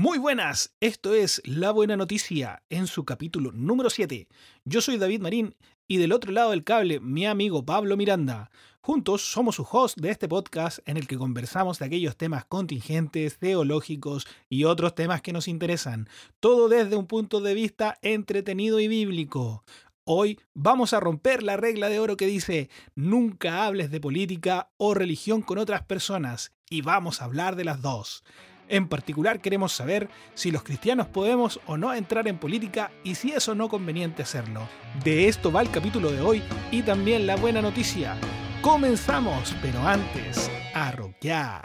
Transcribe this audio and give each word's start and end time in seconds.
Muy 0.00 0.18
buenas, 0.18 0.76
esto 0.78 1.12
es 1.12 1.42
La 1.44 1.72
Buena 1.72 1.96
Noticia 1.96 2.62
en 2.70 2.86
su 2.86 3.04
capítulo 3.04 3.50
número 3.50 3.90
7. 3.90 4.28
Yo 4.64 4.80
soy 4.80 4.96
David 4.96 5.20
Marín 5.20 5.56
y 5.88 5.96
del 5.96 6.12
otro 6.12 6.30
lado 6.30 6.52
del 6.52 6.62
cable 6.62 7.00
mi 7.00 7.26
amigo 7.26 7.66
Pablo 7.66 7.96
Miranda. 7.96 8.52
Juntos 8.80 9.22
somos 9.22 9.56
su 9.56 9.66
host 9.68 9.98
de 9.98 10.10
este 10.10 10.28
podcast 10.28 10.78
en 10.86 10.98
el 10.98 11.08
que 11.08 11.18
conversamos 11.18 11.80
de 11.80 11.86
aquellos 11.86 12.16
temas 12.16 12.44
contingentes, 12.44 13.38
teológicos 13.38 14.28
y 14.48 14.62
otros 14.62 14.94
temas 14.94 15.20
que 15.20 15.32
nos 15.32 15.48
interesan, 15.48 16.08
todo 16.38 16.68
desde 16.68 16.94
un 16.94 17.08
punto 17.08 17.40
de 17.40 17.54
vista 17.54 17.98
entretenido 18.00 18.78
y 18.78 18.86
bíblico. 18.86 19.64
Hoy 20.04 20.38
vamos 20.54 20.92
a 20.92 21.00
romper 21.00 21.42
la 21.42 21.56
regla 21.56 21.88
de 21.88 21.98
oro 21.98 22.16
que 22.16 22.28
dice 22.28 22.70
nunca 22.94 23.66
hables 23.66 23.90
de 23.90 24.00
política 24.00 24.70
o 24.76 24.94
religión 24.94 25.42
con 25.42 25.58
otras 25.58 25.82
personas 25.82 26.52
y 26.70 26.82
vamos 26.82 27.20
a 27.20 27.24
hablar 27.24 27.56
de 27.56 27.64
las 27.64 27.82
dos. 27.82 28.22
En 28.68 28.88
particular 28.88 29.40
queremos 29.40 29.72
saber 29.72 30.08
si 30.34 30.50
los 30.50 30.62
cristianos 30.62 31.06
podemos 31.08 31.60
o 31.66 31.76
no 31.76 31.92
entrar 31.94 32.28
en 32.28 32.38
política 32.38 32.90
y 33.02 33.14
si 33.14 33.32
es 33.32 33.48
o 33.48 33.54
no 33.54 33.68
conveniente 33.68 34.22
hacerlo. 34.22 34.68
De 35.02 35.28
esto 35.28 35.50
va 35.50 35.62
el 35.62 35.70
capítulo 35.70 36.10
de 36.10 36.20
hoy 36.20 36.42
y 36.70 36.82
también 36.82 37.26
la 37.26 37.36
buena 37.36 37.62
noticia. 37.62 38.16
Comenzamos, 38.62 39.54
pero 39.62 39.80
antes, 39.86 40.50
a. 40.74 41.62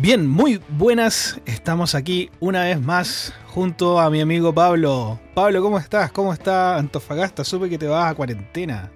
Bien, 0.00 0.26
muy 0.26 0.62
buenas. 0.70 1.38
Estamos 1.44 1.94
aquí 1.94 2.30
una 2.40 2.64
vez 2.64 2.80
más 2.80 3.34
junto 3.48 4.00
a 4.00 4.08
mi 4.08 4.22
amigo 4.22 4.54
Pablo. 4.54 5.20
Pablo, 5.34 5.60
¿cómo 5.60 5.78
estás? 5.78 6.10
¿Cómo 6.10 6.32
está 6.32 6.78
Antofagasta? 6.78 7.44
Supe 7.44 7.68
que 7.68 7.76
te 7.76 7.86
vas 7.86 8.10
a 8.10 8.14
cuarentena. 8.14 8.90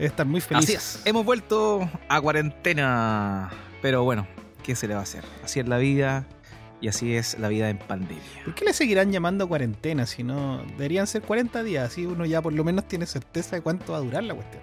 Debes 0.00 0.10
estar 0.10 0.26
muy 0.26 0.40
feliz. 0.40 0.64
Así 0.64 0.72
es, 0.72 1.00
hemos 1.04 1.24
vuelto 1.24 1.88
a 2.08 2.20
cuarentena. 2.20 3.50
Pero 3.80 4.02
bueno, 4.02 4.26
¿qué 4.64 4.74
se 4.74 4.88
le 4.88 4.94
va 4.94 5.00
a 5.00 5.02
hacer? 5.04 5.22
Así 5.44 5.60
es 5.60 5.68
la 5.68 5.78
vida 5.78 6.26
y 6.80 6.88
así 6.88 7.14
es 7.14 7.38
la 7.38 7.46
vida 7.46 7.70
en 7.70 7.78
pandemia. 7.78 8.42
¿Por 8.44 8.56
qué 8.56 8.64
le 8.64 8.72
seguirán 8.72 9.12
llamando 9.12 9.46
cuarentena 9.46 10.06
si 10.06 10.24
no 10.24 10.60
deberían 10.76 11.06
ser 11.06 11.22
40 11.22 11.62
días? 11.62 11.92
Así 11.92 12.04
uno 12.04 12.26
ya 12.26 12.42
por 12.42 12.52
lo 12.52 12.64
menos 12.64 12.88
tiene 12.88 13.06
certeza 13.06 13.54
de 13.54 13.62
cuánto 13.62 13.92
va 13.92 13.98
a 13.98 14.00
durar 14.00 14.24
la 14.24 14.34
cuestión. 14.34 14.62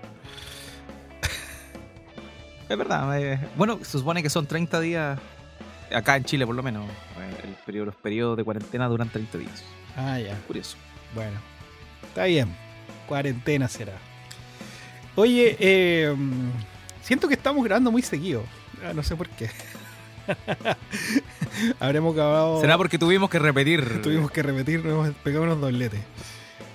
Es 2.68 2.78
verdad. 2.78 3.22
eh, 3.22 3.40
bueno, 3.56 3.80
se 3.82 3.98
supone 3.98 4.22
que 4.22 4.30
son 4.30 4.46
30 4.46 4.80
días 4.82 5.20
acá 5.94 6.16
en 6.18 6.24
Chile 6.26 6.46
por 6.46 6.56
lo 6.56 6.64
menos. 6.64 6.86
el 7.44 7.54
periodo, 7.66 7.86
los 7.88 7.96
periodos 7.96 8.38
de 8.38 8.44
cuarentena 8.44 8.88
duran 8.88 9.10
30 9.10 9.38
días. 9.38 9.64
Ah, 9.96 10.20
ya. 10.20 10.36
Curioso. 10.48 10.78
Bueno, 11.16 11.40
está 12.08 12.26
bien. 12.26 12.56
Cuarentena 13.08 13.68
será. 13.68 13.94
Oye, 15.16 15.56
eh, 15.60 16.16
siento 17.02 17.28
que 17.28 17.36
estamos 17.36 17.64
grabando 17.64 17.92
muy 17.92 18.02
seguido. 18.02 18.44
Ah, 18.84 18.94
No 18.94 19.04
sé 19.04 19.16
por 19.16 19.30
qué. 19.30 19.50
Habremos 21.80 22.14
acabado. 22.14 22.62
¿Será 22.62 22.78
porque 22.78 22.98
tuvimos 22.98 23.30
que 23.30 23.40
repetir? 23.40 24.02
Tuvimos 24.02 24.32
que 24.32 24.42
repetir, 24.44 24.84
nos 24.84 25.08
hemos 25.08 25.18
pegado 25.18 25.44
unos 25.44 25.60
dobletes. 25.62 26.00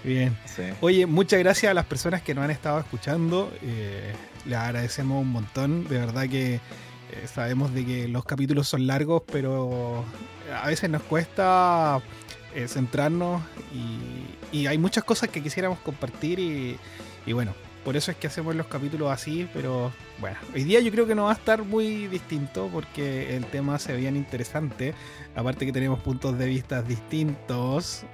Bien. 0.05 0.37
Sí. 0.45 0.63
Oye, 0.81 1.07
muchas 1.07 1.39
gracias 1.41 1.71
a 1.71 1.75
las 1.75 1.85
personas 1.87 2.23
que 2.23 2.35
nos 2.35 2.45
han 2.45 2.51
estado 2.51 2.79
escuchando. 2.79 3.53
eh, 3.63 4.13
les 4.47 4.57
agradecemos 4.59 5.21
un 5.21 5.31
montón. 5.31 5.89
De 5.89 5.99
verdad 5.99 6.29
que 6.29 6.61
sabemos 7.27 7.75
de 7.75 7.85
que 7.85 8.09
los 8.09 8.25
capítulos 8.25 8.69
son 8.69 8.87
largos, 8.87 9.23
pero 9.31 10.05
a 10.53 10.67
veces 10.67 10.91
nos 10.91 11.03
cuesta 11.03 12.01
eh, 12.55 12.67
centrarnos 12.69 13.43
y, 14.53 14.67
hay 14.67 14.79
muchas 14.79 15.05
cosas 15.05 15.29
que 15.29 15.43
quisiéramos 15.43 15.79
compartir 15.81 16.39
y, 16.39 16.79
y 17.27 17.33
bueno, 17.35 17.53
por 17.85 17.97
eso 17.97 18.11
es 18.11 18.17
que 18.17 18.27
hacemos 18.27 18.55
los 18.55 18.67
capítulos 18.67 19.11
así, 19.11 19.49
pero 19.53 19.93
bueno, 20.21 20.37
hoy 20.55 20.65
día 20.65 20.81
yo 20.81 20.91
creo 20.91 21.07
que 21.07 21.15
no 21.15 21.25
va 21.25 21.31
a 21.31 21.35
estar 21.35 21.63
muy 21.65 22.07
distinto 22.07 22.69
porque 22.73 23.37
el 23.37 23.45
tema 23.47 23.79
se 23.79 23.93
veía 23.93 24.09
interesante, 24.09 24.95
aparte 25.37 25.67
que 25.67 25.73
tenemos 25.73 26.01
puntos 26.01 26.39
de 26.39 26.47
vista 26.47 26.83
distintos. 26.83 28.05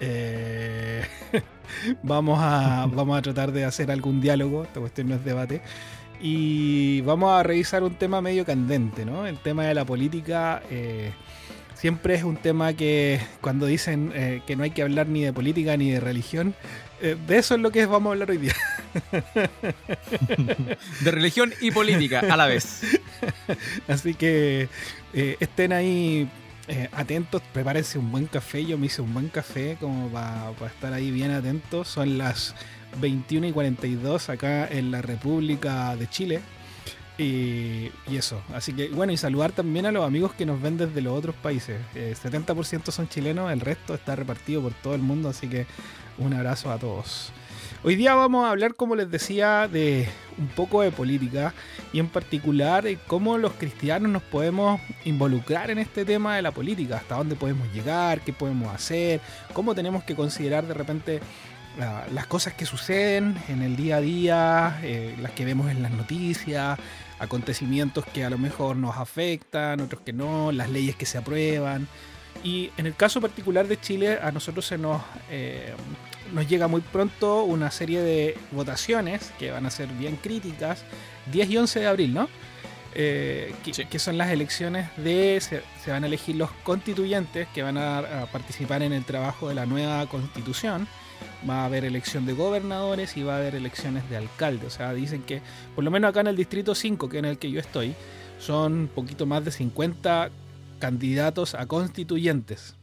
eh, 0.00 1.04
vamos, 2.02 2.38
a, 2.40 2.86
vamos 2.92 3.18
a 3.18 3.22
tratar 3.22 3.52
de 3.52 3.64
hacer 3.64 3.90
algún 3.90 4.20
diálogo, 4.20 4.64
esta 4.64 4.80
cuestión 4.80 5.08
no 5.08 5.14
es 5.14 5.24
debate. 5.24 5.62
Y 6.26 7.02
vamos 7.02 7.38
a 7.38 7.42
revisar 7.42 7.82
un 7.82 7.96
tema 7.96 8.22
medio 8.22 8.46
candente, 8.46 9.04
¿no? 9.04 9.26
El 9.26 9.36
tema 9.36 9.64
de 9.64 9.74
la 9.74 9.84
política 9.84 10.62
eh, 10.70 11.12
siempre 11.74 12.14
es 12.14 12.24
un 12.24 12.38
tema 12.38 12.72
que 12.72 13.20
cuando 13.42 13.66
dicen 13.66 14.10
eh, 14.14 14.40
que 14.46 14.56
no 14.56 14.62
hay 14.62 14.70
que 14.70 14.80
hablar 14.80 15.06
ni 15.06 15.22
de 15.22 15.34
política 15.34 15.76
ni 15.76 15.90
de 15.90 16.00
religión, 16.00 16.54
eh, 17.02 17.14
de 17.26 17.36
eso 17.36 17.56
es 17.56 17.60
lo 17.60 17.70
que 17.70 17.84
vamos 17.84 18.08
a 18.08 18.12
hablar 18.12 18.30
hoy 18.30 18.38
día. 18.38 18.54
De 21.02 21.10
religión 21.10 21.52
y 21.60 21.72
política 21.72 22.20
a 22.20 22.38
la 22.38 22.46
vez. 22.46 22.80
Así 23.86 24.14
que 24.14 24.70
estén 25.12 25.74
ahí 25.74 26.26
eh, 26.66 26.88
atentos, 26.92 27.42
prepárense 27.52 27.98
un 27.98 28.10
buen 28.10 28.26
café. 28.26 28.64
Yo 28.64 28.78
me 28.78 28.86
hice 28.86 29.02
un 29.02 29.12
buen 29.12 29.28
café 29.28 29.76
como 29.78 30.08
para 30.08 30.54
estar 30.66 30.92
ahí 30.94 31.10
bien 31.10 31.30
atentos. 31.30 31.88
Son 31.88 32.16
las 32.16 32.54
21 33.00 33.48
y 33.48 33.52
42 33.52 34.28
acá 34.30 34.66
en 34.66 34.90
la 34.90 35.02
República 35.02 35.96
de 35.96 36.08
Chile. 36.08 36.40
Y, 37.16 37.92
eso, 38.10 38.42
así 38.52 38.72
que 38.72 38.88
bueno, 38.88 39.12
y 39.12 39.16
saludar 39.16 39.52
también 39.52 39.86
a 39.86 39.92
los 39.92 40.04
amigos 40.04 40.32
que 40.34 40.44
nos 40.44 40.60
ven 40.60 40.76
desde 40.76 41.00
los 41.00 41.16
otros 41.16 41.36
países. 41.36 41.80
Eh, 41.94 42.14
70% 42.20 42.90
son 42.90 43.08
chilenos, 43.08 43.52
el 43.52 43.60
resto 43.60 43.94
está 43.94 44.16
repartido 44.16 44.62
por 44.62 44.72
todo 44.74 44.94
el 44.94 45.02
mundo, 45.02 45.28
así 45.28 45.46
que 45.46 45.66
un 46.18 46.34
abrazo 46.34 46.72
a 46.72 46.78
todos. 46.78 47.32
Hoy 47.86 47.96
día 47.96 48.14
vamos 48.14 48.46
a 48.46 48.50
hablar, 48.50 48.74
como 48.74 48.96
les 48.96 49.10
decía, 49.10 49.68
de 49.68 50.08
un 50.38 50.48
poco 50.48 50.80
de 50.80 50.90
política 50.90 51.52
y 51.92 51.98
en 51.98 52.08
particular 52.08 52.86
cómo 53.06 53.36
los 53.36 53.52
cristianos 53.52 54.10
nos 54.10 54.22
podemos 54.22 54.80
involucrar 55.04 55.70
en 55.70 55.78
este 55.78 56.06
tema 56.06 56.34
de 56.34 56.40
la 56.40 56.50
política, 56.50 56.96
hasta 56.96 57.16
dónde 57.16 57.36
podemos 57.36 57.70
llegar, 57.74 58.22
qué 58.22 58.32
podemos 58.32 58.74
hacer, 58.74 59.20
cómo 59.52 59.74
tenemos 59.74 60.02
que 60.02 60.14
considerar 60.14 60.66
de 60.66 60.72
repente 60.72 61.20
la- 61.78 62.06
las 62.12 62.26
cosas 62.26 62.54
que 62.54 62.66
suceden 62.66 63.36
en 63.48 63.62
el 63.62 63.76
día 63.76 63.96
a 63.96 64.00
día, 64.00 64.78
eh, 64.82 65.16
las 65.20 65.32
que 65.32 65.44
vemos 65.44 65.70
en 65.70 65.82
las 65.82 65.92
noticias, 65.92 66.78
acontecimientos 67.18 68.04
que 68.12 68.24
a 68.24 68.30
lo 68.30 68.38
mejor 68.38 68.76
nos 68.76 68.96
afectan, 68.96 69.80
otros 69.80 70.02
que 70.02 70.12
no, 70.12 70.52
las 70.52 70.68
leyes 70.70 70.96
que 70.96 71.06
se 71.06 71.18
aprueban. 71.18 71.88
Y 72.42 72.70
en 72.76 72.86
el 72.86 72.94
caso 72.94 73.20
particular 73.20 73.66
de 73.66 73.80
Chile, 73.80 74.18
a 74.22 74.30
nosotros 74.30 74.66
se 74.66 74.76
nos, 74.76 75.00
eh, 75.30 75.72
nos 76.32 76.46
llega 76.48 76.68
muy 76.68 76.80
pronto 76.80 77.44
una 77.44 77.70
serie 77.70 78.00
de 78.02 78.36
votaciones 78.50 79.32
que 79.38 79.50
van 79.50 79.64
a 79.66 79.70
ser 79.70 79.88
bien 79.88 80.16
críticas, 80.16 80.84
10 81.32 81.48
y 81.50 81.56
11 81.56 81.80
de 81.80 81.86
abril, 81.86 82.12
¿no? 82.14 82.28
Eh, 82.96 83.52
que, 83.64 83.74
Sí. 83.74 83.84
que 83.86 83.98
son 83.98 84.18
las 84.18 84.30
elecciones 84.30 84.88
de, 84.96 85.40
se, 85.40 85.62
se 85.82 85.90
van 85.90 86.04
a 86.04 86.06
elegir 86.06 86.36
los 86.36 86.50
constituyentes 86.62 87.48
que 87.54 87.62
van 87.62 87.76
a, 87.76 87.98
a 87.98 88.26
participar 88.26 88.82
en 88.82 88.92
el 88.92 89.04
trabajo 89.04 89.48
de 89.48 89.54
la 89.54 89.66
nueva 89.66 90.06
constitución. 90.06 90.86
Va 91.48 91.62
a 91.62 91.64
haber 91.66 91.84
elección 91.84 92.26
de 92.26 92.32
gobernadores 92.32 93.16
y 93.16 93.22
va 93.22 93.34
a 93.34 93.38
haber 93.38 93.54
elecciones 93.54 94.08
de 94.08 94.16
alcalde. 94.16 94.66
O 94.66 94.70
sea, 94.70 94.94
dicen 94.94 95.22
que, 95.22 95.42
por 95.74 95.84
lo 95.84 95.90
menos 95.90 96.10
acá 96.10 96.20
en 96.20 96.28
el 96.28 96.36
distrito 96.36 96.74
5, 96.74 97.08
que 97.08 97.18
es 97.18 97.24
en 97.24 97.28
el 97.28 97.38
que 97.38 97.50
yo 97.50 97.60
estoy, 97.60 97.94
son 98.38 98.72
un 98.72 98.88
poquito 98.88 99.26
más 99.26 99.44
de 99.44 99.50
50 99.50 100.30
candidatos 100.78 101.54
a 101.54 101.66
constituyentes. 101.66 102.76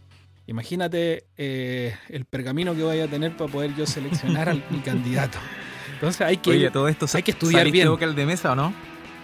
Imagínate 0.48 1.26
eh, 1.38 1.96
el 2.10 2.26
pergamino 2.26 2.76
que 2.76 2.84
voy 2.84 3.00
a 3.00 3.08
tener 3.08 3.36
para 3.38 3.52
poder 3.52 3.76
yo 3.76 3.86
seleccionar 3.86 4.50
a 4.50 4.54
mi 4.54 4.80
candidato. 4.84 5.38
Entonces 5.94 6.22
hay 6.22 6.38
que... 6.38 6.50
Oye, 6.50 6.72
todo 6.72 6.88
esto 6.88 7.06
hay 7.14 7.24
que 7.24 7.32
estudiar 7.32 7.62
¿saliste 7.62 7.78
bien. 7.78 7.90
vocal 7.90 8.16
de 8.16 8.26
mesa 8.26 8.52
o 8.52 8.56
no? 8.56 8.74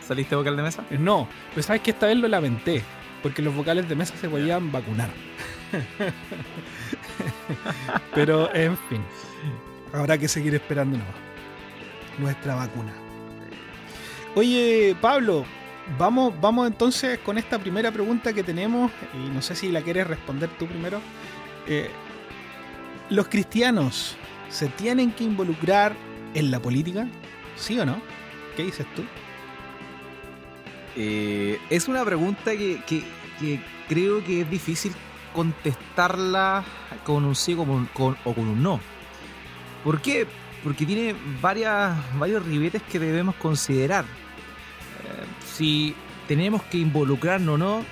¿Saliste 0.08 0.36
vocal 0.36 0.56
de 0.56 0.64
mesa? 0.64 0.86
No, 0.92 1.28
pero 1.50 1.64
sabes 1.64 1.82
que 1.82 1.92
esta 1.92 2.06
vez 2.06 2.18
lo 2.18 2.28
lamenté, 2.28 2.84
porque 3.24 3.42
los 3.42 3.56
vocales 3.56 3.90
de 3.90 3.96
mesa 3.96 4.16
se 4.16 4.30
podían 4.30 4.72
vacunar. 4.72 5.10
pero 8.14 8.54
en 8.56 8.78
fin, 8.90 9.02
habrá 9.94 10.18
que 10.18 10.28
seguir 10.28 10.54
esperando 10.56 10.98
nuestra 12.18 12.56
vacuna. 12.56 12.94
Oye, 14.36 14.96
Pablo, 15.02 15.46
vamos, 15.98 16.34
vamos 16.42 16.68
entonces 16.68 17.20
con 17.20 17.38
esta 17.38 17.58
primera 17.60 17.92
pregunta 17.92 18.34
que 18.34 18.44
tenemos, 18.44 18.92
y 19.14 19.30
no 19.30 19.42
sé 19.42 19.56
si 19.56 19.70
la 19.70 19.82
quieres 19.82 20.08
responder 20.08 20.50
tú 20.60 20.68
primero. 20.68 21.02
Eh, 21.68 21.90
¿Los 23.10 23.28
cristianos 23.28 24.16
se 24.50 24.68
tienen 24.68 25.12
que 25.12 25.24
involucrar 25.24 25.94
en 26.34 26.52
la 26.52 26.60
política? 26.60 27.08
¿Sí 27.56 27.80
o 27.80 27.86
no? 27.86 28.02
¿Qué 28.56 28.64
dices 28.64 28.86
tú? 28.96 29.04
Eh, 30.96 31.60
es 31.70 31.88
una 31.88 32.04
pregunta 32.04 32.52
que, 32.52 32.82
que- 32.88 33.04
que 33.40 33.60
creo 33.88 34.24
que 34.24 34.42
es 34.42 34.50
difícil 34.50 34.92
contestarla 35.34 36.64
con 37.06 37.24
un 37.24 37.36
sí 37.36 37.54
como 37.56 37.76
un- 37.76 37.86
con- 37.88 38.18
o 38.26 38.34
con 38.34 38.48
un 38.48 38.64
no. 38.64 38.80
¿Por 39.88 40.02
qué? 40.02 40.28
Porque 40.66 40.86
tiene 40.86 41.16
varias, 41.42 41.96
varios 42.20 42.46
ribetes 42.46 42.82
que 42.92 43.00
debemos 43.00 43.36
considerar. 43.36 44.04
Eh, 44.04 44.08
si 45.46 45.96
tenemos 46.28 46.62
que 46.64 46.78
involucrarnos 46.78 47.56
o 47.56 47.58
no, 47.58 47.86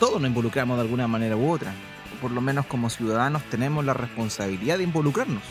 todos 0.00 0.22
nos 0.22 0.30
involucramos 0.30 0.78
de 0.78 0.84
alguna 0.84 1.06
manera 1.06 1.36
u 1.36 1.50
otra. 1.50 1.74
por 2.22 2.30
lo 2.30 2.40
menos 2.40 2.64
como 2.64 2.88
ciudadanos, 2.88 3.42
tenemos 3.50 3.84
la 3.84 3.92
responsabilidad 3.92 4.78
de 4.78 4.84
involucrarnos. 4.84 5.42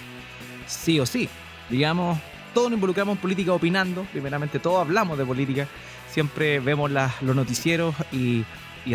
Sí 0.65 0.99
o 0.99 1.05
sí. 1.05 1.29
Digamos, 1.69 2.17
todos 2.55 2.71
nos 2.71 2.77
involucramos 2.77 3.17
en 3.17 3.21
política 3.21 3.53
opinando, 3.53 4.03
primeramente 4.11 4.57
todos 4.57 4.81
hablamos 4.81 5.15
de 5.19 5.25
política, 5.25 5.67
siempre 6.09 6.59
vemos 6.59 6.89
los 6.89 7.35
noticieros 7.35 7.93
y, 8.11 8.45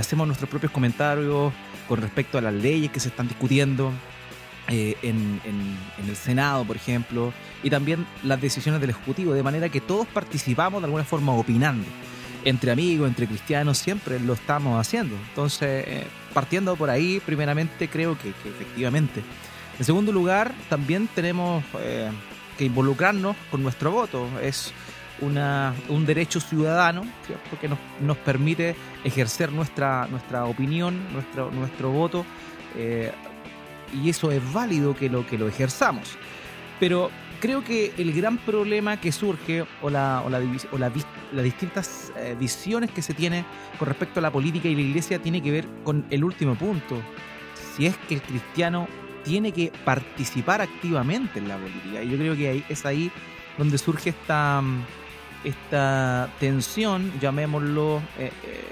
hacemos 0.01 0.27
nuestros 0.27 0.51
propios 0.51 0.73
comentarios 0.73 1.53
con 1.87 2.01
respecto 2.01 2.39
a 2.39 2.41
las 2.41 2.55
leyes 2.55 2.91
que 2.91 2.99
se 2.99 3.07
están 3.07 3.29
discutiendo 3.29 3.93
eh, 4.69 4.97
en, 5.03 5.41
el 6.07 6.17
Senado, 6.17 6.65
por 6.65 6.77
ejemplo, 6.77 7.33
y 7.63 7.71
también 7.71 8.07
las 8.23 8.41
decisiones 8.41 8.81
del 8.81 8.91
Ejecutivo, 8.91 9.33
de 9.33 9.43
manera 9.43 9.69
que 9.69 9.81
todos 9.81 10.07
participamos 10.07 10.81
de 10.83 10.87
alguna 10.87 11.05
forma 11.05 11.33
opinando. 11.33 11.87
Entre 12.45 12.71
amigos, 12.71 13.09
entre 13.09 13.27
cristianos, 13.27 13.79
siempre 13.79 14.21
lo 14.21 14.35
estamos 14.35 14.81
haciendo. 14.81 15.17
Entonces, 15.29 15.85
eh, 15.87 16.07
partiendo 16.33 16.77
por 16.77 16.91
ahí, 16.91 17.21
primeramente 17.25 17.89
creo 17.89 18.17
que, 18.17 18.29
efectivamente. 18.29 19.23
En 19.79 19.85
segundo 19.85 20.13
lugar, 20.13 20.53
también 20.69 21.09
tenemos... 21.15 21.65
Eh, 21.81 22.11
que 22.57 22.65
involucrarnos 22.65 23.37
con 23.51 23.63
nuestro 23.63 23.91
voto. 23.91 24.27
Es 24.43 24.73
una, 25.21 25.75
un 25.89 26.05
derecho 26.07 26.41
ciudadano 26.41 27.05
que 27.61 27.69
nos, 27.69 27.79
nos, 28.01 28.17
permite 28.19 28.77
ejercer 29.05 29.53
nuestra, 29.53 30.07
nuestra 30.09 30.45
opinión, 30.45 31.13
nuestro, 31.13 31.51
nuestro 31.51 31.91
voto, 31.91 32.25
eh, 32.77 33.13
y 33.93 34.11
eso 34.11 34.31
es 34.31 34.53
válido 34.53 34.95
que 34.95 35.09
lo, 35.09 35.27
que 35.27 35.39
lo 35.39 35.49
ejerzamos. 35.49 36.17
Pero 36.79 37.11
creo 37.41 37.65
que 37.65 37.93
el 37.99 38.13
gran 38.13 38.39
problema 38.39 39.01
que 39.01 39.13
surge 39.13 39.65
o, 39.83 39.91
la, 39.91 40.23
o, 40.25 40.31
la, 40.31 40.41
o 40.73 40.79
la, 40.79 40.93
las 41.33 41.45
distintas 41.45 42.13
eh, 42.17 42.37
visiones 42.39 42.91
que 42.91 43.03
se 43.03 43.15
tiene 43.15 43.45
con 43.79 43.89
respecto 43.89 44.21
a 44.21 44.23
la 44.23 44.31
política 44.31 44.69
y 44.69 44.75
la 44.75 44.81
iglesia 44.81 45.19
tiene 45.19 45.43
que 45.43 45.51
ver 45.51 45.67
con 45.85 46.07
el 46.11 46.25
último 46.25 46.55
punto. 46.55 47.01
Si 47.77 47.87
es 47.87 47.97
que 48.09 48.15
el 48.15 48.23
cristiano 48.23 48.89
tiene 49.25 49.53
que 49.53 49.73
participar 49.85 50.61
activamente 50.61 51.41
en 51.41 51.49
la 51.49 51.57
política. 51.57 52.03
Y 52.03 52.11
yo 52.11 52.17
creo 52.17 52.37
que 52.37 52.49
ahí, 52.49 52.65
es 52.69 52.87
ahí 52.87 53.11
donde 53.59 53.77
surge 53.77 54.11
esta, 54.11 54.63
esta 55.43 56.31
tensión, 56.39 57.13
llamémoslo, 57.21 57.99
eh, 58.19 58.31
eh, 58.45 58.65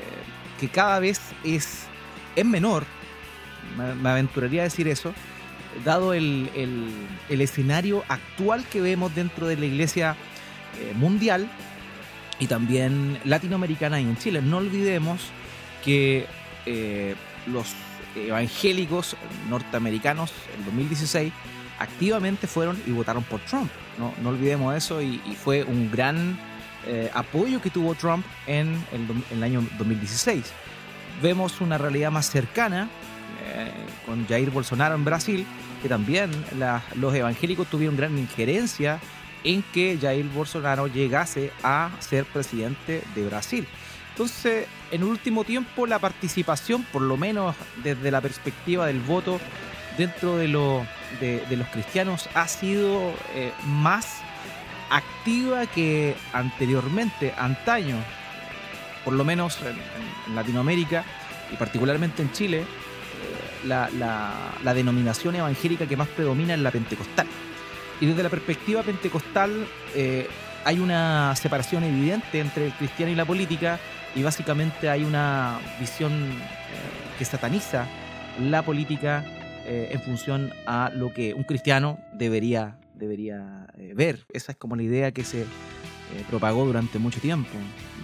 que 0.61 0.69
cada 0.69 1.01
vez 1.01 1.21
es, 1.43 1.87
es 2.37 2.45
menor, 2.45 2.85
me, 3.77 4.09
aventuraría 4.09 4.63
a 4.63 4.65
decir 4.65 4.89
eso, 4.89 5.13
dado 5.85 6.15
el, 6.15 6.51
el, 7.29 7.41
escenario 7.41 8.05
actual 8.09 8.65
que 8.65 8.81
vemos 8.81 9.15
dentro 9.15 9.47
de 9.47 9.57
la 9.57 9.67
iglesia 9.67 10.17
eh, 10.81 10.93
mundial 10.95 11.49
y 12.39 12.47
también 12.47 13.19
latinoamericana 13.25 14.01
y 14.01 14.05
en 14.05 14.17
Chile. 14.17 14.43
No 14.43 14.59
olvidemos 14.59 15.21
que 15.85 16.27
los 17.47 17.75
evangélicos 18.17 19.17
norteamericanos 19.49 20.33
en 20.57 20.65
2016 20.65 21.33
activamente 21.79 22.47
fueron 22.47 22.81
y 22.87 22.91
votaron 22.91 23.23
por 23.25 23.41
Trump. 23.41 23.71
No, 23.99 24.13
no 24.23 24.31
olvidemos 24.31 24.75
eso 24.75 25.03
y, 25.03 25.19
fue 25.43 25.65
un 25.65 25.91
gran 25.91 26.39
eh, 26.87 27.11
apoyo 27.15 27.61
que 27.61 27.71
tuvo 27.71 27.95
Trump 27.95 28.25
en 28.47 28.77
el, 29.31 29.43
año 29.43 29.65
2016. 29.79 30.45
Vemos 31.23 31.61
una 31.61 31.79
realidad 31.79 32.11
más 32.11 32.31
cercana 32.31 32.89
eh, 33.55 33.71
con 34.05 34.27
Jair 34.27 34.51
Bolsonaro 34.51 34.95
en 34.95 35.05
Brasil, 35.05 35.47
que 35.83 35.89
también 35.89 36.31
los 36.97 37.15
evangélicos 37.15 37.69
tuvieron 37.69 37.97
gran 37.97 38.17
injerencia 38.19 39.01
en 39.45 39.63
que 39.63 39.99
Jair 40.01 40.27
Bolsonaro 40.27 40.87
llegase 40.87 41.53
a 41.63 41.91
ser 42.01 42.25
presidente 42.25 43.03
de 43.15 43.27
Brasil. 43.27 43.67
Entonces, 44.11 44.67
en 44.91 45.03
último 45.03 45.45
tiempo, 45.45 45.87
la 45.87 45.99
participación, 45.99 46.85
por 46.93 47.03
lo 47.03 47.17
menos 47.17 47.57
desde 47.83 48.11
la 48.11 48.21
perspectiva 48.21 48.87
del 48.87 49.01
voto 49.01 49.41
dentro 49.99 50.37
de, 50.37 50.47
de, 51.21 51.57
los 51.57 51.69
cristianos, 51.69 52.29
ha 52.35 52.47
sido 52.49 53.13
eh, 53.35 53.53
más 53.67 54.23
activa 54.91 55.67
que 55.67 56.15
anteriormente, 56.33 57.35
antaño, 57.37 57.97
por 59.05 59.15
lo 59.15 59.25
menos 59.25 59.59
en, 59.63 60.35
Latinoamérica 60.35 61.05
y 61.53 61.57
particularmente 61.57 62.23
en 62.23 62.33
Chile, 62.33 62.65
eh, 63.65 63.91
la, 63.99 64.75
denominación 64.75 65.37
evangélica 65.37 65.87
que 65.87 65.97
más 65.97 66.09
predomina 66.09 66.55
es 66.55 66.61
la 66.61 66.71
pentecostal. 66.71 67.27
Y 68.01 68.07
desde 68.07 68.23
la 68.23 68.29
perspectiva 68.29 68.83
pentecostal 68.83 69.67
eh, 69.95 70.29
hay 70.65 70.81
una 70.81 71.35
separación 71.37 71.85
evidente 71.85 72.41
entre 72.41 72.67
el 72.67 72.73
cristiano 72.73 73.13
y 73.13 73.15
la 73.15 73.25
política 73.25 73.79
y 74.15 74.23
básicamente 74.23 74.89
hay 74.89 75.05
una 75.05 75.59
visión 75.79 76.13
eh, 76.13 77.19
que 77.19 77.25
sataniza 77.25 77.87
la 78.41 78.63
política 78.63 79.25
eh, 79.67 79.91
en 79.93 80.01
función 80.03 80.53
a 80.67 80.91
lo 80.95 81.13
que 81.13 81.35
un 81.35 81.45
cristiano 81.45 81.99
debería, 82.13 82.79
debería 82.95 83.67
eh, 83.77 83.93
ver. 83.95 84.27
Esa 84.33 84.53
es 84.53 84.59
como 84.59 84.77
la 84.77 84.83
idea 84.83 85.13
que 85.13 85.25
se 85.25 85.47
propagó 86.29 86.65
durante 86.65 86.99
mucho 86.99 87.21
tiempo. 87.21 87.51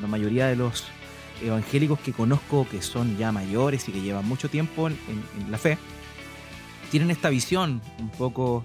La 0.00 0.08
mayoría 0.08 0.46
de 0.46 0.56
los 0.56 0.84
evangélicos 1.42 1.98
que 2.00 2.12
conozco, 2.12 2.66
que 2.70 2.82
son 2.82 3.16
ya 3.16 3.32
mayores 3.32 3.88
y 3.88 3.92
que 3.92 4.00
llevan 4.00 4.26
mucho 4.26 4.48
tiempo 4.48 4.88
en, 4.88 4.96
la 5.50 5.58
fe, 5.58 5.78
tienen 6.90 7.10
esta 7.10 7.28
visión 7.31 7.81
un 7.98 8.10
poco 8.10 8.64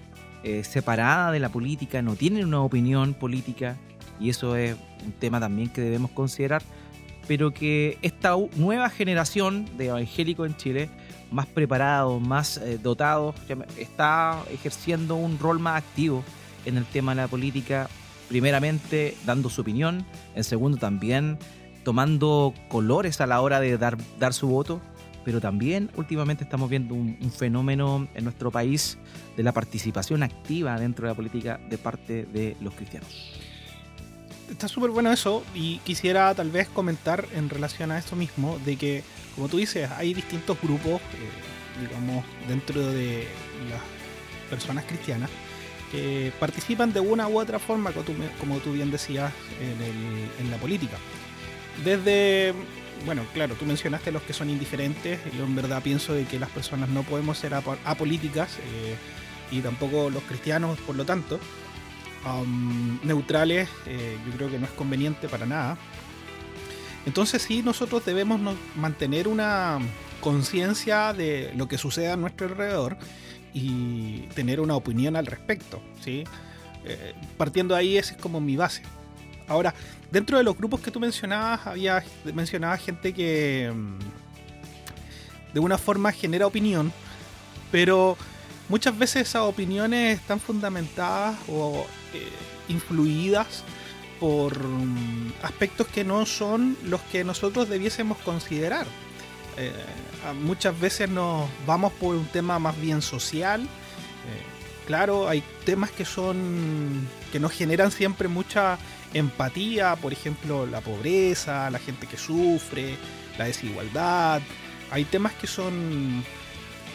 separada 0.62 1.32
de 1.32 1.40
la 1.40 1.48
política, 1.48 2.02
no 2.02 2.14
tienen 2.14 2.46
una 2.46 2.60
opinión 2.60 3.14
política 3.14 3.76
y 4.20 4.30
eso 4.30 4.54
es 4.54 4.76
un 5.04 5.10
tema 5.10 5.40
también 5.40 5.70
que 5.70 5.80
debemos 5.80 6.12
considerar 6.12 6.62
pero 7.26 7.52
que 7.52 7.98
esta 8.02 8.36
nueva 8.56 8.90
generación 8.90 9.66
de 9.76 9.86
evangélicos 9.86 10.46
en 10.46 10.56
Chile, 10.56 10.90
más 11.30 11.46
preparados, 11.46 12.20
más 12.20 12.58
eh, 12.58 12.78
dotados, 12.78 13.34
está 13.78 14.42
ejerciendo 14.52 15.16
un 15.16 15.38
rol 15.38 15.58
más 15.58 15.82
activo 15.82 16.22
en 16.64 16.76
el 16.76 16.84
tema 16.84 17.14
de 17.14 17.22
la 17.22 17.28
política, 17.28 17.88
primeramente 18.28 19.16
dando 19.24 19.50
su 19.50 19.60
opinión, 19.60 20.04
en 20.34 20.44
segundo 20.44 20.78
también 20.78 21.38
tomando 21.86 22.52
colores 22.66 23.20
a 23.20 23.28
la 23.28 23.40
hora 23.40 23.60
de 23.60 23.78
dar, 23.78 23.96
dar 24.18 24.34
su 24.34 24.48
voto, 24.48 24.80
pero 25.24 25.40
también 25.40 25.88
últimamente 25.94 26.42
estamos 26.42 26.68
viendo 26.68 26.96
un, 26.96 27.16
fenómeno 27.30 28.08
en 28.12 28.24
nuestro 28.24 28.50
país 28.50 28.98
de 29.36 29.44
la 29.44 29.52
participación 29.52 30.24
activa 30.24 30.80
dentro 30.80 31.06
de 31.06 31.12
la 31.12 31.14
política 31.14 31.60
de 31.70 31.78
parte 31.78 32.26
de 32.26 32.56
los 32.60 32.74
cristianos 32.74 33.08
está 34.50 34.66
súper 34.66 34.90
bueno 34.90 35.12
eso 35.12 35.44
y 35.54 35.78
quisiera 35.78 36.34
tal 36.34 36.50
vez 36.50 36.68
comentar 36.68 37.24
en 37.34 37.48
relación 37.50 37.92
a 37.92 37.98
eso 37.98 38.16
mismo, 38.16 38.58
de 38.64 38.76
que, 38.76 39.04
como 39.34 39.48
tú 39.48 39.56
dices, 39.58 39.90
hay 39.90 40.14
distintos 40.14 40.56
grupos, 40.60 41.00
eh, 41.00 41.82
digamos, 41.82 42.24
dentro 42.48 42.80
de 42.80 43.26
las 43.68 43.80
personas 44.48 44.84
cristianas 44.84 45.30
que 45.90 46.32
participan 46.38 46.92
de 46.92 47.00
una 47.00 47.28
u 47.28 47.38
otra 47.40 47.58
forma, 47.58 47.92
como 47.92 48.58
tú, 48.58 48.72
bien 48.72 48.90
decías, 48.90 49.32
en, 49.60 50.50
la 50.50 50.56
política. 50.58 50.96
Desde, 51.84 52.54
bueno, 53.04 53.22
claro, 53.34 53.54
tú 53.54 53.64
mencionaste 53.66 54.10
los 54.12 54.22
que 54.22 54.32
son 54.32 54.50
indiferentes, 54.50 55.20
yo 55.36 55.44
en 55.44 55.54
verdad 55.54 55.82
pienso 55.82 56.14
de 56.14 56.24
que 56.24 56.38
las 56.38 56.50
personas 56.50 56.88
no 56.88 57.02
podemos 57.02 57.38
ser 57.38 57.54
apolíticas 57.54 58.58
eh, 58.58 58.96
y 59.50 59.60
tampoco 59.60 60.10
los 60.10 60.22
cristianos, 60.24 60.78
por 60.80 60.96
lo 60.96 61.04
tanto, 61.04 61.38
neutrales, 63.04 63.68
eh, 63.86 64.18
yo 64.26 64.32
creo 64.32 64.50
que 64.50 64.58
no 64.58 64.66
es 64.66 64.72
conveniente 64.72 65.28
para 65.28 65.46
nada. 65.46 65.78
Entonces 67.04 67.42
sí, 67.42 67.62
nosotros 67.62 68.04
debemos 68.04 68.40
mantener 68.74 69.28
una 69.28 69.78
conciencia 70.20 71.12
de 71.12 71.52
lo 71.54 71.68
que 71.68 71.78
sucede 71.78 72.10
a 72.10 72.16
nuestro 72.16 72.48
alrededor 72.48 72.96
y 73.54 74.22
tener 74.34 74.60
una 74.60 74.74
opinión 74.74 75.14
al 75.14 75.26
respecto. 75.26 75.80
¿sí? 76.00 76.24
Eh, 76.84 77.14
partiendo 77.36 77.74
de 77.74 77.80
ahí, 77.80 77.96
esa 77.96 78.14
es 78.14 78.20
como 78.20 78.40
mi 78.40 78.56
base. 78.56 78.82
Ahora, 79.48 79.74
dentro 80.10 80.38
de 80.38 80.44
los 80.44 80.56
grupos 80.56 80.80
que 80.80 80.90
tú 80.90 81.00
mencionabas, 81.00 81.66
había 81.66 82.04
mencionaba 82.34 82.76
gente 82.78 83.12
que 83.12 83.72
mm, 83.74 85.54
de 85.54 85.60
una 85.60 85.78
forma 85.78 86.12
genera 86.12 86.46
opinión, 86.46 86.92
pero 87.70 88.16
muchas 88.68 88.96
veces 88.98 89.28
esas 89.28 89.42
opiniones 89.42 90.18
están 90.18 90.40
fundamentadas 90.40 91.36
o 91.48 91.86
eh, 92.12 92.28
influidas 92.68 93.62
por 94.18 94.58
mm, 94.58 95.32
aspectos 95.42 95.86
que 95.88 96.04
no 96.04 96.26
son 96.26 96.76
los 96.84 97.00
que 97.02 97.24
nosotros 97.24 97.68
debiésemos 97.68 98.18
considerar. 98.18 98.86
Eh, 99.56 99.72
muchas 100.42 100.78
veces 100.78 101.08
nos 101.08 101.48
vamos 101.66 101.92
por 101.94 102.14
un 102.16 102.26
tema 102.26 102.58
más 102.58 102.78
bien 102.80 103.00
social. 103.00 103.62
Eh, 103.62 103.66
claro, 104.86 105.28
hay 105.28 105.42
temas 105.64 105.90
que 105.90 106.04
son 106.04 107.08
que 107.32 107.40
nos 107.40 107.52
generan 107.52 107.90
siempre 107.90 108.28
mucha 108.28 108.78
empatía, 109.16 109.96
por 109.96 110.12
ejemplo, 110.12 110.66
la 110.66 110.80
pobreza, 110.80 111.70
la 111.70 111.78
gente 111.78 112.06
que 112.06 112.16
sufre, 112.16 112.96
la 113.38 113.46
desigualdad. 113.46 114.42
Hay 114.90 115.04
temas 115.04 115.32
que 115.34 115.46
son 115.46 116.24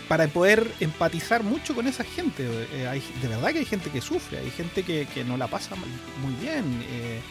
para 0.07 0.27
poder 0.27 0.69
empatizar 0.79 1.43
mucho 1.43 1.73
con 1.73 1.87
esa 1.87 2.03
gente. 2.03 2.45
Eh, 2.73 2.87
hay, 2.87 3.01
de 3.21 3.27
verdad 3.27 3.51
que 3.51 3.59
hay 3.59 3.65
gente 3.65 3.89
que 3.89 4.01
sufre, 4.01 4.39
hay 4.39 4.51
gente 4.51 4.83
que, 4.83 5.23
no 5.25 5.37
la 5.37 5.47
pasa 5.47 5.75
muy 5.75 6.33
bien, 6.41 6.65
eh, 6.89 7.21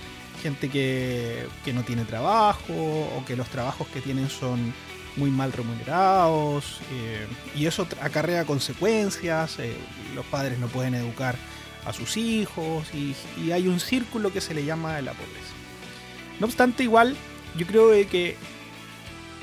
gente 0.43 0.69
que, 0.69 1.47
no 1.73 1.83
tiene 1.83 2.05
trabajo 2.05 2.73
o 2.73 3.25
que 3.27 3.37
los 3.37 3.49
trabajos 3.49 3.87
que 3.89 4.01
tienen 4.01 4.29
son 4.31 4.73
muy 5.17 5.31
mal 5.31 5.53
remunerados 5.53 6.81
eh, 6.93 7.27
y 7.55 7.67
eso 7.67 7.87
acarrea 8.01 8.45
consecuencias, 8.45 9.59
los 10.15 10.25
padres 10.27 10.59
no 10.59 10.69
pueden 10.69 10.95
educar 10.95 11.37
a 11.85 11.93
sus 11.93 12.17
hijos 12.17 12.89
y, 12.95 13.15
hay 13.53 13.69
un 13.69 13.81
círculo 13.81 14.33
que 14.33 14.41
se 14.41 14.55
le 14.55 14.65
llama 14.65 15.01
la 15.01 15.13
pobreza. 15.13 15.55
No 16.39 16.47
obstante, 16.47 16.83
igual 16.83 17.17
yo 17.57 17.67
creo 17.67 17.91
que, 18.09 18.37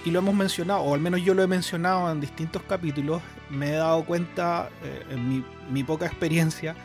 y 0.06 0.12
lo 0.12 0.20
hemos 0.20 0.36
mencionado, 0.36 0.82
o 0.82 0.94
al 0.94 1.02
menos 1.02 1.22
yo 1.24 1.34
lo 1.34 1.44
he 1.44 1.48
mencionado 1.48 2.12
en 2.12 2.22
distintos 2.22 2.62
capítulos, 2.64 3.22
me 3.50 3.70
he 3.70 3.76
dado 3.76 4.04
cuenta 4.06 4.70
eh, 4.84 5.06
en 5.12 5.30
mi, 5.30 5.44
mi, 5.70 5.84
poca 5.84 6.06
experiencia, 6.06 6.76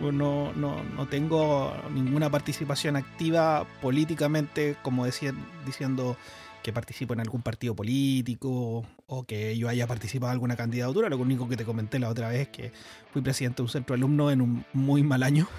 no, 0.00 0.52
no, 0.54 0.82
no, 0.82 1.06
tengo 1.06 1.74
ninguna 1.92 2.30
participación 2.30 2.96
activa 2.96 3.66
políticamente, 3.82 4.76
como 4.82 5.04
decía, 5.04 5.34
diciendo 5.66 6.16
que 6.62 6.72
participo 6.72 7.14
en 7.14 7.20
algún 7.20 7.42
partido 7.42 7.74
político 7.74 8.84
o 9.06 9.24
que 9.24 9.56
yo 9.56 9.68
haya 9.68 9.86
participado 9.86 10.30
en 10.30 10.34
alguna 10.34 10.56
candidatura. 10.56 11.08
Lo 11.08 11.16
único 11.18 11.48
que 11.48 11.56
te 11.56 11.64
comenté 11.64 11.98
la 11.98 12.08
otra 12.08 12.28
vez 12.28 12.42
es 12.42 12.48
que 12.48 12.72
fui 13.12 13.22
presidente 13.22 13.56
de 13.56 13.62
un 13.62 13.68
centro 13.68 13.94
de 13.94 14.00
alumnos 14.00 14.32
en 14.32 14.40
un 14.40 14.64
muy 14.72 15.02
mal 15.02 15.22
año. 15.22 15.48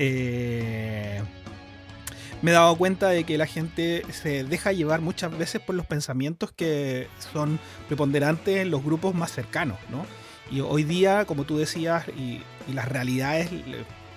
Eh, 0.00 1.20
me 2.40 2.52
he 2.52 2.54
dado 2.54 2.76
cuenta 2.76 3.08
de 3.08 3.24
que 3.24 3.36
la 3.36 3.46
gente 3.46 4.04
se 4.12 4.44
deja 4.44 4.70
llevar 4.70 5.00
muchas 5.00 5.36
veces 5.36 5.60
por 5.60 5.74
los 5.74 5.86
pensamientos 5.86 6.52
que 6.52 7.08
son 7.32 7.58
preponderantes 7.88 8.58
en 8.58 8.70
los 8.70 8.84
grupos 8.84 9.16
más 9.16 9.32
cercanos, 9.32 9.76
¿no? 9.90 10.06
Y 10.52 10.60
hoy 10.60 10.84
día, 10.84 11.24
como 11.24 11.42
tú 11.44 11.58
decías, 11.58 12.06
y, 12.08 12.42
las 12.72 12.86
realidades, 12.86 13.50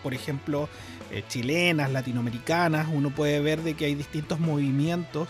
por 0.04 0.14
ejemplo, 0.14 0.70
eh, 1.10 1.24
chilenas, 1.28 1.92
latinoamericanas, 1.92 2.88
uno 2.94 3.10
puede 3.10 3.40
ver 3.40 3.64
de 3.64 3.74
que 3.74 3.86
hay 3.86 3.96
distintos 3.96 4.40
movimientos 4.40 5.30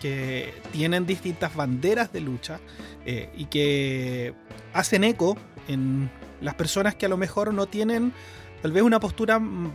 que 0.00 0.54
tienen 0.72 1.06
distintas 1.06 1.54
banderas 1.54 2.12
de 2.12 2.20
lucha 2.20 2.60
eh, 3.04 3.30
y 3.36 3.46
que 3.46 4.34
hacen 4.72 5.04
eco 5.04 5.36
en 5.66 6.10
las 6.40 6.54
personas 6.54 6.94
que 6.94 7.06
a 7.06 7.08
lo 7.08 7.16
mejor 7.16 7.52
no 7.52 7.66
tienen 7.66 8.12
tal 8.62 8.72
vez 8.72 8.82
una 8.82 9.00
postura 9.00 9.38
mm, 9.38 9.72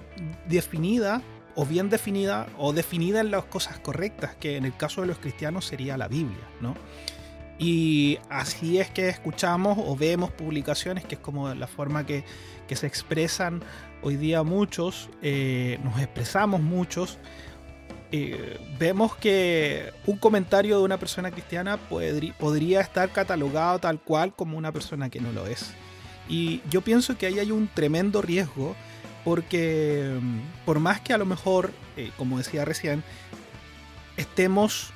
definida 0.48 1.22
o 1.56 1.66
bien 1.66 1.90
definida 1.90 2.48
o 2.58 2.74
definida 2.74 3.20
en 3.20 3.32
las 3.32 3.46
cosas 3.46 3.80
correctas, 3.80 4.36
que 4.36 4.58
en 4.58 4.66
el 4.66 4.76
caso 4.76 5.02
de 5.02 5.08
los 5.08 5.20
cristianos 5.20 5.66
sería 5.66 5.98
la 5.98 6.08
Biblia, 6.08 6.48
¿no? 6.62 6.76
Y 7.60 8.18
así 8.30 8.80
es 8.80 8.90
que 8.90 9.10
escuchamos 9.10 9.78
o 9.80 9.96
vemos 9.96 10.32
publicaciones, 10.32 11.06
que 11.06 11.16
es 11.16 11.22
como 11.22 11.54
la 11.54 11.68
forma 11.68 12.06
que, 12.06 12.24
se 12.74 12.88
expresan 12.88 13.62
hoy 14.02 14.16
día 14.16 14.42
muchos, 14.42 15.08
eh, 15.22 15.80
nos 15.84 16.00
expresamos 16.00 16.60
muchos, 16.60 17.20
vemos 18.78 19.16
que 19.16 19.92
un 20.06 20.18
comentario 20.18 20.78
de 20.78 20.84
una 20.84 20.98
persona 20.98 21.32
cristiana 21.32 21.78
podría 21.78 22.82
estar 22.82 23.10
catalogado 23.12 23.80
tal 23.80 24.00
cual 24.00 24.36
como 24.36 24.58
una 24.58 24.72
persona 24.72 25.10
que 25.10 25.20
no 25.20 25.32
lo 25.32 25.48
es. 25.48 25.74
Y 26.30 26.62
yo 26.70 26.82
pienso 26.82 27.18
que 27.18 27.26
ahí 27.26 27.40
hay 27.40 27.52
un 27.52 27.68
tremendo 27.68 28.22
riesgo 28.22 28.76
porque 29.24 30.18
mm, 30.22 30.66
por 30.66 30.80
más 30.80 31.02
que 31.02 31.14
a 31.14 31.18
lo 31.18 31.26
mejor, 31.26 31.72
eh, 31.98 32.12
como 32.18 32.38
decía 32.38 32.66
recién, 32.66 33.04
estemos 34.18 34.92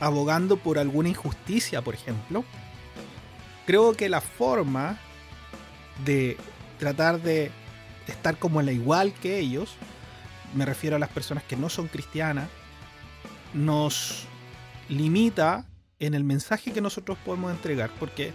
abogando 0.00 0.56
por 0.56 0.78
alguna 0.78 1.08
injusticia, 1.08 1.82
por 1.82 1.94
ejemplo, 1.94 2.44
creo 3.66 3.94
que 3.94 4.08
la 4.08 4.20
forma 4.20 4.98
de 6.04 6.36
tratar 6.78 7.20
de 7.20 7.50
estar 8.06 8.36
como 8.36 8.60
en 8.60 8.66
la 8.66 8.72
igual 8.72 9.12
que 9.14 9.38
ellos 9.38 9.76
me 10.54 10.64
refiero 10.64 10.96
a 10.96 10.98
las 10.98 11.08
personas 11.08 11.44
que 11.44 11.56
no 11.56 11.68
son 11.68 11.88
cristianas, 11.88 12.48
nos 13.54 14.26
limita 14.88 15.66
en 15.98 16.14
el 16.14 16.24
mensaje 16.24 16.72
que 16.72 16.80
nosotros 16.80 17.18
podemos 17.24 17.52
entregar, 17.52 17.90
porque 17.98 18.32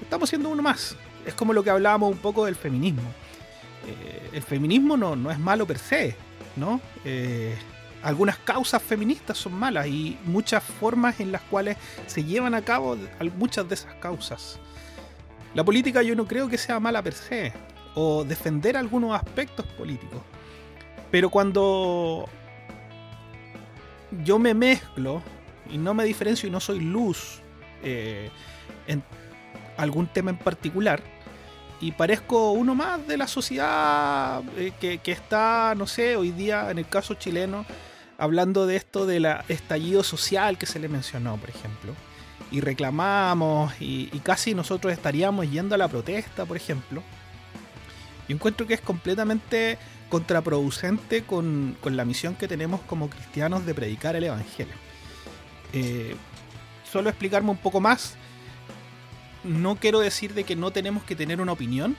estamos 0.00 0.28
siendo 0.28 0.48
uno 0.48 0.62
más. 0.62 0.96
Es 1.26 1.34
como 1.34 1.52
lo 1.52 1.62
que 1.62 1.70
hablábamos 1.70 2.12
un 2.12 2.18
poco 2.18 2.44
del 2.44 2.54
feminismo. 2.54 3.02
Eh, 3.86 4.30
el 4.32 4.42
feminismo 4.42 4.96
no, 4.96 5.16
no, 5.16 5.30
es 5.30 5.38
malo 5.38 5.66
per 5.66 5.78
se, 5.78 6.16
¿no? 6.56 6.80
Eh, 7.04 7.56
algunas 8.02 8.38
causas 8.38 8.82
feministas 8.82 9.36
son 9.36 9.54
malas 9.54 9.88
y 9.88 10.16
muchas 10.24 10.62
formas 10.62 11.18
en 11.20 11.32
las 11.32 11.42
cuales 11.42 11.76
se 12.06 12.22
llevan 12.22 12.54
a 12.54 12.62
cabo 12.62 12.96
muchas 13.36 13.68
de 13.68 13.74
esas 13.74 13.94
causas. 13.96 14.60
La 15.54 15.64
política 15.64 16.02
yo 16.02 16.14
no 16.14 16.26
creo 16.26 16.48
que 16.48 16.58
sea 16.58 16.78
mala 16.78 17.02
per 17.02 17.14
se, 17.14 17.52
o 17.94 18.24
defender 18.24 18.76
algunos 18.76 19.14
aspectos 19.16 19.66
políticos. 19.66 20.20
Pero 21.10 21.30
cuando 21.30 22.28
yo 24.24 24.38
me 24.38 24.54
mezclo 24.54 25.22
y 25.70 25.78
no 25.78 25.94
me 25.94 26.04
diferencio 26.04 26.48
y 26.48 26.52
no 26.52 26.60
soy 26.60 26.80
luz 26.80 27.40
eh, 27.82 28.30
en 28.86 29.02
algún 29.76 30.06
tema 30.06 30.30
en 30.30 30.38
particular, 30.38 31.02
y 31.80 31.92
parezco 31.92 32.52
uno 32.52 32.74
más 32.74 33.06
de 33.06 33.16
la 33.16 33.28
sociedad 33.28 34.42
eh, 34.56 34.72
que, 34.80 35.12
está, 35.12 35.74
no 35.76 35.86
sé, 35.86 36.16
hoy 36.16 36.32
día 36.32 36.70
en 36.70 36.78
el 36.78 36.88
caso 36.88 37.14
chileno, 37.14 37.64
hablando 38.16 38.66
de 38.66 38.76
esto 38.76 39.06
del 39.06 39.26
estallido 39.48 40.02
social 40.02 40.58
que 40.58 40.66
se 40.66 40.80
le 40.80 40.88
mencionó, 40.88 41.36
por 41.36 41.50
ejemplo, 41.50 41.94
y 42.50 42.60
reclamamos 42.60 43.72
y, 43.80 44.08
y 44.12 44.18
casi 44.20 44.54
nosotros 44.54 44.92
estaríamos 44.92 45.48
yendo 45.50 45.76
a 45.76 45.78
la 45.78 45.86
protesta, 45.86 46.44
por 46.44 46.56
ejemplo. 46.56 47.02
Yo 48.28 48.34
encuentro 48.34 48.66
que 48.66 48.74
es 48.74 48.80
completamente 48.80 49.78
contraproducente 50.08 51.22
con, 51.22 51.76
la 51.84 52.04
misión 52.04 52.34
que 52.34 52.48
tenemos 52.48 52.80
como 52.82 53.10
cristianos 53.10 53.66
de 53.66 53.74
predicar 53.74 54.16
el 54.16 54.24
Evangelio. 54.24 54.74
Eh, 55.72 56.16
solo 56.90 57.10
explicarme 57.10 57.50
un 57.50 57.58
poco 57.58 57.80
más, 57.80 58.16
no 59.44 59.76
quiero 59.76 60.00
decir 60.00 60.34
de 60.34 60.44
que 60.44 60.56
no 60.56 60.70
tenemos 60.70 61.04
que 61.04 61.14
tener 61.14 61.40
una 61.40 61.52
opinión, 61.52 61.96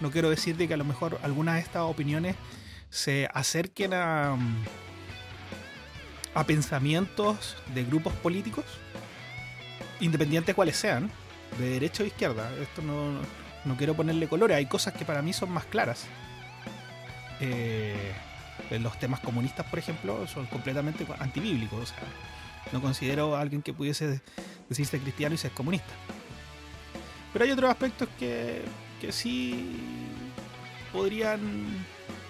no 0.00 0.10
quiero 0.10 0.30
decir 0.30 0.56
de 0.56 0.68
que 0.68 0.74
a 0.74 0.76
lo 0.76 0.84
mejor 0.84 1.18
algunas 1.22 1.56
de 1.56 1.62
estas 1.62 1.82
opiniones 1.82 2.36
se 2.90 3.28
acerquen 3.32 3.94
a, 3.94 4.36
a 6.34 6.44
pensamientos 6.44 7.56
de 7.74 7.84
grupos 7.84 8.12
políticos, 8.14 8.64
independientes 10.00 10.54
cuáles 10.54 10.76
sean, 10.76 11.10
de 11.58 11.70
derecha 11.70 12.02
o 12.02 12.06
izquierda. 12.06 12.50
Esto 12.60 12.82
no, 12.82 13.18
no 13.64 13.76
quiero 13.76 13.94
ponerle 13.94 14.28
colores, 14.28 14.56
hay 14.56 14.66
cosas 14.66 14.94
que 14.94 15.04
para 15.04 15.22
mí 15.22 15.32
son 15.32 15.50
más 15.50 15.64
claras. 15.64 16.06
Eh, 17.40 18.12
los 18.70 18.98
temas 18.98 19.20
comunistas, 19.20 19.66
por 19.66 19.78
ejemplo, 19.78 20.26
son 20.26 20.46
completamente 20.46 21.06
antibíblicos. 21.18 21.82
O 21.82 21.86
sea, 21.86 21.98
no 22.72 22.80
considero 22.80 23.36
a 23.36 23.40
alguien 23.40 23.62
que 23.62 23.72
pudiese 23.72 24.20
decirse 24.68 24.98
cristiano 24.98 25.34
y 25.34 25.38
ser 25.38 25.52
comunista. 25.52 25.92
Pero 27.32 27.44
hay 27.44 27.50
otros 27.50 27.70
aspectos 27.70 28.08
que, 28.18 28.62
que 29.00 29.12
sí 29.12 29.76
podrían, 30.92 31.40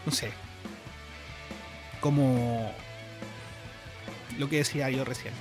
no 0.04 0.12
sé, 0.12 0.30
como 2.00 2.72
lo 4.38 4.48
que 4.48 4.56
decía 4.58 4.90
yo 4.90 5.04
recién. 5.04 5.34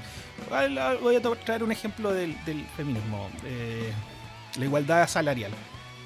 Voy 1.01 1.15
a 1.15 1.21
traer 1.21 1.63
un 1.63 1.71
ejemplo 1.71 2.13
del, 2.13 2.35
feminismo, 2.75 3.29
eh, 3.45 3.91
la 4.57 4.65
igualdad 4.65 5.07
salarial 5.07 5.51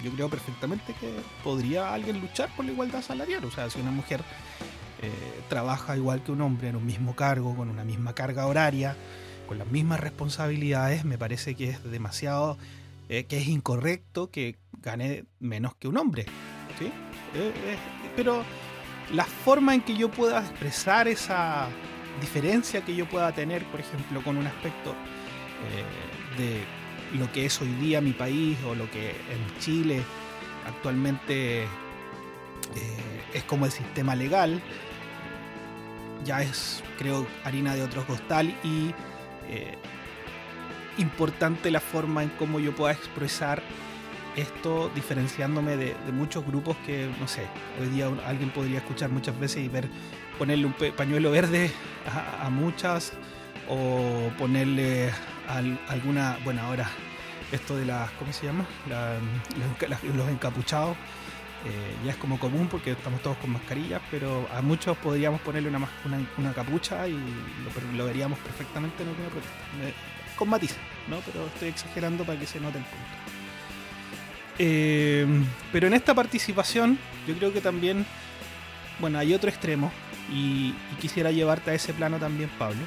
yo 0.03 0.11
creo 0.11 0.29
perfectamente 0.29 0.93
que 0.99 1.13
podría 1.43 1.93
alguien 1.93 2.19
luchar 2.19 2.49
por 2.55 2.65
la 2.65 2.71
igualdad 2.71 3.01
salarial. 3.01 3.43
O 3.45 3.51
sea, 3.51 3.69
si 3.69 3.79
una 3.79 3.91
mujer 3.91 4.21
eh, 5.01 5.11
trabaja 5.49 5.95
igual 5.95 6.23
que 6.23 6.31
un 6.31 6.41
hombre 6.41 6.69
en 6.69 6.75
un 6.75 6.85
mismo 6.85 7.15
cargo, 7.15 7.55
con 7.55 7.69
una 7.69 7.83
misma 7.83 8.13
carga 8.13 8.45
horaria, 8.45 8.95
con 9.47 9.57
las 9.57 9.67
mismas 9.67 9.99
responsabilidades, 9.99 11.05
me 11.05 11.17
parece 11.17 11.55
que 11.55 11.69
es 11.69 11.83
demasiado, 11.83 12.57
eh, 13.09 13.25
que 13.25 13.37
es 13.37 13.47
incorrecto 13.47 14.29
que 14.29 14.57
gane 14.81 15.25
menos 15.39 15.75
que 15.75 15.87
un 15.87 15.97
hombre. 15.97 16.25
¿sí? 16.79 16.91
Eh, 17.33 17.77
pero 18.15 18.43
la 19.13 19.25
forma 19.25 19.73
en 19.73 19.81
que 19.81 19.95
yo 19.95 20.09
pueda 20.09 20.39
expresar 20.39 21.07
esa 21.07 21.67
diferencia 22.19 22.81
que 22.81 22.95
yo 22.95 23.07
pueda 23.09 23.31
tener, 23.31 23.65
por 23.65 23.79
ejemplo, 23.79 24.23
con 24.23 24.37
un 24.37 24.47
aspecto 24.47 24.93
de 26.37 26.63
lo 27.13 27.31
que 27.31 27.45
es 27.45 27.61
hoy 27.61 27.69
día 27.75 28.01
mi 28.01 28.13
país 28.13 28.57
o 28.65 28.75
lo 28.75 28.89
que 28.89 29.09
en 29.09 29.59
Chile 29.59 30.01
actualmente 30.65 31.63
eh, 31.63 31.67
es 33.33 33.43
como 33.43 33.65
el 33.65 33.71
sistema 33.71 34.15
legal, 34.15 34.61
ya 36.23 36.41
es, 36.41 36.83
creo, 36.97 37.25
harina 37.43 37.75
de 37.75 37.83
otros 37.83 38.05
costal 38.05 38.47
y 38.63 38.93
eh, 39.49 39.77
importante 40.97 41.71
la 41.71 41.79
forma 41.79 42.23
en 42.23 42.29
cómo 42.29 42.59
yo 42.59 42.75
pueda 42.75 42.93
expresar 42.93 43.61
esto 44.35 44.89
diferenciándome 44.95 45.75
de, 45.75 45.95
muchos 46.13 46.45
grupos 46.45 46.77
que, 46.85 47.09
no 47.19 47.27
sé, 47.27 47.41
hoy 47.81 47.87
día 47.89 48.09
alguien 48.25 48.49
podría 48.51 48.77
escuchar 48.77 49.09
muchas 49.09 49.37
veces 49.37 49.63
y 49.65 49.67
ver, 49.67 49.89
ponerle 50.37 50.65
un 50.65 50.73
pañuelo 50.95 51.31
verde 51.31 51.71
a 52.41 52.49
muchas 52.49 53.13
o 53.69 54.29
ponerle 54.37 55.11
alguna, 55.47 56.37
bueno, 56.43 56.61
ahora 56.61 56.89
esto 57.51 57.75
de 57.75 57.85
las, 57.85 58.09
¿cómo 58.11 58.31
se 58.33 58.45
llama? 58.45 58.65
los 60.15 60.29
encapuchados. 60.29 60.95
Eh, 61.63 61.95
ya 62.03 62.11
es 62.11 62.17
como 62.17 62.39
común 62.39 62.67
porque 62.67 62.91
estamos 62.91 63.21
todos 63.21 63.37
con 63.37 63.51
mascarillas, 63.51 64.01
pero 64.09 64.47
a 64.51 64.63
muchos 64.63 64.97
podríamos 64.97 65.41
ponerle 65.41 65.69
una, 65.69 65.87
una, 66.37 66.53
capucha 66.53 67.07
y 67.07 67.15
lo, 67.95 68.05
veríamos 68.05 68.39
perfectamente 68.39 69.03
en 69.03 69.09
con 70.35 70.49
matices, 70.49 70.79
¿no? 71.07 71.17
Pero 71.19 71.45
estoy 71.45 71.69
exagerando 71.69 72.23
para 72.23 72.39
que 72.39 72.47
se 72.47 72.59
note 72.59 72.79
el 72.79 72.83
punto. 72.83 73.05
Eh, 74.57 75.27
pero 75.71 75.85
en 75.85 75.93
esta 75.93 76.15
participación, 76.15 76.97
yo 77.27 77.35
creo 77.35 77.53
que 77.53 77.61
también, 77.61 78.07
bueno, 78.99 79.19
hay 79.19 79.35
otro 79.35 79.47
extremo, 79.51 79.91
y 80.31 80.73
quisiera 80.99 81.31
llevarte 81.31 81.71
a 81.71 81.73
ese 81.73 81.93
plano 81.93 82.17
también, 82.17 82.49
Pablo, 82.57 82.79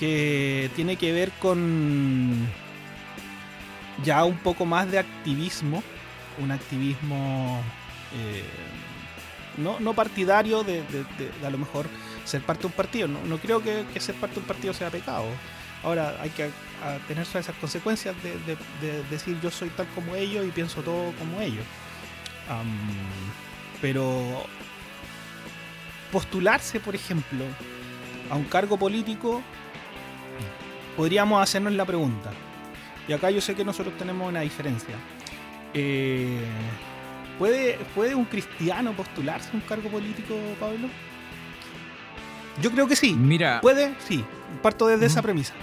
que 0.00 0.70
tiene 0.74 0.96
que 0.96 1.12
ver 1.12 1.30
con 1.32 2.48
ya 4.02 4.24
un 4.24 4.38
poco 4.38 4.64
más 4.64 4.90
de 4.90 4.98
activismo, 4.98 5.82
un 6.42 6.50
activismo 6.50 7.60
eh, 8.16 8.42
no, 9.58 9.78
no 9.78 9.92
partidario 9.92 10.64
de, 10.64 10.82
a 11.46 11.50
lo 11.50 11.58
mejor 11.58 11.86
ser 12.24 12.40
parte 12.40 12.62
de 12.62 12.66
un 12.68 12.72
partido. 12.72 13.08
No, 13.08 13.20
no 13.26 13.36
creo 13.38 13.62
que, 13.62 13.84
ser 14.00 14.14
parte 14.14 14.36
de 14.36 14.40
un 14.40 14.46
partido 14.46 14.72
sea 14.72 14.88
pecado. 14.90 15.26
Ahora 15.84 16.16
hay 16.20 16.30
que 16.30 16.48
tener 17.08 17.24
esas 17.24 17.46
consecuencias 17.60 18.14
de, 18.22 18.30
de- 18.46 18.56
de 18.80 19.02
decir 19.10 19.38
yo 19.42 19.50
soy 19.50 19.68
tal 19.70 19.86
como 19.94 20.14
ellos 20.16 20.46
y 20.46 20.50
pienso 20.50 20.80
todo 20.82 21.12
como 21.18 21.40
ellos. 21.42 21.64
Pero 23.82 24.44
postularse, 26.12 26.80
por 26.80 26.94
ejemplo, 26.94 27.44
a 28.30 28.34
un 28.36 28.44
cargo 28.44 28.76
político, 28.78 29.42
podríamos 30.96 31.42
hacernos 31.42 31.72
la 31.74 31.84
pregunta. 31.84 32.30
Y 33.08 33.12
acá 33.12 33.30
yo 33.30 33.40
sé 33.40 33.54
que 33.54 33.64
nosotros 33.64 33.96
tenemos 33.98 34.28
una 34.28 34.40
diferencia. 34.40 34.94
Eh, 35.74 36.40
¿puede, 37.38 37.78
¿Puede 37.94 38.14
un 38.14 38.24
cristiano 38.24 38.92
postularse 38.92 39.50
a 39.52 39.54
un 39.54 39.60
cargo 39.62 39.88
político, 39.88 40.34
Pablo? 40.58 40.88
Yo 42.60 42.70
creo 42.70 42.86
que 42.86 42.96
sí. 42.96 43.14
Mira, 43.14 43.60
¿Puede? 43.60 43.94
Sí. 44.06 44.24
Parto 44.62 44.86
desde 44.86 45.06
esa 45.06 45.20
Ujú. 45.20 45.26
premisa. 45.26 45.54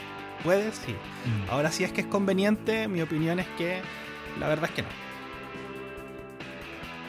¿Puede? 0.44 0.72
Sí. 0.72 0.92
mm, 0.94 1.50
Ahora, 1.52 1.72
si 1.72 1.84
es 1.84 1.92
que 1.92 2.02
es 2.02 2.08
conveniente, 2.08 2.88
mi 2.88 3.02
opinión 3.02 3.40
es 3.40 3.48
que 3.58 3.82
la 4.40 4.48
verdad 4.48 4.66
es 4.70 4.76
que 4.76 4.82
no. 4.84 4.88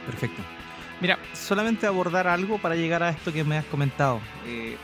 Perfecto. 0.07 0.43
Mira, 1.01 1.19
solamente 1.33 1.87
abordar 1.87 2.27
algo 2.27 2.59
para 2.59 2.75
llegar 2.75 3.03
a 3.03 3.11
esto 3.11 3.33
que 3.33 3.45
me 3.45 3.59
has 3.59 3.65
comentado. 3.67 4.21
Eh, 4.47 4.77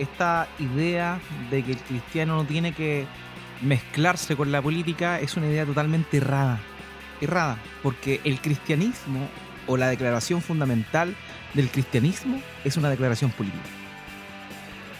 esta 0.00 0.48
idea 0.58 1.20
de 1.50 1.62
que 1.62 1.72
el 1.72 1.78
cristiano 1.78 2.36
no 2.36 2.44
tiene 2.44 2.72
que 2.72 3.06
mezclarse 3.60 4.36
con 4.36 4.50
la 4.50 4.62
política 4.62 5.20
es 5.20 5.36
una 5.36 5.46
idea 5.46 5.66
totalmente 5.66 6.16
errada. 6.16 6.60
Errada, 7.20 7.58
porque 7.82 8.20
el 8.24 8.40
cristianismo 8.40 9.28
o 9.66 9.76
la 9.76 9.88
declaración 9.88 10.40
fundamental 10.40 11.14
del 11.54 11.68
cristianismo 11.68 12.40
es 12.64 12.76
una 12.76 12.88
declaración 12.88 13.30
política. 13.30 13.68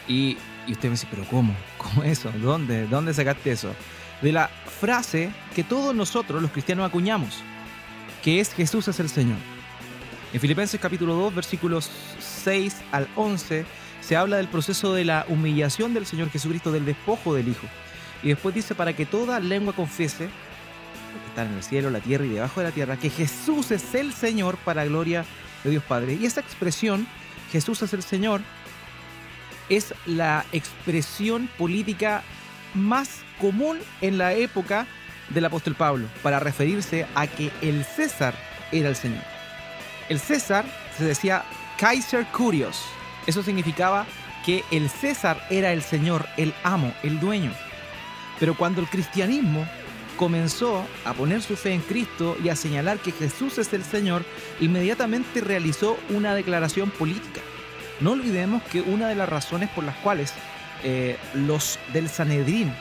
Y, 0.07 0.37
y 0.67 0.73
usted 0.73 0.89
me 0.89 0.91
dice, 0.91 1.07
pero 1.09 1.23
¿cómo? 1.25 1.55
¿Cómo 1.77 2.03
eso? 2.03 2.31
¿Dónde? 2.41 2.85
¿Dónde 2.87 3.13
sacaste 3.13 3.51
eso? 3.51 3.73
De 4.21 4.31
la 4.31 4.47
frase 4.47 5.31
que 5.55 5.63
todos 5.63 5.95
nosotros 5.95 6.41
los 6.41 6.51
cristianos 6.51 6.87
acuñamos, 6.87 7.41
que 8.23 8.39
es 8.39 8.53
Jesús 8.53 8.87
es 8.87 8.99
el 8.99 9.09
Señor. 9.09 9.37
En 10.31 10.39
Filipenses 10.39 10.79
capítulo 10.79 11.15
2, 11.15 11.35
versículos 11.35 11.89
6 12.19 12.77
al 12.91 13.07
11, 13.15 13.65
se 14.01 14.17
habla 14.17 14.37
del 14.37 14.47
proceso 14.47 14.93
de 14.93 15.05
la 15.05 15.25
humillación 15.29 15.93
del 15.93 16.05
Señor 16.05 16.29
Jesucristo, 16.29 16.71
del 16.71 16.85
despojo 16.85 17.33
del 17.33 17.47
Hijo. 17.47 17.67
Y 18.23 18.29
después 18.29 18.53
dice, 18.53 18.75
para 18.75 18.93
que 18.93 19.05
toda 19.05 19.39
lengua 19.39 19.73
confiese, 19.73 20.25
que 20.25 21.29
están 21.29 21.47
en 21.47 21.53
el 21.53 21.63
cielo, 21.63 21.89
la 21.89 21.99
tierra 21.99 22.25
y 22.25 22.29
debajo 22.29 22.59
de 22.59 22.67
la 22.67 22.73
tierra, 22.73 22.97
que 22.97 23.09
Jesús 23.09 23.71
es 23.71 23.95
el 23.95 24.13
Señor 24.13 24.57
para 24.57 24.85
gloria 24.85 25.25
de 25.63 25.69
Dios 25.69 25.83
Padre. 25.83 26.15
Y 26.15 26.25
esa 26.25 26.41
expresión, 26.41 27.07
Jesús 27.51 27.81
es 27.81 27.93
el 27.93 28.03
Señor, 28.03 28.41
es 29.69 29.93
la 30.05 30.45
expresión 30.51 31.49
política 31.57 32.23
más 32.73 33.21
común 33.39 33.79
en 34.01 34.17
la 34.17 34.33
época 34.33 34.87
del 35.29 35.45
apóstol 35.45 35.75
Pablo, 35.75 36.07
para 36.21 36.39
referirse 36.39 37.07
a 37.15 37.27
que 37.27 37.51
el 37.61 37.85
César 37.85 38.33
era 38.71 38.89
el 38.89 38.95
Señor. 38.95 39.23
El 40.09 40.19
César 40.19 40.65
se 40.97 41.05
decía 41.05 41.43
Kaiser 41.77 42.25
Curios. 42.27 42.83
Eso 43.27 43.43
significaba 43.43 44.05
que 44.45 44.63
el 44.71 44.89
César 44.89 45.45
era 45.49 45.71
el 45.71 45.81
Señor, 45.81 46.25
el 46.37 46.53
amo, 46.63 46.93
el 47.03 47.19
dueño. 47.19 47.51
Pero 48.39 48.55
cuando 48.55 48.81
el 48.81 48.87
cristianismo 48.87 49.65
comenzó 50.17 50.85
a 51.05 51.13
poner 51.13 51.41
su 51.41 51.55
fe 51.55 51.73
en 51.73 51.81
Cristo 51.81 52.37
y 52.43 52.49
a 52.49 52.55
señalar 52.55 52.99
que 52.99 53.11
Jesús 53.11 53.57
es 53.57 53.71
el 53.73 53.83
Señor, 53.83 54.23
inmediatamente 54.59 55.41
realizó 55.41 55.97
una 56.09 56.33
declaración 56.33 56.89
política. 56.89 57.41
No 57.99 58.11
olvidemos 58.11 58.63
que 58.63 58.81
una 58.81 59.07
de 59.07 59.15
las 59.15 59.29
razones 59.29 59.69
por 59.69 59.83
las 59.83 59.95
cuales 59.97 60.33
eh, 60.83 61.17
los 61.33 61.77
del 61.93 62.09
Sanedrín 62.09 62.69
eh, 62.69 62.73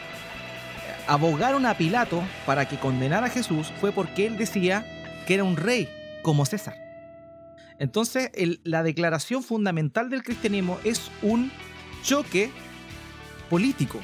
abogaron 1.07 1.67
a 1.67 1.75
Pilato 1.75 2.23
para 2.47 2.67
que 2.67 2.79
condenara 2.79 3.27
a 3.27 3.31
Jesús 3.31 3.73
fue 3.81 3.93
porque 3.93 4.27
él 4.27 4.39
decía 4.39 4.87
que 5.27 5.35
era 5.35 5.45
un 5.45 5.57
rey 5.57 5.89
como 6.23 6.47
César. 6.47 6.77
Entonces, 7.81 8.31
la 8.63 8.83
declaración 8.83 9.43
fundamental 9.43 10.11
del 10.11 10.23
cristianismo 10.23 10.79
es 10.85 11.11
un 11.23 11.51
choque 12.03 12.51
político, 13.49 13.99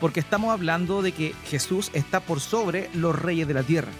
porque 0.00 0.20
estamos 0.20 0.52
hablando 0.52 1.00
de 1.00 1.12
que 1.12 1.34
Jesús 1.46 1.90
está 1.94 2.20
por 2.20 2.40
sobre 2.40 2.90
los 2.92 3.18
reyes 3.18 3.48
de 3.48 3.54
la 3.54 3.62
tierra 3.62 3.90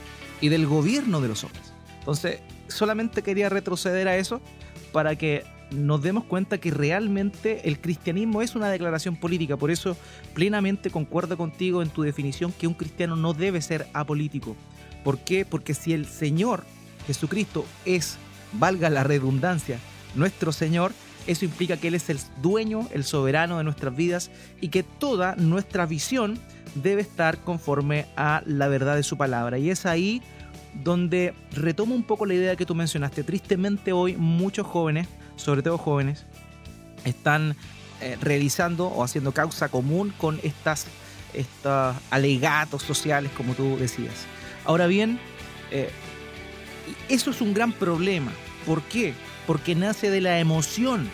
y 0.42 0.50
del 0.50 0.66
gobierno 0.66 1.22
de 1.22 1.28
los 1.28 1.44
hombres. 1.44 1.72
Entonces, 1.98 2.40
solamente 2.68 3.22
quería 3.22 3.48
retroceder 3.48 4.07
a 4.07 4.18
eso 4.18 4.42
para 4.92 5.16
que 5.16 5.44
nos 5.70 6.02
demos 6.02 6.24
cuenta 6.24 6.59
que 6.59 6.70
realmente 6.70 7.68
el 7.68 7.81
cristianismo 7.81 8.42
es 8.42 8.54
una 8.54 8.68
declaración 8.68 9.16
política. 9.16 9.57
Por 9.57 9.70
eso 9.70 9.96
plenamente 10.35 10.90
concuerdo 10.90 11.38
contigo 11.38 11.83
en 11.83 11.88
tu 11.88 12.02
definición 12.02 12.52
que 12.52 12.66
un 12.66 12.74
cristiano 12.74 13.16
no 13.16 13.33
debe 13.33 13.62
ser 13.62 13.88
apolítico. 13.94 14.57
¿Por 15.04 15.18
qué? 15.20 15.46
Porque 15.46 15.72
si 15.72 15.94
el 15.94 16.04
Señor 16.04 16.64
Jesucristo 17.07 17.64
es, 17.87 18.18
valga 18.52 18.90
la 18.90 19.04
redundancia, 19.04 19.78
nuestro 20.14 20.52
Señor, 20.52 20.92
eso 21.26 21.44
implica 21.44 21.76
que 21.76 21.88
Él 21.88 21.94
es 21.94 22.08
el 22.08 22.18
dueño, 22.40 22.88
el 22.92 23.04
soberano 23.04 23.58
de 23.58 23.64
nuestras 23.64 23.94
vidas 23.94 24.30
y 24.61 24.68
que 24.68 24.82
toda 24.82 25.37
nuestra 25.37 25.84
visión 25.84 26.38
debe 26.74 27.02
estar 27.02 27.38
conforme 27.38 28.06
a 28.16 28.42
la 28.46 28.68
verdad 28.68 28.96
de 28.96 29.02
su 29.02 29.16
palabra. 29.16 29.58
Y 29.58 29.70
es 29.70 29.84
ahí 29.84 30.22
donde 30.82 31.34
retomo 31.52 31.94
un 31.94 32.02
poco 32.02 32.26
la 32.26 32.34
idea 32.34 32.56
que 32.56 32.66
tú 32.66 32.74
mencionaste. 32.74 33.24
Tristemente 33.24 33.92
hoy 33.92 34.16
muchos 34.16 34.66
jóvenes, 34.66 35.08
sobre 35.37 35.62
todo 35.62 35.76
jóvenes, 35.76 36.24
están 37.04 37.56
eh, 38.00 38.16
realizando 38.20 38.87
o 38.87 39.02
haciendo 39.02 39.32
causa 39.32 39.68
común 39.68 40.12
con 40.18 40.40
estas, 40.42 40.87
estos 41.34 41.96
alegatos 42.11 42.82
sociales, 42.82 43.30
como 43.37 43.54
tú 43.54 43.76
decías. 43.76 44.14
Ahora 44.64 44.87
bien, 44.87 45.18
eh, 45.70 45.90
eso 47.09 47.31
es 47.31 47.40
un 47.40 47.55
gran 47.55 47.72
problema. 47.72 48.33
¿Por 48.66 48.83
qué? 48.83 49.14
Porque 49.46 49.74
nace 49.74 50.11
de 50.11 50.20
la 50.20 50.38
emoción, 50.40 51.09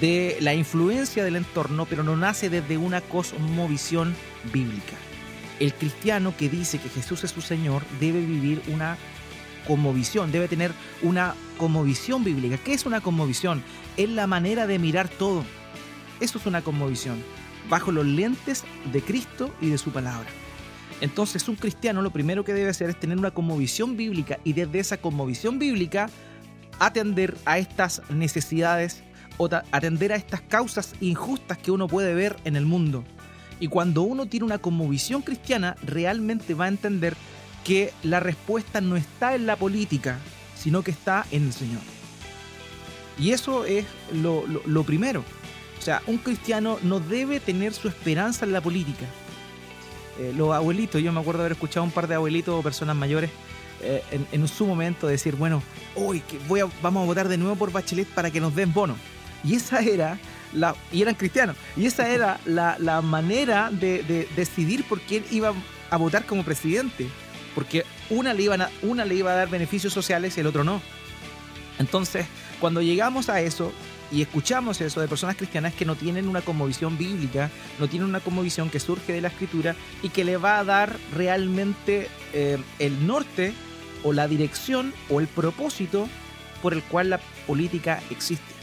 de 0.00 0.36
la 0.40 0.54
influencia 0.54 1.24
del 1.24 1.36
entorno, 1.36 1.86
pero 1.86 2.02
no 2.02 2.16
nace 2.16 2.50
desde 2.50 2.76
una 2.78 3.00
cosmovisión 3.00 4.14
bíblica. 4.52 4.96
El 5.60 5.74
cristiano 5.74 6.34
que 6.36 6.48
dice 6.48 6.78
que 6.78 6.88
Jesús 6.88 7.24
es 7.24 7.32
su 7.32 7.40
Señor 7.40 7.82
debe 8.00 8.20
vivir 8.20 8.62
una 8.68 8.96
cosmovisión, 9.66 10.32
debe 10.32 10.48
tener 10.48 10.72
una 11.02 11.34
cosmovisión 11.58 12.24
bíblica. 12.24 12.58
¿Qué 12.58 12.72
es 12.72 12.86
una 12.86 13.00
cosmovisión? 13.00 13.62
Es 13.96 14.08
la 14.08 14.26
manera 14.26 14.66
de 14.66 14.78
mirar 14.78 15.08
todo. 15.08 15.44
Eso 16.20 16.38
es 16.38 16.46
una 16.46 16.62
cosmovisión, 16.62 17.22
bajo 17.68 17.92
los 17.92 18.06
lentes 18.06 18.64
de 18.92 19.02
Cristo 19.02 19.54
y 19.60 19.68
de 19.70 19.78
su 19.78 19.90
palabra. 19.90 20.28
Entonces 21.00 21.48
un 21.48 21.56
cristiano 21.56 22.02
lo 22.02 22.10
primero 22.10 22.44
que 22.44 22.52
debe 22.54 22.70
hacer 22.70 22.90
es 22.90 22.98
tener 22.98 23.18
una 23.18 23.30
cosmovisión 23.30 23.96
bíblica 23.96 24.38
y 24.44 24.52
desde 24.52 24.80
esa 24.80 24.96
cosmovisión 24.96 25.58
bíblica 25.58 26.10
atender 26.80 27.36
a 27.44 27.58
estas 27.58 28.02
necesidades 28.10 29.02
o 29.36 29.48
atender 29.70 30.12
a 30.12 30.16
estas 30.16 30.40
causas 30.40 30.94
injustas 31.00 31.58
que 31.58 31.70
uno 31.70 31.86
puede 31.86 32.14
ver 32.14 32.36
en 32.44 32.56
el 32.56 32.66
mundo. 32.66 33.04
Y 33.60 33.68
cuando 33.68 34.02
uno 34.02 34.26
tiene 34.26 34.46
una 34.46 34.58
cosmovisión 34.58 35.22
cristiana, 35.22 35.76
realmente 35.84 36.54
va 36.54 36.66
a 36.66 36.68
entender 36.68 37.14
que 37.64 37.92
la 38.02 38.20
respuesta 38.20 38.80
no 38.80 38.96
está 38.96 39.34
en 39.34 39.46
la 39.46 39.56
política, 39.56 40.18
sino 40.56 40.82
que 40.82 40.90
está 40.90 41.26
en 41.30 41.44
el 41.46 41.52
Señor. 41.52 41.80
Y 43.18 43.30
eso 43.32 43.64
es 43.64 43.84
lo- 44.12 44.44
lo 44.46 44.84
primero. 44.84 45.24
O 45.78 45.82
sea, 45.82 46.02
un 46.06 46.18
cristiano 46.18 46.78
no 46.82 46.98
debe 47.00 47.40
tener 47.40 47.72
su 47.72 47.88
esperanza 47.88 48.44
en 48.44 48.52
la 48.52 48.60
política. 48.60 49.06
Eh, 50.18 50.32
los 50.36 50.52
abuelitos, 50.54 51.00
yo 51.02 51.12
me 51.12 51.20
acuerdo 51.20 51.40
haber 51.40 51.52
escuchado 51.52 51.84
un 51.84 51.92
par 51.92 52.08
de 52.08 52.16
abuelitos 52.16 52.54
o 52.58 52.62
personas 52.62 52.96
mayores 52.96 53.30
eh, 53.80 54.02
en, 54.32 54.48
su 54.48 54.66
momento 54.66 55.06
decir, 55.06 55.36
bueno, 55.36 55.62
hoy 55.94 56.22
voy 56.48 56.60
a, 56.60 56.66
vamos 56.82 57.04
a 57.04 57.06
votar 57.06 57.28
de 57.28 57.38
nuevo 57.38 57.54
por 57.54 57.70
Bachelet 57.70 58.08
para 58.08 58.30
que 58.30 58.40
nos 58.40 58.54
den 58.54 58.72
bono. 58.72 58.96
Y 59.44 59.54
esa 59.54 59.80
era 59.80 60.18
la, 60.52 60.74
y 60.90 61.02
eran 61.02 61.14
cristianos, 61.14 61.56
y 61.76 61.86
esa 61.86 62.08
era 62.08 62.40
la, 62.44 62.76
la 62.80 63.00
manera 63.02 63.70
de, 63.70 64.02
de 64.02 64.28
decidir 64.34 64.82
por 64.84 65.00
quién 65.00 65.24
iba 65.30 65.52
a 65.90 65.96
votar 65.96 66.26
como 66.26 66.42
presidente. 66.42 67.06
Porque 67.54 67.84
una 68.10 68.34
le, 68.34 68.52
a, 68.52 68.70
una 68.82 69.04
le 69.04 69.14
iba 69.14 69.32
a 69.32 69.36
dar 69.36 69.48
beneficios 69.48 69.92
sociales 69.92 70.36
y 70.36 70.40
el 70.40 70.46
otro 70.46 70.64
no. 70.64 70.80
Entonces, 71.78 72.26
cuando 72.60 72.82
llegamos 72.82 73.28
a 73.28 73.40
eso, 73.40 73.72
y 74.10 74.22
escuchamos 74.22 74.80
eso 74.80 75.00
de 75.00 75.08
personas 75.08 75.36
cristianas 75.36 75.74
que 75.74 75.84
no 75.84 75.94
tienen 75.94 76.28
una 76.28 76.40
conmovisión 76.40 76.96
bíblica, 76.96 77.50
no 77.78 77.88
tienen 77.88 78.08
una 78.08 78.20
conmovisión 78.20 78.70
que 78.70 78.80
surge 78.80 79.12
de 79.12 79.20
la 79.20 79.28
escritura 79.28 79.76
y 80.02 80.08
que 80.08 80.24
le 80.24 80.36
va 80.36 80.58
a 80.58 80.64
dar 80.64 80.96
realmente 81.14 82.08
eh, 82.32 82.58
el 82.78 83.06
norte 83.06 83.52
o 84.04 84.12
la 84.12 84.28
dirección 84.28 84.94
o 85.10 85.20
el 85.20 85.26
propósito 85.26 86.08
por 86.62 86.72
el 86.72 86.82
cual 86.82 87.10
la 87.10 87.20
política 87.46 88.00
existe. 88.10 88.54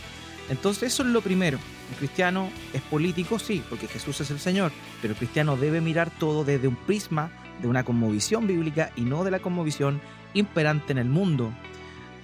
Entonces 0.49 0.93
eso 0.93 1.03
es 1.03 1.09
lo 1.09 1.21
primero. 1.21 1.59
El 1.91 1.97
cristiano 1.97 2.49
es 2.73 2.81
político, 2.81 3.37
sí, 3.37 3.63
porque 3.69 3.87
Jesús 3.87 4.19
es 4.21 4.31
el 4.31 4.39
Señor, 4.39 4.71
pero 5.01 5.13
el 5.13 5.17
cristiano 5.17 5.55
debe 5.55 5.81
mirar 5.81 6.09
todo 6.09 6.43
desde 6.43 6.67
un 6.67 6.75
prisma 6.75 7.29
de 7.61 7.67
una 7.67 7.83
conmovisión 7.83 8.47
bíblica 8.47 8.91
y 8.95 9.01
no 9.01 9.23
de 9.23 9.31
la 9.31 9.39
conmovisión 9.39 10.01
imperante 10.33 10.91
en 10.91 10.97
el 10.97 11.07
mundo, 11.07 11.53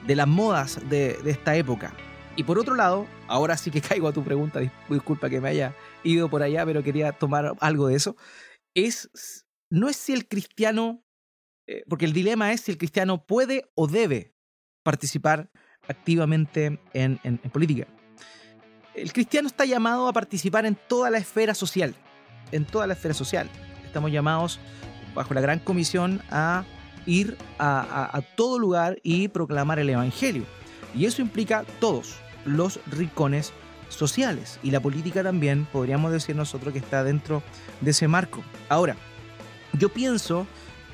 de 0.08 0.16
las 0.16 0.28
modas 0.28 0.80
de, 0.90 1.20
de 1.24 1.32
esta 1.32 1.56
época. 1.56 1.94
Y 2.36 2.44
por 2.44 2.58
otro 2.58 2.76
lado, 2.76 3.08
ahora 3.28 3.58
sí 3.58 3.72
que 3.72 3.82
caigo 3.82 4.08
a 4.08 4.14
tu 4.14 4.24
pregunta, 4.24 4.60
disculpa 4.90 5.30
que 5.30 5.42
me 5.42 5.50
haya 5.50 5.76
ido 6.04 6.30
por 6.30 6.44
allá, 6.44 6.66
pero 6.66 6.84
quería 6.84 7.12
tomar 7.12 7.54
algo 7.60 7.88
de 7.88 7.96
eso, 7.96 8.16
es, 8.74 9.46
no 9.70 9.90
es 9.90 9.98
si 9.98 10.14
el 10.14 10.28
cristiano, 10.28 11.04
eh, 11.68 11.84
porque 11.88 12.06
el 12.06 12.14
dilema 12.14 12.54
es 12.54 12.62
si 12.62 12.72
el 12.72 12.78
cristiano 12.78 13.26
puede 13.26 13.70
o 13.76 13.88
debe 13.88 14.34
participar 14.84 15.52
activamente 15.88 16.80
en, 16.94 17.20
en, 17.24 17.38
política. 17.52 17.88
El 18.94 19.12
cristiano 19.14 19.48
está 19.48 19.66
llamado 19.66 20.08
a 20.08 20.14
participar 20.14 20.66
en 20.66 20.76
toda 20.88 21.10
la 21.10 21.18
esfera 21.18 21.54
social, 21.54 21.96
en 22.52 22.66
toda 22.66 22.88
la 22.88 22.94
esfera 22.94 23.14
social. 23.14 23.50
Estamos 23.86 24.12
llamados 24.12 24.60
bajo 25.14 25.34
la 25.34 25.42
gran 25.42 25.60
comisión 25.60 26.22
a 26.30 26.66
ir 27.06 27.38
a, 27.58 28.16
a 28.16 28.22
todo 28.22 28.60
lugar 28.60 29.00
y 29.04 29.28
proclamar 29.28 29.80
el 29.80 29.90
Evangelio. 29.90 30.46
Y 30.96 31.06
eso 31.06 31.22
implica 31.22 31.64
todos 31.80 32.16
los 32.46 32.80
rincones 32.88 33.54
sociales. 33.90 34.60
Y 34.64 34.72
la 34.72 34.80
política 34.80 35.24
también, 35.24 35.66
podríamos 35.72 36.12
decir 36.12 36.36
nosotros, 36.36 36.74
que 36.74 36.80
está 36.80 37.04
dentro 37.04 37.44
de 37.82 37.92
ese 37.92 38.08
marco. 38.08 38.44
Ahora, 38.70 38.96
yo 39.78 39.90
pienso 39.90 40.48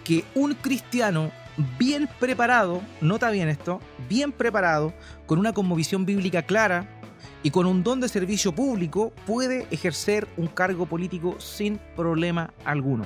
que 0.04 0.24
un 0.36 0.54
cristiano 0.56 1.32
bien 1.80 2.08
preparado, 2.20 2.82
nota 3.02 3.30
bien 3.32 3.50
esto, 3.50 3.80
bien 4.08 4.32
preparado, 4.32 4.94
con 5.26 5.40
una 5.40 5.54
conmovisión 5.54 6.06
bíblica 6.06 6.44
clara 6.44 6.88
y 7.44 7.52
con 7.52 7.66
un 7.66 7.84
don 7.84 8.00
de 8.00 8.10
servicio 8.10 8.54
público, 8.54 9.12
puede 9.26 9.68
ejercer 9.72 10.28
un 10.38 10.48
cargo 10.48 10.86
político 10.86 11.40
sin 11.40 11.80
problema 11.96 12.54
alguno. 12.66 13.06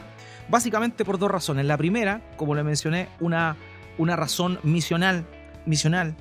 Básicamente 0.50 1.06
por 1.06 1.18
dos 1.18 1.32
razones. 1.32 1.66
La 1.66 1.78
primera, 1.78 2.22
como 2.38 2.56
le 2.56 2.64
mencioné, 2.64 3.08
una, 3.20 3.56
una 3.98 4.16
razón 4.16 4.60
misional, 4.64 5.26
misional 5.66 6.16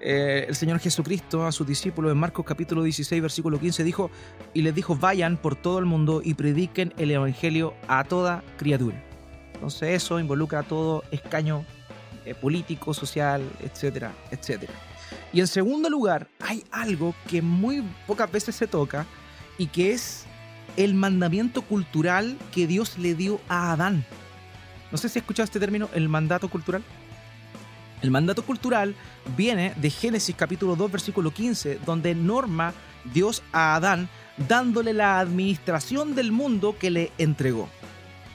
eh, 0.00 0.46
el 0.48 0.54
Señor 0.54 0.78
Jesucristo 0.78 1.46
a 1.46 1.52
sus 1.52 1.66
discípulos 1.66 2.10
en 2.10 2.18
Marcos 2.18 2.44
capítulo 2.46 2.82
16, 2.82 3.20
versículo 3.20 3.60
15 3.60 3.84
dijo, 3.84 4.10
y 4.54 4.62
les 4.62 4.74
dijo, 4.74 4.96
vayan 4.96 5.36
por 5.36 5.56
todo 5.56 5.78
el 5.78 5.84
mundo 5.84 6.22
y 6.24 6.34
prediquen 6.34 6.94
el 6.96 7.10
Evangelio 7.10 7.74
a 7.86 8.04
toda 8.04 8.42
criatura. 8.56 9.02
Entonces 9.54 10.02
eso 10.02 10.18
involucra 10.18 10.60
a 10.60 10.62
todo 10.62 11.04
escaño 11.10 11.66
eh, 12.24 12.34
político, 12.34 12.94
social, 12.94 13.42
etcétera, 13.60 14.12
etcétera. 14.30 14.72
Y 15.32 15.40
en 15.40 15.46
segundo 15.46 15.90
lugar, 15.90 16.28
hay 16.40 16.64
algo 16.70 17.14
que 17.28 17.42
muy 17.42 17.84
pocas 18.06 18.30
veces 18.32 18.54
se 18.54 18.66
toca 18.66 19.06
y 19.58 19.66
que 19.66 19.92
es 19.92 20.24
el 20.76 20.94
mandamiento 20.94 21.62
cultural 21.62 22.38
que 22.52 22.66
Dios 22.66 22.96
le 22.98 23.14
dio 23.14 23.40
a 23.48 23.72
Adán. 23.72 24.04
No 24.90 24.98
sé 24.98 25.08
si 25.08 25.18
has 25.18 25.22
escuchado 25.22 25.44
este 25.44 25.60
término, 25.60 25.88
el 25.92 26.08
mandato 26.08 26.48
cultural. 26.48 26.82
El 28.02 28.10
mandato 28.10 28.42
cultural 28.42 28.94
viene 29.36 29.74
de 29.76 29.90
Génesis 29.90 30.34
capítulo 30.34 30.74
2 30.74 30.90
versículo 30.90 31.32
15, 31.32 31.80
donde 31.84 32.14
norma 32.14 32.72
Dios 33.12 33.42
a 33.52 33.74
Adán 33.74 34.08
dándole 34.48 34.94
la 34.94 35.20
administración 35.20 36.14
del 36.14 36.32
mundo 36.32 36.76
que 36.78 36.90
le 36.90 37.12
entregó. 37.18 37.68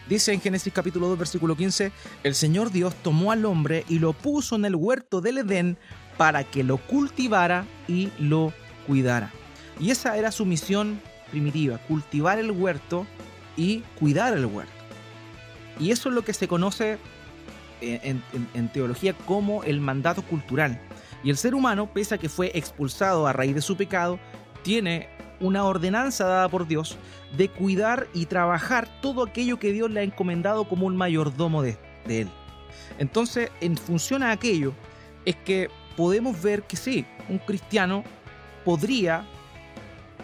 Dice 0.08 0.34
en 0.34 0.42
Génesis 0.42 0.72
capítulo 0.72 1.08
2 1.08 1.18
versículo 1.18 1.56
15, 1.56 1.92
el 2.24 2.36
Señor 2.36 2.72
Dios 2.72 2.94
tomó 3.02 3.32
al 3.32 3.44
hombre 3.46 3.86
y 3.90 3.98
lo 3.98 4.14
puso 4.14 4.56
en 4.56 4.66
el 4.66 4.76
huerto 4.76 5.20
del 5.20 5.40
Edén 5.40 5.78
para 6.16 6.44
que 6.44 6.64
lo 6.64 6.78
cultivara 6.78 7.66
y 7.88 8.12
lo 8.20 8.54
cuidara. 8.86 9.32
Y 9.80 9.90
esa 9.90 10.16
era 10.16 10.32
su 10.32 10.46
misión 10.46 11.02
primitiva, 11.32 11.80
cultivar 11.80 12.38
el 12.38 12.52
huerto 12.52 13.08
y 13.58 13.80
cuidar 14.00 14.38
el 14.38 14.46
huerto. 14.46 14.72
Y 15.80 15.90
eso 15.90 16.10
es 16.10 16.16
lo 16.16 16.24
que 16.24 16.34
se 16.34 16.48
conoce 16.48 17.00
en, 17.86 18.70
teología 18.70 19.14
como 19.14 19.64
el 19.64 19.80
mandato 19.80 20.22
cultural. 20.24 20.80
Y 21.24 21.30
el 21.30 21.38
ser 21.38 21.56
humano, 21.56 21.90
pese 21.92 22.16
a 22.16 22.18
que 22.18 22.30
fue 22.30 22.52
expulsado 22.54 23.28
a 23.28 23.34
raíz 23.34 23.56
de 23.56 23.62
su 23.62 23.76
pecado, 23.76 24.20
tiene 24.64 25.10
una 25.40 25.64
ordenanza 25.66 26.26
dada 26.26 26.50
por 26.50 26.68
Dios 26.68 26.98
de 27.36 27.50
cuidar 27.50 28.08
y 28.14 28.26
trabajar 28.26 28.88
todo 29.02 29.24
aquello 29.24 29.60
que 29.60 29.72
Dios 29.72 29.92
le 29.92 30.00
ha 30.00 30.04
encomendado 30.04 30.68
como 30.68 30.86
un 30.86 30.96
mayordomo 30.96 31.62
de, 31.62 31.78
de 32.08 32.22
él. 32.22 32.30
Entonces, 33.00 33.52
en 33.62 33.78
función 33.78 34.24
a 34.24 34.32
aquello, 34.32 34.74
es 35.26 35.36
que 35.36 35.70
podemos 35.98 36.42
ver 36.42 36.64
que 36.64 36.78
sí, 36.78 37.06
un 37.30 37.40
cristiano 37.40 38.04
podría, 38.64 39.26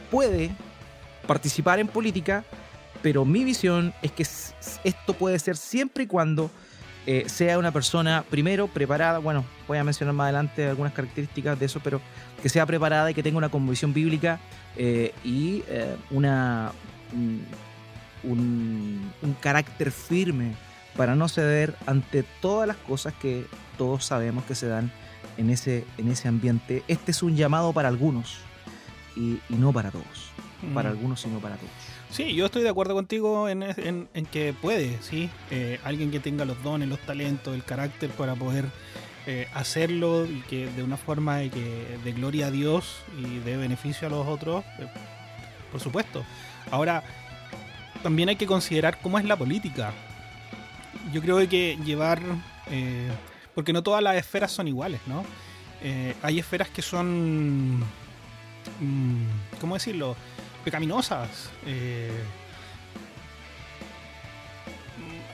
puede 0.10 0.52
participar 1.28 1.80
en 1.80 1.88
política, 1.88 2.43
pero 3.02 3.26
mi 3.26 3.43
visión 3.43 3.93
es 4.02 4.12
que 4.12 4.24
esto 4.84 5.13
puede 5.13 5.39
ser 5.39 5.58
siempre 5.58 6.04
y 6.04 6.08
cuando 6.08 6.52
eh, 7.08 7.24
sea 7.28 7.58
una 7.58 7.72
persona, 7.72 8.24
primero, 8.30 8.68
preparada, 8.68 9.18
bueno, 9.18 9.44
voy 9.68 9.80
a 9.80 9.84
mencionar 9.84 10.14
más 10.14 10.26
adelante 10.26 10.68
algunas 10.68 10.94
características 10.94 11.60
de 11.60 11.66
eso, 11.66 11.80
pero 11.84 12.00
que 12.42 12.50
sea 12.50 12.66
preparada 12.66 13.10
y 13.10 13.14
que 13.16 13.24
tenga 13.24 13.40
una 13.40 13.50
convicción 13.50 13.92
bíblica 13.92 14.40
eh, 14.78 15.14
y 15.24 15.64
eh, 15.68 15.96
una, 16.12 16.72
un, 17.14 17.44
un, 18.24 19.34
carácter 19.40 19.92
firme 19.92 20.54
para 20.96 21.16
no 21.16 21.28
ceder 21.28 21.76
ante 21.88 22.24
todas 22.40 22.68
las 22.68 22.78
cosas 22.78 23.14
que 23.16 23.46
todos 23.80 24.06
sabemos 24.06 24.44
que 24.44 24.54
se 24.54 24.68
dan 24.68 24.92
en 25.38 25.50
ese, 25.50 25.86
en 25.98 26.08
ese 26.08 26.28
ambiente. 26.28 26.84
Este 26.88 27.12
es 27.12 27.24
un 27.24 27.36
llamado 27.36 27.74
para 27.74 27.88
algunos 27.88 28.38
y, 29.16 29.40
y 29.50 29.56
no 29.56 29.74
para 29.74 29.90
todos. 29.90 30.32
Para 30.76 30.90
mm. 30.90 30.92
algunos 30.92 31.26
y 31.26 31.30
no 31.30 31.40
para 31.40 31.56
todos. 31.56 31.72
Sí, 32.12 32.36
yo 32.36 32.47
estoy 32.47 32.63
de 32.63 32.69
acuerdo 32.69 32.93
contigo 32.93 33.47
en, 33.47 34.06
que 34.32 34.54
puede, 34.54 35.02
¿sí? 35.02 35.30
Eh, 35.50 35.80
alguien 35.86 36.12
que 36.12 36.19
tenga 36.19 36.43
los 36.43 36.62
dones, 36.62 36.89
los 36.89 37.00
talentos, 37.00 37.56
el 37.56 37.63
carácter 37.63 38.10
para 38.10 38.36
poder 38.36 38.65
eh, 39.28 39.47
hacerlo 39.54 40.26
y 40.26 40.41
que 40.41 40.67
de 40.67 40.84
una 40.84 40.97
forma 40.97 41.38
de, 41.38 41.50
que, 41.50 41.97
de 42.04 42.12
gloria 42.12 42.47
a 42.47 42.52
Dios 42.52 42.97
y 43.17 43.39
de 43.39 43.56
beneficio 43.56 44.10
a 44.10 44.12
los 44.12 44.28
otros, 44.28 44.65
eh, 44.80 44.88
por 45.71 45.80
supuesto. 45.80 46.26
Ahora, 46.69 47.02
también 48.04 48.28
hay 48.28 48.36
que 48.36 48.45
considerar 48.45 49.00
cómo 49.02 49.17
es 49.17 49.24
la 49.24 49.38
política. 49.38 49.93
Yo 51.13 51.21
creo 51.21 51.38
que 51.47 51.78
llevar, 51.86 52.21
porque 53.56 53.71
no 53.71 53.84
todas 53.84 54.04
las 54.04 54.17
esferas 54.17 54.52
son 54.52 54.67
iguales, 54.67 55.00
¿no? 55.08 55.24
hay 56.21 56.38
esferas 56.38 56.69
que 56.69 56.84
son, 56.84 57.80
mm, 57.80 59.26
¿cómo 59.60 59.74
decirlo? 59.74 60.15
Pecaminosas. 60.62 61.50
Eh, 61.65 62.24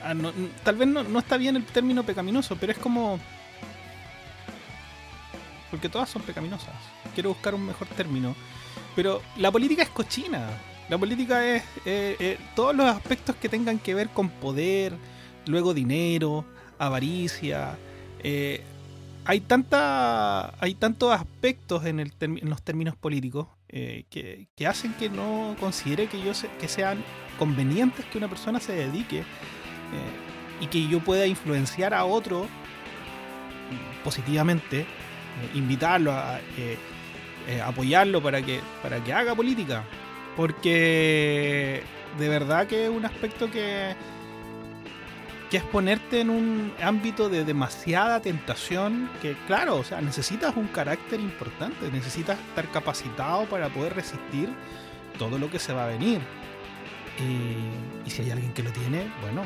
ah, 0.02 0.14
tal 0.64 0.76
vez 0.76 0.88
no, 0.88 1.18
está 1.18 1.36
bien 1.36 1.56
el 1.56 1.64
término 1.64 2.02
pecaminoso, 2.02 2.56
pero 2.56 2.72
es 2.72 2.78
como... 2.78 3.18
Porque 5.70 5.88
todas 5.88 6.08
son 6.08 6.22
pecaminosas. 6.22 6.74
Quiero 7.14 7.30
buscar 7.30 7.54
un 7.54 7.66
mejor 7.66 7.88
término. 7.88 8.34
Pero 8.96 9.22
la 9.36 9.50
política 9.50 9.82
es 9.82 9.90
cochina. 9.90 10.48
La 10.88 10.96
política 10.96 11.44
es 11.44 11.62
eh, 11.84 12.16
eh, 12.18 12.38
todos 12.56 12.74
los 12.74 12.86
aspectos 12.86 13.36
que 13.36 13.50
tengan 13.50 13.78
que 13.78 13.94
ver 13.94 14.08
con 14.08 14.30
poder, 14.30 14.94
luego 15.46 15.74
dinero, 15.74 16.46
avaricia. 16.78 17.76
hay, 19.26 19.40
tanta, 19.40 20.54
hay 20.58 20.74
tantos 20.74 21.12
aspectos 21.12 21.84
en, 21.84 22.00
el, 22.00 22.12
en 22.20 22.48
los 22.48 22.62
términos 22.62 22.96
políticos 22.96 23.48
eh, 23.70 24.04
que, 24.10 24.66
hacen 24.66 24.94
que 24.94 25.10
no 25.10 25.54
considere 25.60 26.06
que, 26.06 26.20
yo 26.22 26.32
que 26.58 26.68
sean 26.68 27.04
convenientes 27.38 28.04
que 28.06 28.16
una 28.18 28.28
persona 28.28 28.60
se 28.60 28.72
dedique 28.72 29.18
eh, 29.18 29.24
y 30.60 30.66
que 30.68 30.88
yo 30.88 31.00
pueda 31.00 31.26
influenciar 31.26 31.92
a 31.92 32.04
otro 32.04 32.46
positivamente, 34.02 34.80
eh, 34.80 34.86
invitarlo 35.54 36.12
a 36.12 36.40
apoyarlo 37.64 38.22
para 38.22 38.42
que, 38.42 38.60
para 38.82 39.02
que 39.04 39.12
haga 39.12 39.34
política. 39.34 39.84
Porque 40.36 41.82
de 42.18 42.28
verdad 42.28 42.66
que 42.66 42.84
es 42.84 42.90
un 42.90 43.04
aspecto 43.04 43.50
que, 43.50 43.94
que 45.50 45.56
es 45.56 45.62
ponerte 45.62 46.20
en 46.20 46.30
un 46.30 46.72
ámbito 46.82 47.28
de 47.28 47.44
demasiada 47.44 48.20
tentación 48.20 49.08
que, 49.22 49.34
claro, 49.46 49.76
o 49.76 49.84
sea, 49.84 50.00
necesitas 50.00 50.54
un 50.56 50.68
carácter 50.68 51.20
importante, 51.20 51.90
necesitas 51.90 52.38
estar 52.38 52.70
capacitado 52.70 53.46
para 53.46 53.68
poder 53.70 53.94
resistir 53.94 54.50
todo 55.18 55.38
lo 55.38 55.50
que 55.50 55.58
se 55.58 55.72
va 55.72 55.84
a 55.84 55.88
venir. 55.88 56.20
Y, 57.18 58.10
si 58.10 58.22
hay 58.22 58.30
alguien 58.30 58.52
que 58.52 58.62
lo 58.62 58.70
tiene, 58.70 59.10
bueno, 59.22 59.42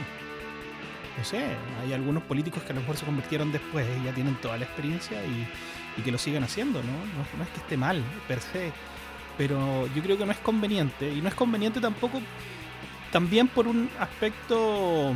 no 1.19 1.25
sé, 1.25 1.45
hay 1.83 1.93
algunos 1.93 2.23
políticos 2.25 2.62
que 2.62 2.73
a 2.73 2.75
lo 2.75 2.81
mejor 2.81 2.97
se 2.97 3.05
convirtieron 3.05 3.53
después 3.53 3.87
y 4.01 4.05
ya 4.05 4.12
tienen 4.12 4.35
toda 4.37 4.57
la 4.57 4.65
experiencia 4.65 5.23
y, 5.25 5.47
que 6.03 6.11
lo 6.11 6.19
siguen 6.19 6.43
haciendo, 6.43 6.83
¿no? 6.83 6.93
¿no? 7.37 7.45
es 7.45 7.51
que 7.51 7.59
esté 7.59 7.77
mal 7.77 8.03
per 8.27 8.41
se, 8.41 8.73
pero 9.37 9.87
yo 9.95 10.03
creo 10.03 10.17
que 10.17 10.25
no 10.25 10.33
es 10.33 10.38
conveniente. 10.38 11.12
Y 11.12 11.21
no 11.21 11.29
es 11.29 11.35
conveniente 11.35 11.81
tampoco, 11.81 12.21
también 13.11 13.47
por 13.49 13.67
un 13.67 13.91
aspecto, 13.99 15.15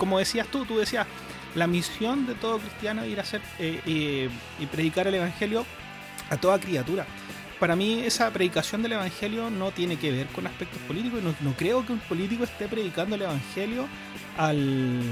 como 0.00 0.18
decías 0.18 0.46
tú, 0.48 0.64
tú 0.64 0.78
decías, 0.78 1.06
la 1.54 1.66
misión 1.66 2.26
de 2.26 2.34
todo 2.34 2.58
cristiano 2.58 3.02
es 3.02 3.10
ir 3.10 3.18
a 3.18 3.22
hacer 3.22 3.42
eh, 3.58 4.30
y 4.58 4.66
predicar 4.66 5.06
el 5.06 5.14
Evangelio 5.14 5.66
a 6.30 6.38
toda 6.38 6.58
criatura. 6.58 7.04
Para 7.58 7.76
mí 7.76 8.00
esa 8.00 8.30
predicación 8.30 8.82
del 8.82 8.92
Evangelio 8.92 9.50
no 9.50 9.70
tiene 9.70 9.98
que 9.98 10.10
ver 10.10 10.26
con 10.28 10.46
aspectos 10.46 10.80
políticos. 10.88 11.22
No, 11.22 11.34
no 11.40 11.54
creo 11.54 11.84
que 11.84 11.92
un 11.92 11.98
político 11.98 12.44
esté 12.44 12.66
predicando 12.66 13.16
el 13.16 13.22
Evangelio 13.22 13.86
al, 14.38 15.02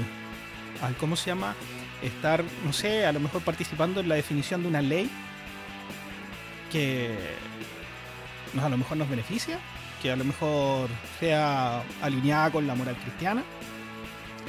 al, 0.81 0.95
¿cómo 0.95 1.15
se 1.15 1.27
llama? 1.27 1.53
Estar, 2.01 2.43
no 2.65 2.73
sé, 2.73 3.05
a 3.05 3.11
lo 3.11 3.19
mejor 3.19 3.43
participando 3.43 3.99
en 3.99 4.09
la 4.09 4.15
definición 4.15 4.63
de 4.63 4.69
una 4.69 4.81
ley 4.81 5.11
que 6.71 7.15
a 8.59 8.67
lo 8.67 8.77
mejor 8.77 8.97
nos 8.97 9.07
beneficia, 9.07 9.59
que 10.01 10.11
a 10.11 10.15
lo 10.15 10.23
mejor 10.23 10.89
sea 11.19 11.83
alineada 12.01 12.51
con 12.51 12.65
la 12.65 12.73
moral 12.73 12.95
cristiana. 12.95 13.43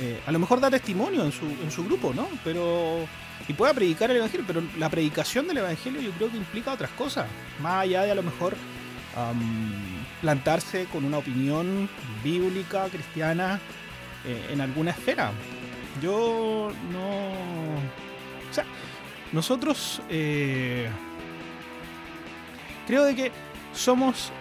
Eh, 0.02 0.18
a 0.26 0.32
lo 0.32 0.38
mejor 0.38 0.60
da 0.60 0.70
testimonio 0.70 1.22
en 1.24 1.30
su, 1.30 1.44
en 1.44 1.70
su 1.70 1.84
grupo, 1.84 2.14
¿no? 2.14 2.26
Pero. 2.42 3.06
Y 3.48 3.52
pueda 3.52 3.74
predicar 3.74 4.10
el 4.10 4.18
evangelio, 4.18 4.44
pero 4.46 4.62
la 4.78 4.88
predicación 4.88 5.46
del 5.46 5.58
evangelio 5.58 6.00
yo 6.00 6.10
creo 6.12 6.30
que 6.30 6.36
implica 6.38 6.72
otras 6.72 6.90
cosas. 6.92 7.26
Más 7.60 7.82
allá 7.82 8.02
de 8.02 8.12
a 8.12 8.14
lo 8.14 8.22
mejor 8.22 8.56
plantarse 10.20 10.84
con 10.86 11.04
una 11.04 11.18
opinión 11.18 11.88
bíblica, 12.22 12.88
cristiana, 12.88 13.58
eh, 14.24 14.50
en 14.52 14.60
alguna 14.60 14.92
esfera. 14.92 15.32
Yo 16.00 16.72
no. 16.92 17.30
O 18.48 18.52
sea, 18.52 18.64
nosotros. 19.32 20.00
Eh, 20.08 20.88
creo 22.86 23.04
de 23.04 23.14
que 23.14 23.32
somos 23.74 24.32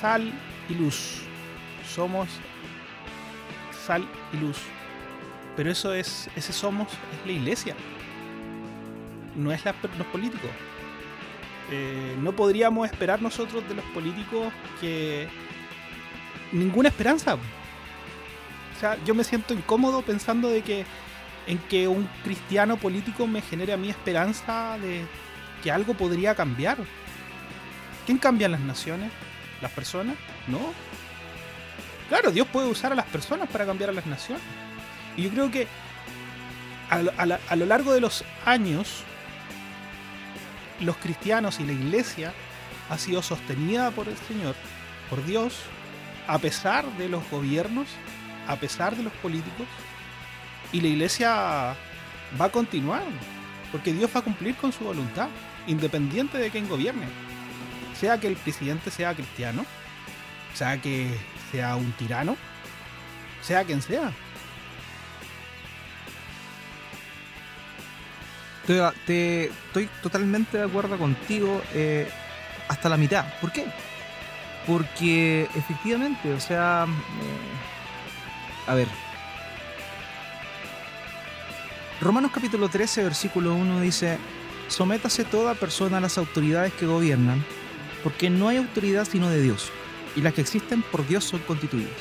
sal 0.00 0.32
y 0.70 0.74
luz. 0.74 1.22
Somos 1.94 2.28
sal 3.86 4.06
y 4.32 4.36
luz. 4.38 4.58
Pero 5.56 5.70
eso 5.70 5.92
es, 5.92 6.30
ese 6.36 6.52
somos 6.52 6.88
es 6.92 7.26
la 7.26 7.32
iglesia. 7.32 7.74
No 9.36 9.52
es 9.52 9.64
la, 9.64 9.74
los 9.98 10.06
políticos. 10.08 10.50
Eh, 11.70 12.16
no 12.20 12.32
podríamos 12.32 12.90
esperar 12.90 13.22
nosotros 13.22 13.66
de 13.68 13.74
los 13.74 13.84
políticos 13.86 14.52
que 14.80 15.28
ninguna 16.52 16.88
esperanza. 16.88 17.34
O 17.34 18.80
sea, 18.80 18.98
yo 19.04 19.14
me 19.14 19.24
siento 19.24 19.54
incómodo 19.54 20.02
pensando 20.02 20.48
de 20.48 20.62
que 20.62 20.84
en 21.46 21.58
que 21.58 21.88
un 21.88 22.08
cristiano 22.24 22.76
político 22.76 23.26
me 23.26 23.42
genere 23.42 23.72
a 23.72 23.76
mí 23.76 23.90
esperanza 23.90 24.78
de 24.80 25.04
que 25.62 25.70
algo 25.70 25.94
podría 25.94 26.34
cambiar. 26.34 26.78
¿Quién 28.06 28.18
cambia 28.18 28.48
las 28.48 28.60
naciones? 28.60 29.10
¿Las 29.60 29.72
personas? 29.72 30.16
No. 30.48 30.58
Claro, 32.12 32.30
Dios 32.30 32.46
puede 32.46 32.68
usar 32.68 32.92
a 32.92 32.94
las 32.94 33.06
personas 33.06 33.48
para 33.48 33.64
cambiar 33.64 33.88
a 33.88 33.94
las 33.94 34.04
naciones. 34.04 34.44
Y 35.16 35.22
yo 35.22 35.30
creo 35.30 35.50
que 35.50 35.66
a, 36.90 37.56
lo 37.56 37.64
largo 37.64 37.94
de 37.94 38.02
los 38.02 38.22
años, 38.44 39.02
los 40.80 40.98
cristianos 40.98 41.58
y 41.58 41.64
la 41.64 41.72
iglesia 41.72 42.34
ha 42.90 42.98
sido 42.98 43.22
sostenida 43.22 43.92
por 43.92 44.08
el 44.08 44.16
Señor, 44.28 44.54
por 45.08 45.24
Dios, 45.24 45.54
a 46.26 46.38
pesar 46.38 46.84
de 46.98 47.08
los 47.08 47.22
gobiernos, 47.30 47.88
a 48.46 48.56
pesar 48.56 48.94
de 48.94 49.04
los 49.04 49.12
políticos, 49.14 49.66
y 50.70 50.82
la 50.82 50.88
iglesia 50.88 51.30
va 52.38 52.44
a 52.44 52.52
continuar, 52.52 53.04
porque 53.70 53.94
Dios 53.94 54.10
va 54.14 54.20
a 54.20 54.24
cumplir 54.24 54.54
con 54.56 54.70
su 54.70 54.84
voluntad, 54.84 55.30
independiente 55.66 56.36
de 56.36 56.50
quién 56.50 56.68
gobierne 56.68 57.06
sea 57.98 58.18
que 58.18 58.26
el 58.26 58.34
presidente 58.34 58.90
sea 58.90 59.14
cristiano, 59.14 59.64
sea 60.54 60.76
que 60.82 61.16
sea 61.52 61.76
un 61.76 61.92
tirano, 61.92 62.36
sea 63.42 63.62
quien 63.64 63.80
sea. 63.80 64.12
Te, 69.06 69.44
estoy 69.44 69.88
totalmente 70.02 70.56
de 70.56 70.64
acuerdo 70.64 70.96
contigo 70.96 71.60
eh, 71.74 72.08
hasta 72.68 72.88
la 72.88 72.96
mitad. 72.96 73.26
¿Por 73.40 73.52
qué? 73.52 73.66
Porque 74.66 75.48
efectivamente, 75.54 76.32
o 76.32 76.40
sea, 76.40 76.86
eh, 76.86 78.70
a 78.70 78.74
ver, 78.74 78.88
Romanos 82.00 82.30
capítulo 82.32 82.68
13, 82.68 83.04
versículo 83.04 83.54
1 83.54 83.80
dice, 83.80 84.18
sométase 84.68 85.24
toda 85.24 85.54
persona 85.54 85.98
a 85.98 86.00
las 86.00 86.18
autoridades 86.18 86.72
que 86.72 86.86
gobiernan 86.86 87.44
porque 88.02 88.30
no 88.30 88.48
hay 88.48 88.56
autoridad 88.56 89.06
sino 89.08 89.28
de 89.28 89.40
Dios, 89.40 89.70
y 90.16 90.20
las 90.20 90.34
que 90.34 90.40
existen 90.40 90.82
por 90.82 91.06
Dios 91.06 91.24
son 91.24 91.40
constituidas. 91.40 91.92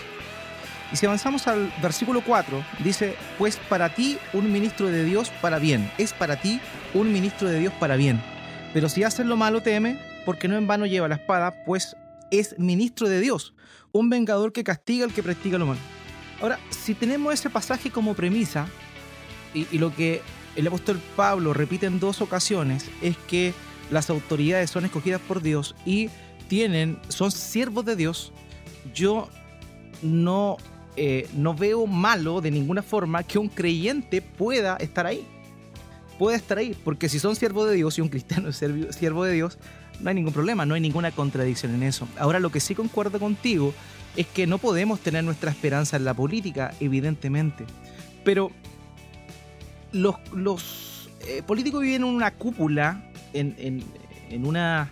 Y 0.92 0.98
si 0.98 1.06
avanzamos 1.06 1.48
al 1.48 1.72
versículo 1.82 2.22
4, 2.22 2.64
dice, 2.84 3.16
pues 3.38 3.58
para 3.70 3.94
ti 3.94 4.18
un 4.34 4.52
ministro 4.52 4.88
de 4.88 5.06
Dios 5.06 5.30
para 5.42 5.58
bien, 5.58 5.90
es 5.98 6.12
para 6.12 6.42
ti 6.42 6.60
un 6.94 7.14
ministro 7.14 7.48
de 7.48 7.60
Dios 7.60 7.74
para 7.80 7.96
bien. 7.96 8.22
Pero 8.74 8.90
si 8.90 9.04
haces 9.04 9.26
lo 9.26 9.38
malo 9.38 9.62
teme, 9.62 10.00
porque 10.26 10.48
no 10.48 10.58
en 10.58 10.68
vano 10.68 10.86
lleva 10.86 11.08
la 11.08 11.16
espada, 11.16 11.64
pues 11.66 11.96
es 12.30 12.58
ministro 12.60 13.08
de 13.08 13.22
Dios, 13.22 13.54
un 13.94 14.10
vengador 14.10 14.52
que 14.52 14.64
castiga 14.64 15.06
al 15.06 15.14
que 15.14 15.24
practica 15.24 15.58
lo 15.58 15.66
malo. 15.66 15.80
Ahora, 16.42 16.60
si 16.70 16.94
tenemos 16.94 17.34
ese 17.34 17.50
pasaje 17.50 17.90
como 17.90 18.14
premisa, 18.14 18.68
y, 19.54 19.68
y 19.72 19.78
lo 19.78 19.96
que 19.96 20.22
el 20.56 20.68
apóstol 20.68 21.00
Pablo 21.16 21.54
repite 21.54 21.86
en 21.86 22.00
dos 22.00 22.22
ocasiones, 22.22 22.90
es 23.02 23.16
que 23.28 23.54
las 23.92 24.10
autoridades 24.10 24.70
son 24.70 24.86
escogidas 24.86 25.22
por 25.22 25.42
Dios 25.42 25.76
y 25.86 26.10
tienen, 26.52 27.00
son 27.08 27.32
siervos 27.32 27.86
de 27.86 27.96
Dios, 27.96 28.34
yo 28.94 29.30
no, 30.02 30.58
eh, 30.98 31.30
no 31.34 31.54
veo 31.54 31.88
malo 31.88 32.42
de 32.42 32.52
ninguna 32.52 32.84
forma 32.84 33.24
que 33.24 33.40
un 33.40 33.48
creyente 33.48 34.22
pueda 34.22 34.76
estar 34.76 35.08
ahí. 35.08 35.26
Pueda 36.20 36.36
estar 36.36 36.58
ahí, 36.58 36.76
porque 36.84 37.08
si 37.08 37.20
son 37.20 37.38
siervos 37.38 37.70
de 37.70 37.76
Dios 37.76 37.98
y 37.98 38.02
un 38.02 38.10
cristiano 38.10 38.50
es 38.50 38.58
siervo 38.58 39.24
de 39.24 39.32
Dios, 39.32 39.60
no 40.02 40.10
hay 40.10 40.16
ningún 40.16 40.34
problema, 40.34 40.66
no 40.66 40.74
hay 40.74 40.82
ninguna 40.82 41.12
contradicción 41.12 41.74
en 41.74 41.84
eso. 41.84 42.06
Ahora 42.20 42.42
lo 42.42 42.52
que 42.52 42.60
sí 42.60 42.76
concuerdo 42.76 43.18
contigo 43.18 43.74
es 44.18 44.28
que 44.28 44.46
no 44.46 44.58
podemos 44.58 45.00
tener 45.00 45.24
nuestra 45.24 45.52
esperanza 45.52 45.96
en 45.96 46.04
la 46.04 46.14
política, 46.14 46.74
evidentemente. 46.82 47.64
Pero 48.26 48.52
los, 49.94 51.10
eh, 51.22 51.44
políticos 51.48 51.82
viven 51.82 52.02
en 52.02 52.10
una 52.10 52.32
cúpula 52.32 53.10
en, 53.32 53.56
en, 54.30 54.46
una, 54.46 54.92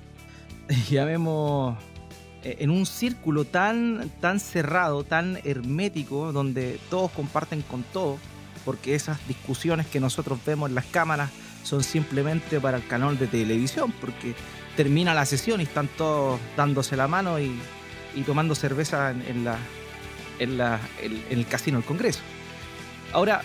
llamemos, 0.90 1.78
eh, 2.44 2.58
en 2.60 2.70
un 2.70 2.86
círculo 2.86 3.46
tan, 3.46 4.10
tan 4.22 4.40
cerrado, 4.40 5.04
tan 5.04 5.40
hermético, 5.44 6.32
donde 6.32 6.80
todos 6.90 7.12
comparten 7.12 7.62
con 7.64 7.84
todos, 7.84 8.20
porque 8.66 8.96
esas 8.96 9.26
discusiones 9.28 9.88
que 9.88 10.00
nosotros 10.00 10.40
vemos 10.46 10.70
en 10.70 10.76
las 10.76 10.86
cámaras 10.86 11.32
son 11.64 11.84
simplemente 11.84 12.60
para 12.60 12.78
el 12.78 12.88
canal 12.88 13.18
de 13.18 13.28
televisión, 13.28 13.92
porque 14.00 14.36
termina 14.76 15.14
la 15.14 15.26
sesión 15.26 15.60
y 15.60 15.64
están 15.64 15.88
todos 15.88 16.40
dándose 16.56 16.96
la 16.96 17.08
mano 17.08 17.40
y, 17.40 17.52
tomando 18.26 18.54
cerveza 18.54 19.12
en, 19.12 19.46
la, 19.46 19.58
en, 20.40 20.58
la, 20.58 20.78
en, 21.02 21.24
el 21.30 21.48
casino 21.48 21.78
del 21.78 21.88
Congreso. 21.88 22.20
Ahora, 23.14 23.42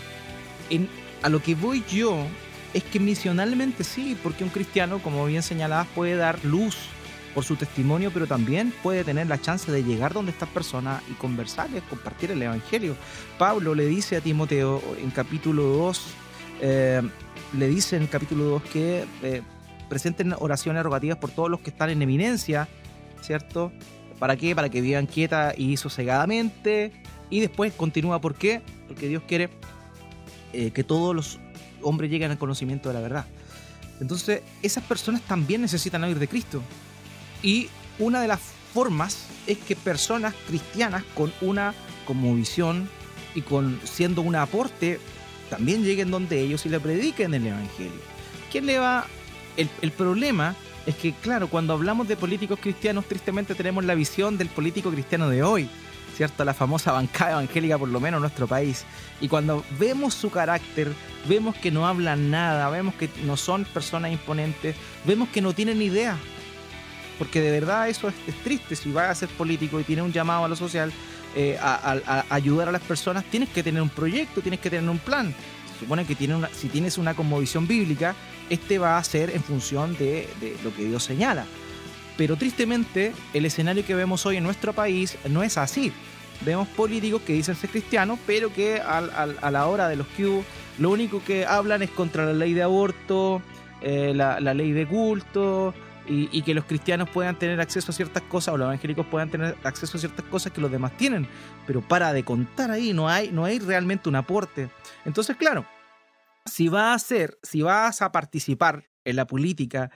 a 1.23 1.29
lo 1.29 1.41
que 1.41 1.55
voy 1.55 1.85
yo 1.89 2.27
es 2.73 2.83
que 2.83 2.99
misionalmente 2.99 3.85
sí, 3.85 4.19
porque 4.21 4.43
un 4.43 4.51
cristiano, 4.51 4.99
como 4.99 5.25
bien 5.27 5.45
señalabas, 5.45 5.87
puede 5.95 6.17
dar 6.17 6.45
luz 6.45 6.77
por 7.35 7.45
su 7.45 7.57
testimonio, 7.57 8.11
pero 8.13 8.27
también 8.27 8.73
puede 8.83 9.05
tener 9.05 9.27
la 9.27 9.41
chance 9.41 9.71
de 9.71 9.83
llegar 9.83 10.13
donde 10.13 10.31
estas 10.33 10.49
personas 10.49 11.03
y 11.11 11.15
conversarles, 11.15 11.83
compartir 11.83 12.31
el 12.31 12.41
Evangelio. 12.41 12.97
Pablo 13.39 13.75
le 13.75 13.87
dice 13.87 14.17
a 14.17 14.21
Timoteo 14.21 14.81
en 14.99 15.11
capítulo 15.11 15.65
2, 15.65 16.03
eh, 16.61 17.03
le 17.59 17.69
dice 17.69 17.97
en 17.97 18.07
capítulo 18.07 18.45
2 18.45 18.63
que 18.65 19.05
eh, 19.23 19.43
presenten 19.89 20.35
oraciones 20.39 20.83
rogativas 20.83 21.19
por 21.19 21.31
todos 21.31 21.51
los 21.51 21.61
que 21.61 21.71
están 21.71 21.91
en 21.91 22.01
eminencia, 22.01 22.69
¿cierto? 23.21 23.73
¿Para 24.19 24.37
qué? 24.37 24.55
Para 24.55 24.69
que 24.69 24.81
vivan 24.81 25.07
quieta 25.07 25.55
y 25.57 25.77
sosegadamente. 25.77 26.93
Y 27.31 27.41
después 27.41 27.73
continúa, 27.73 28.21
¿por 28.21 28.35
qué? 28.37 28.63
Porque 28.87 29.09
Dios 29.09 29.23
quiere 29.27 29.51
eh, 30.53 30.71
que 30.71 30.85
todos 30.85 31.15
los 31.15 31.41
hombres 31.83 32.11
llegan 32.11 32.31
al 32.31 32.39
conocimiento 32.39 32.89
de 32.89 32.95
la 32.95 33.01
verdad. 33.01 33.27
Entonces, 34.01 34.43
esas 34.63 34.85
personas 34.85 35.21
también 35.23 35.61
necesitan 35.61 36.03
oír 36.05 36.19
de 36.19 36.29
Cristo. 36.29 36.63
Y 37.45 37.69
una 37.99 38.23
de 38.23 38.27
las 38.27 38.41
formas 38.73 39.27
es 39.47 39.59
que 39.59 39.77
personas 39.77 40.35
cristianas 40.49 41.05
con 41.15 41.33
una 41.43 41.75
como 42.07 42.35
visión 42.35 42.89
y 43.35 43.43
con 43.43 43.79
siendo 43.85 44.23
un 44.23 44.35
aporte 44.35 44.99
también 45.51 45.85
lleguen 45.85 46.11
donde 46.11 46.41
ellos 46.41 46.65
y 46.65 46.71
le 46.71 46.81
prediquen 46.81 47.35
el 47.35 47.47
evangelio. 47.47 47.93
¿Quién 48.51 48.65
le 48.67 48.79
va? 48.79 49.07
El, 49.59 49.69
el 49.83 49.93
problema 49.93 50.57
es 50.87 50.97
que, 50.97 51.13
claro, 51.13 51.49
cuando 51.49 51.75
hablamos 51.75 52.09
de 52.09 52.17
políticos 52.17 52.59
cristianos, 52.61 53.05
tristemente 53.05 53.55
tenemos 53.55 53.85
la 53.85 53.95
visión 53.95 54.39
del 54.39 54.49
político 54.49 54.91
cristiano 54.91 55.29
de 55.29 55.43
hoy 55.43 55.69
¿cierto? 56.15 56.45
La 56.45 56.55
famosa 56.55 56.93
bancada 56.93 57.33
evangélica, 57.33 57.79
por 57.79 57.89
lo 57.89 58.01
menos 58.01 58.19
en 58.19 58.23
nuestro 58.23 58.47
país. 58.47 58.85
Y 59.21 59.29
cuando 59.29 59.65
vemos 59.79 60.15
su 60.15 60.31
carácter, 60.31 60.93
vemos 61.29 61.57
que 61.57 61.71
no 61.71 61.87
hablan 61.87 62.31
nada, 62.31 62.71
vemos 62.71 62.95
que 62.95 63.11
no 63.25 63.37
son 63.37 63.65
personas 63.65 64.13
imponentes, 64.13 64.77
vemos 65.05 65.29
que 65.29 65.43
no 65.43 65.53
tienen 65.53 65.83
idea. 65.83 66.17
Porque 67.19 67.41
de 67.41 67.51
verdad 67.51 67.89
eso 67.89 68.09
es, 68.09 68.15
triste. 68.43 68.77
Si 68.77 68.91
vas 68.91 69.11
a 69.11 69.15
ser 69.15 69.29
político 69.31 69.81
y 69.81 69.85
tienes 69.85 70.05
un 70.05 70.13
llamado 70.13 70.45
a 70.45 70.49
lo 70.49 70.57
social, 70.57 70.93
eh, 71.35 71.59
a, 71.61 72.25
ayudar 72.31 72.69
a 72.69 72.73
las 72.73 72.83
personas, 72.83 73.25
tienes 73.25 73.49
que 73.49 73.63
tener 73.63 73.83
un 73.83 73.89
proyecto, 73.89 74.41
tienes 74.41 74.61
que 74.61 74.71
tener 74.71 74.89
un 74.89 74.99
plan. 74.99 75.35
Se 75.75 75.81
supone 75.81 76.05
que 76.05 76.15
tiene 76.15 76.35
una, 76.37 76.49
si 76.49 76.69
tienes 76.69 76.99
una 76.99 77.15
conmovisión 77.15 77.67
bíblica, 77.67 78.15
este 78.51 78.79
va 78.79 78.99
a 78.99 79.05
ser 79.05 79.31
en 79.31 79.43
función 79.43 79.97
de, 79.97 80.29
lo 80.63 80.75
que 80.75 80.85
Dios 80.85 81.03
señala. 81.03 81.47
Pero 82.17 82.37
tristemente, 82.37 83.13
el 83.33 83.45
escenario 83.45 83.85
que 83.85 83.95
vemos 83.95 84.25
hoy 84.27 84.37
en 84.37 84.45
nuestro 84.45 84.73
país 84.73 85.19
no 85.29 85.43
es 85.43 85.59
así. 85.59 85.93
Vemos 86.43 86.69
políticos 86.69 87.23
que 87.27 87.33
dicen 87.33 87.57
ser 87.57 87.71
cristianos, 87.71 88.19
pero 88.27 88.53
que 88.53 88.81
a 88.81 89.51
la 89.51 89.67
hora 89.67 89.89
de 89.89 89.97
los 89.97 90.07
que 90.09 90.43
lo 90.79 90.91
único 90.91 91.23
que 91.25 91.47
hablan 91.47 91.83
es 91.83 91.91
contra 91.91 92.25
la 92.27 92.33
ley 92.33 92.53
de 92.53 92.63
aborto, 92.63 93.43
eh, 93.87 94.13
la, 94.15 94.41
ley 94.41 94.73
de 94.73 94.87
culto, 94.87 95.75
y, 96.07 96.43
que 96.43 96.55
los 96.55 96.65
cristianos 96.65 97.09
puedan 97.11 97.39
tener 97.39 97.61
acceso 97.61 97.91
a 97.91 97.95
ciertas 97.95 98.23
cosas 98.25 98.55
o 98.55 98.59
los 98.59 98.67
evangélicos 98.67 99.07
puedan 99.07 99.31
tener 99.31 99.57
acceso 99.65 99.97
a 99.97 100.01
ciertas 100.01 100.25
cosas 100.27 100.53
que 100.53 100.61
los 100.61 100.71
demás 100.71 100.97
tienen. 100.97 101.27
Pero 101.67 101.81
para 101.81 102.13
de 102.13 102.25
contar 102.25 102.71
ahí, 102.71 102.93
no 102.93 103.09
hay, 103.09 103.31
no 103.31 103.45
hay 103.45 103.59
realmente 103.59 104.09
un 104.09 104.17
aporte. 104.17 104.69
Entonces, 105.05 105.37
claro, 105.37 105.67
si 106.45 106.69
vas 106.69 106.83
a 106.85 106.95
hacer, 106.95 107.39
si 107.43 107.63
vas 107.63 108.03
a 108.03 108.13
participar 108.13 108.91
en 109.05 109.17
la 109.17 109.27
política 109.27 109.91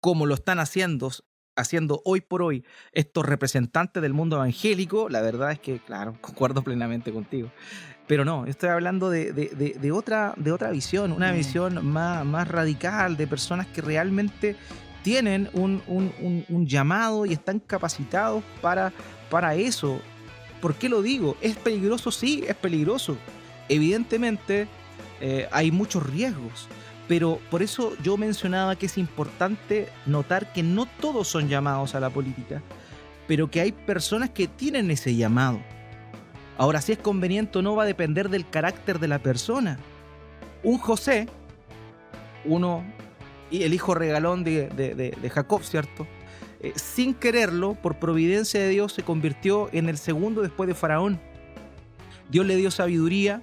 como 0.00 0.26
lo 0.26 0.34
están 0.34 0.58
haciendo, 0.58 1.10
haciendo 1.56 2.00
hoy 2.04 2.20
por 2.22 2.42
hoy 2.42 2.64
estos 2.92 3.26
representantes 3.26 4.02
del 4.02 4.14
mundo 4.14 4.36
evangélico, 4.36 5.08
la 5.08 5.20
verdad 5.20 5.52
es 5.52 5.60
que, 5.60 5.78
claro, 5.78 6.16
concuerdo 6.20 6.62
plenamente 6.62 7.12
contigo. 7.12 7.50
Pero 8.06 8.24
no, 8.24 8.44
estoy 8.46 8.70
hablando 8.70 9.08
de, 9.08 9.32
de, 9.32 9.92
otra, 9.92 10.34
de 10.36 10.50
otra 10.50 10.70
visión, 10.70 11.12
una 11.12 11.32
mm. 11.32 11.36
visión 11.36 11.86
más, 11.86 12.26
más 12.26 12.48
radical, 12.48 13.16
de 13.16 13.28
personas 13.28 13.68
que 13.68 13.82
realmente 13.82 14.56
tienen 15.02 15.48
un, 15.52 15.82
un, 15.86 16.66
llamado 16.66 17.26
y 17.26 17.32
están 17.32 17.58
capacitados 17.58 18.42
para, 18.60 18.92
para 19.30 19.54
eso. 19.54 20.00
¿Por 20.60 20.74
qué 20.74 20.88
lo 20.88 21.02
digo? 21.02 21.36
¿Es 21.40 21.56
peligroso? 21.56 22.10
Sí, 22.10 22.44
es 22.46 22.54
peligroso. 22.54 23.16
Evidentemente 23.68 24.68
eh, 25.20 25.48
hay 25.52 25.70
muchos 25.70 26.04
riesgos, 26.04 26.68
pero 27.08 27.40
por 27.50 27.62
eso 27.62 27.94
yo 28.02 28.16
mencionaba 28.16 28.76
que 28.76 28.86
es 28.86 28.98
importante 28.98 29.88
notar 30.06 30.52
que 30.52 30.62
no 30.62 30.86
todos 30.86 31.28
son 31.28 31.48
llamados 31.48 31.94
a 31.94 32.00
la 32.00 32.10
política, 32.10 32.62
pero 33.26 33.50
que 33.50 33.60
hay 33.60 33.72
personas 33.72 34.30
que 34.30 34.48
tienen 34.48 34.90
ese 34.90 35.14
llamado. 35.14 35.60
Ahora, 36.58 36.82
si 36.82 36.92
es 36.92 36.98
conveniente 36.98 37.58
o 37.58 37.62
no 37.62 37.74
va 37.74 37.84
a 37.84 37.86
depender 37.86 38.28
del 38.28 38.48
carácter 38.48 38.98
de 38.98 39.08
la 39.08 39.18
persona. 39.18 39.78
Un 40.62 40.76
José, 40.76 41.26
uno 42.44 42.84
y 43.50 43.62
el 43.64 43.74
hijo 43.74 43.94
regalón 43.94 44.44
de, 44.44 45.30
Jacob, 45.32 45.62
¿cierto? 45.62 46.06
Eh, 46.60 46.72
sin 46.76 47.14
quererlo, 47.14 47.74
por 47.74 47.98
providencia 47.98 48.60
de 48.60 48.68
Dios, 48.68 48.92
se 48.92 49.02
convirtió 49.02 49.68
en 49.72 49.88
el 49.88 49.98
segundo 49.98 50.42
después 50.42 50.68
de 50.68 50.74
Faraón. 50.74 51.20
Dios 52.30 52.46
le 52.46 52.56
dio 52.56 52.70
sabiduría, 52.70 53.42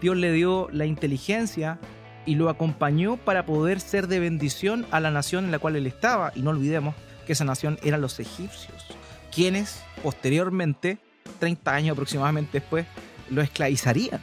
Dios 0.00 0.16
le 0.16 0.32
dio 0.32 0.68
la 0.72 0.84
inteligencia 0.84 1.78
y 2.26 2.34
lo 2.34 2.50
acompañó 2.50 3.16
para 3.16 3.46
poder 3.46 3.80
ser 3.80 4.06
de 4.06 4.20
bendición 4.20 4.86
a 4.90 5.00
la 5.00 5.10
nación 5.10 5.46
en 5.46 5.50
la 5.50 5.58
cual 5.58 5.76
él 5.76 5.86
estaba. 5.86 6.32
Y 6.34 6.42
no 6.42 6.50
olvidemos 6.50 6.94
que 7.26 7.32
esa 7.32 7.44
nación 7.44 7.78
eran 7.82 8.00
los 8.00 8.20
egipcios, 8.20 8.86
quienes 9.34 9.82
posteriormente, 10.02 10.98
30 11.38 11.74
años 11.74 11.92
aproximadamente 11.92 12.60
después, 12.60 12.86
lo 13.30 13.42
esclavizarían. 13.42 14.20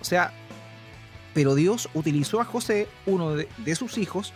O 0.00 0.04
sea, 0.04 0.32
pero 1.34 1.54
Dios 1.54 1.88
utilizó 1.92 2.40
a 2.40 2.44
José, 2.44 2.88
uno 3.06 3.34
de, 3.34 3.74
sus 3.74 3.98
hijos, 3.98 4.32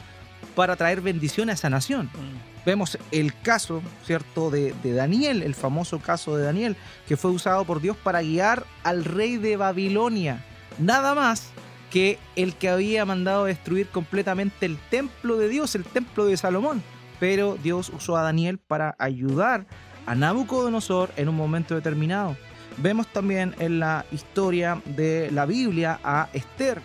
para 0.55 0.77
traer 0.77 1.01
bendición 1.01 1.49
a 1.49 1.53
esa 1.55 1.71
nación. 1.71 2.07
Mm. 2.07 2.67
Vemos 2.67 2.99
el 3.13 3.35
caso, 3.41 3.81
¿cierto?, 4.05 4.51
de, 4.51 4.75
Daniel, 4.83 5.43
el 5.43 5.55
famoso 5.55 6.01
caso 6.01 6.37
de 6.37 6.45
Daniel, 6.45 6.77
que 7.07 7.17
fue 7.17 7.31
usado 7.31 7.65
por 7.65 7.81
Dios 7.81 7.97
para 7.97 8.21
guiar 8.21 8.67
al 8.83 9.05
rey 9.05 9.37
de 9.37 9.57
Babilonia. 9.57 10.45
Nada 10.79 11.15
más 11.15 11.51
que 11.91 12.19
el 12.37 12.55
que 12.55 12.69
había 12.69 13.07
mandado 13.07 13.47
destruir 13.47 13.89
completamente 13.89 14.67
el 14.67 14.77
templo 14.91 15.39
de 15.39 15.49
Dios, 15.49 15.75
el 15.75 15.85
templo 15.85 16.27
de 16.27 16.37
Salomón. 16.37 16.83
Pero 17.19 17.57
Dios 17.63 17.91
usó 17.95 18.17
a 18.17 18.23
Daniel 18.23 18.59
para 18.59 18.95
ayudar 18.99 19.67
a 20.07 20.15
Nabucodonosor 20.15 21.11
en 21.17 21.29
un 21.29 21.37
momento 21.37 21.75
determinado. 21.75 22.37
Vemos 22.81 23.09
también 23.09 23.57
en 23.59 23.81
la 23.81 24.05
historia 24.13 24.81
de 24.85 25.33
la 25.33 25.47
Biblia 25.47 25.99
a 26.05 26.29
Esther, 26.33 26.81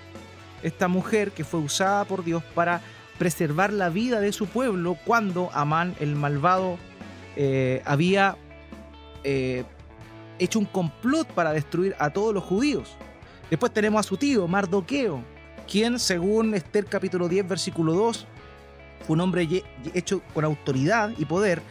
esta 0.64 0.88
mujer 0.88 1.32
que 1.32 1.44
fue 1.44 1.60
usada 1.60 2.04
por 2.06 2.24
Dios 2.24 2.44
para 2.56 2.82
preservar 3.20 3.72
la 3.72 3.90
vida 3.90 4.20
de 4.20 4.32
su 4.32 4.48
pueblo 4.48 4.98
cuando 5.06 5.52
Amán 5.54 5.96
el 6.00 6.16
malvado 6.16 6.80
eh, 7.36 7.84
había 7.86 8.38
eh, 9.24 9.66
hecho 10.40 10.58
un 10.58 10.66
complot 10.66 11.28
para 11.28 11.54
destruir 11.54 11.96
a 12.00 12.10
todos 12.10 12.34
los 12.34 12.44
judíos. 12.44 12.98
Después 13.52 13.72
tenemos 13.72 14.00
a 14.04 14.10
su 14.10 14.18
tío, 14.18 14.48
Mardoqueo, 14.48 15.24
quien 15.70 16.00
según 16.00 16.56
Esther 16.56 16.86
capítulo 16.86 17.30
10 17.30 17.48
versículo 17.48 17.94
2 17.94 18.26
fue 19.06 19.14
un 19.14 19.22
hombre 19.22 19.64
hecho 19.94 20.24
con 20.34 20.44
autoridad 20.44 21.12
y 21.20 21.26
poder. 21.26 21.62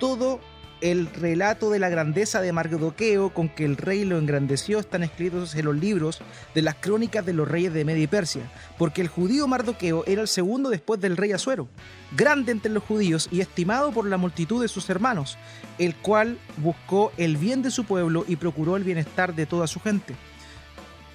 Todo 0.00 0.40
el 0.80 1.06
relato 1.12 1.70
de 1.70 1.78
la 1.78 1.88
grandeza 1.88 2.40
de 2.40 2.52
Mardoqueo 2.52 3.30
con 3.30 3.48
que 3.48 3.64
el 3.64 3.76
rey 3.76 4.04
lo 4.04 4.18
engrandeció 4.18 4.78
están 4.78 5.02
escritos 5.02 5.54
en 5.54 5.66
los 5.66 5.76
libros 5.76 6.20
de 6.54 6.62
las 6.62 6.76
crónicas 6.76 7.24
de 7.26 7.32
los 7.32 7.48
reyes 7.48 7.72
de 7.72 7.84
Media 7.84 8.04
y 8.04 8.06
Persia, 8.06 8.50
porque 8.78 9.02
el 9.02 9.08
judío 9.08 9.46
Mardoqueo 9.46 10.04
era 10.06 10.22
el 10.22 10.28
segundo 10.28 10.70
después 10.70 11.00
del 11.00 11.16
rey 11.16 11.32
Asuero, 11.32 11.68
grande 12.16 12.52
entre 12.52 12.72
los 12.72 12.82
judíos 12.82 13.28
y 13.30 13.40
estimado 13.40 13.92
por 13.92 14.06
la 14.06 14.16
multitud 14.16 14.62
de 14.62 14.68
sus 14.68 14.88
hermanos, 14.88 15.38
el 15.78 15.94
cual 15.94 16.38
buscó 16.56 17.12
el 17.16 17.36
bien 17.36 17.62
de 17.62 17.70
su 17.70 17.84
pueblo 17.84 18.24
y 18.26 18.36
procuró 18.36 18.76
el 18.76 18.84
bienestar 18.84 19.34
de 19.34 19.46
toda 19.46 19.66
su 19.66 19.80
gente. 19.80 20.14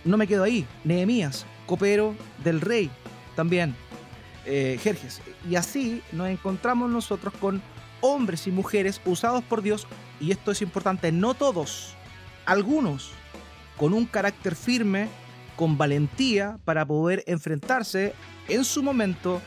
No 0.04 0.18
me 0.18 0.28
quedo 0.28 0.44
ahí, 0.44 0.68
Nehemías, 0.84 1.46
copero 1.66 2.16
del 2.44 2.62
rey, 2.62 2.92
también, 3.36 3.76
eh, 4.46 4.78
Jerjes. 4.82 5.22
Y 5.50 5.56
así 5.56 6.04
nos 6.12 6.30
encontramos 6.30 6.92
nosotros 6.92 7.34
con 7.40 7.62
hombres 8.06 8.48
y 8.48 8.52
mujeres 8.52 9.02
usados 9.06 9.44
por 9.44 9.62
Dios, 9.62 9.88
y 10.20 10.32
esto 10.32 10.52
es 10.52 10.62
importante, 10.62 11.12
no 11.12 11.34
todos, 11.34 11.96
algunos, 12.46 13.12
con 13.78 13.94
un 13.94 14.06
carácter 14.06 14.56
firme, 14.56 15.08
con 15.56 15.78
valentía 15.78 16.60
para 16.66 16.86
poder 16.86 17.24
enfrentarse 17.28 18.14
en 18.48 18.64
su 18.64 18.84
momento 18.84 19.42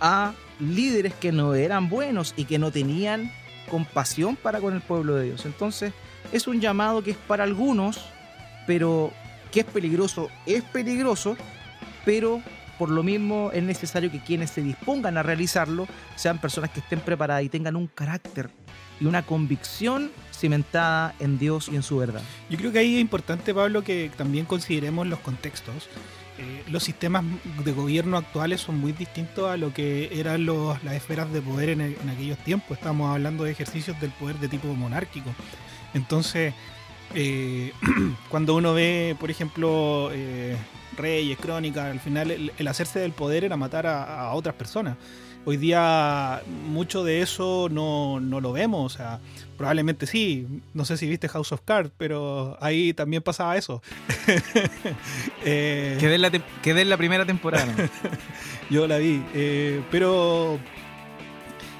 a 0.00 0.32
líderes 0.58 1.14
que 1.14 1.32
no 1.32 1.54
eran 1.54 1.88
buenos 1.88 2.34
y 2.36 2.44
que 2.44 2.58
no 2.58 2.70
tenían 2.70 3.30
compasión 3.70 4.36
para 4.36 4.60
con 4.60 4.74
el 4.74 4.80
pueblo 4.80 5.14
de 5.14 5.26
Dios. 5.26 5.46
Entonces, 5.46 5.92
es 6.32 6.48
un 6.48 6.60
llamado 6.60 7.02
que 7.02 7.12
es 7.12 7.16
para 7.16 7.44
algunos, 7.44 8.00
pero 8.66 9.12
que 9.52 9.60
es 9.60 9.66
peligroso, 9.66 10.30
es 10.46 10.62
peligroso, 10.64 11.36
pero 12.04 12.42
por 12.80 12.88
lo 12.88 13.02
mismo 13.02 13.50
es 13.52 13.62
necesario 13.62 14.10
que 14.10 14.20
quienes 14.20 14.48
se 14.52 14.62
dispongan 14.62 15.18
a 15.18 15.22
realizarlo 15.22 15.86
sean 16.16 16.38
personas 16.38 16.70
que 16.70 16.80
estén 16.80 17.00
preparadas 17.00 17.44
y 17.44 17.50
tengan 17.50 17.76
un 17.76 17.88
carácter 17.88 18.48
y 18.98 19.04
una 19.04 19.20
convicción 19.20 20.10
cimentada 20.32 21.14
en 21.20 21.38
Dios 21.38 21.68
y 21.70 21.76
en 21.76 21.82
su 21.82 21.98
verdad. 21.98 22.22
Yo 22.48 22.56
creo 22.56 22.72
que 22.72 22.78
ahí 22.78 22.94
es 22.94 23.02
importante, 23.02 23.52
Pablo, 23.52 23.84
que 23.84 24.10
también 24.16 24.46
consideremos 24.46 25.06
los 25.06 25.18
contextos. 25.18 25.90
Eh, 26.38 26.64
los 26.70 26.82
sistemas 26.82 27.22
de 27.62 27.72
gobierno 27.72 28.16
actuales 28.16 28.62
son 28.62 28.78
muy 28.78 28.92
distintos 28.92 29.50
a 29.50 29.58
lo 29.58 29.74
que 29.74 30.18
eran 30.18 30.46
las 30.46 30.94
esferas 30.94 31.30
de 31.34 31.42
poder 31.42 31.68
en, 31.68 31.82
aquellos 32.08 32.38
tiempos. 32.38 32.78
Estamos 32.78 33.10
hablando 33.10 33.44
de 33.44 33.50
ejercicios 33.50 34.00
del 34.00 34.10
poder 34.12 34.36
de 34.36 34.48
tipo 34.48 34.68
monárquico. 34.68 35.34
Entonces, 35.92 36.54
eh, 37.14 37.72
cuando 38.28 38.54
uno 38.54 38.74
ve, 38.74 39.16
por 39.18 39.30
ejemplo, 39.30 40.10
eh, 40.12 40.56
reyes, 40.96 41.38
crónicas, 41.38 41.90
al 41.90 42.00
final 42.00 42.30
el, 42.30 42.68
hacerse 42.68 43.00
del 43.00 43.12
poder 43.12 43.44
era 43.44 43.56
matar 43.56 43.86
a, 43.86 44.32
otras 44.34 44.54
personas. 44.54 44.96
Hoy 45.46 45.56
día 45.56 46.42
mucho 46.68 47.02
de 47.02 47.22
eso 47.22 47.68
no, 47.70 48.20
lo 48.20 48.52
vemos, 48.52 48.94
o 48.94 48.96
sea, 48.96 49.20
probablemente 49.56 50.06
sí, 50.06 50.46
no 50.74 50.84
sé 50.84 50.98
si 50.98 51.08
viste 51.08 51.28
House 51.28 51.52
of 51.52 51.62
Cards, 51.64 51.90
pero 51.96 52.58
ahí 52.60 52.92
también 52.92 53.22
pasaba 53.22 53.56
eso. 53.56 53.82
eh, 55.44 55.96
quedé, 55.98 56.16
en 56.16 56.22
la 56.22 56.30
en 56.64 56.90
la 56.90 56.96
primera 56.98 57.24
temporada. 57.24 57.74
Yo 58.70 58.86
la 58.86 58.98
vi, 58.98 59.24
eh, 59.34 59.82
pero 59.90 60.58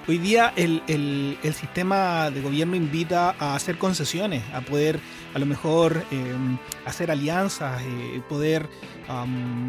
hoy 0.08 0.18
día 0.18 0.54
el, 0.56 0.82
el, 0.88 1.54
sistema 1.54 2.30
de 2.30 2.40
gobierno 2.40 2.76
invita 2.76 3.36
a 3.38 3.54
hacer 3.54 3.76
concesiones, 3.76 4.42
a 4.54 4.62
poder 4.62 4.98
a 5.34 5.38
lo 5.38 5.46
mejor 5.46 6.02
em, 6.10 6.58
hacer 6.84 7.10
alianzas, 7.10 7.80
eh, 7.82 8.20
poder 8.28 8.68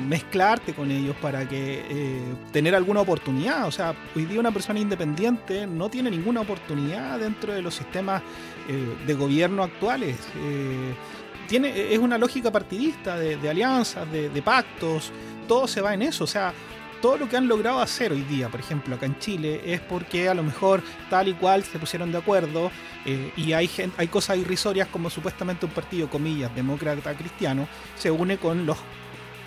mezclarte 0.08 0.76
con 0.76 0.92
ellos 0.92 1.16
para 1.20 1.50
que 1.50 1.84
eh, 1.90 2.22
tener 2.52 2.76
alguna 2.76 3.02
oportunidad. 3.02 3.68
O 3.68 3.72
sea, 3.72 3.96
hoy 4.16 4.26
día 4.26 4.40
una 4.40 4.52
persona 4.52 4.80
independiente 4.80 5.66
no 5.66 5.90
tiene 5.90 6.12
ninguna 6.12 6.42
oportunidad 6.42 7.18
dentro 7.18 7.52
de 7.52 7.64
los 7.64 7.74
sistemas 7.74 8.22
eh, 8.70 8.96
de 9.08 9.14
gobierno 9.16 9.64
actuales. 9.64 10.16
tiene, 11.48 11.92
es 11.92 11.98
una 11.98 12.20
lógica 12.20 12.52
partidista 12.52 13.18
de, 13.18 13.50
alianzas, 13.50 14.12
de, 14.12 14.30
de 14.30 14.42
pactos, 14.44 15.12
todo 15.48 15.68
se 15.68 15.82
va 15.82 15.96
en 15.96 16.04
eso. 16.04 16.26
O 16.26 16.28
sea, 16.28 16.54
todo 17.02 17.18
lo 17.18 17.28
que 17.28 17.36
han 17.36 17.48
logrado 17.48 17.80
hacer 17.80 18.12
hoy 18.12 18.22
día, 18.22 18.50
por 18.50 18.60
ejemplo, 18.60 18.96
acá 18.96 19.08
en 19.08 19.18
Chile, 19.20 19.62
es 19.66 19.82
porque 19.82 20.30
a 20.30 20.34
lo 20.34 20.44
mejor 20.44 20.82
tal 21.10 21.28
y 21.28 21.34
cual 21.34 21.64
se 21.64 21.80
pusieron 21.80 22.12
de 22.12 22.20
acuerdo 22.20 22.72
eh, 23.06 23.32
y 23.36 23.54
hay, 23.54 23.70
hay 23.98 24.08
cosas 24.08 24.38
irrisorias 24.38 24.88
como 24.88 25.10
supuestamente 25.10 25.66
un 25.66 25.72
partido, 25.72 26.10
comillas, 26.10 26.54
demócrata 26.56 27.14
cristiano, 27.16 27.68
se 27.98 28.12
une 28.12 28.38
con 28.38 28.66
los 28.66 28.78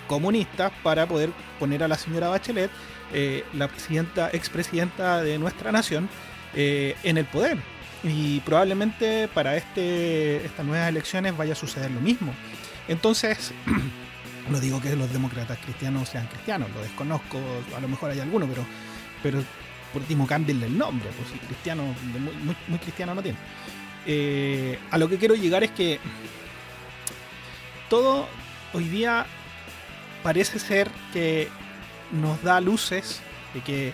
comunistas 0.07 0.71
para 0.83 1.07
poder 1.07 1.31
poner 1.57 1.83
a 1.83 1.87
la 1.87 1.97
señora 1.97 2.29
Bachelet, 2.29 2.69
eh, 3.13 3.43
la 3.53 3.67
presidenta, 3.67 4.29
expresidenta 4.31 5.23
de 5.23 5.39
nuestra 5.39 5.71
nación, 5.71 6.09
eh, 6.53 6.95
en 7.03 7.17
el 7.17 7.25
poder. 7.25 7.57
Y 8.03 8.39
probablemente 8.41 9.27
para 9.33 9.55
este, 9.55 10.45
estas 10.45 10.65
nuevas 10.65 10.89
elecciones 10.89 11.35
vaya 11.35 11.53
a 11.53 11.55
suceder 11.55 11.89
lo 11.89 12.01
mismo. 12.01 12.33
Entonces, 12.87 13.51
no 14.49 14.59
digo 14.59 14.81
que 14.81 14.95
los 14.95 15.11
demócratas 15.11 15.57
cristianos 15.59 16.09
sean 16.09 16.27
cristianos, 16.27 16.69
lo 16.73 16.81
desconozco, 16.81 17.39
a 17.75 17.79
lo 17.79 17.87
mejor 17.87 18.11
hay 18.11 18.19
alguno, 18.19 18.47
pero, 18.47 18.65
pero 19.23 19.43
por 19.91 20.01
último 20.01 20.27
cámbienle 20.27 20.67
el 20.67 20.77
nombre, 20.77 21.09
pues 21.17 21.29
si 21.29 21.39
cristiano, 21.47 21.83
muy, 22.43 22.55
muy, 22.67 22.79
cristiano 22.79 23.15
no 23.15 23.23
tiene. 23.23 23.37
Eh, 24.05 24.77
a 24.91 24.97
lo 24.97 25.09
que 25.09 25.17
quiero 25.17 25.35
llegar 25.35 25.63
es 25.63 25.71
que 25.71 25.99
todo 27.89 28.27
hoy 28.73 28.87
día 28.89 29.25
parece 30.21 30.59
ser 30.59 30.89
que 31.13 31.49
nos 32.11 32.41
da 32.43 32.61
luces 32.61 33.21
de 33.53 33.61
que 33.61 33.93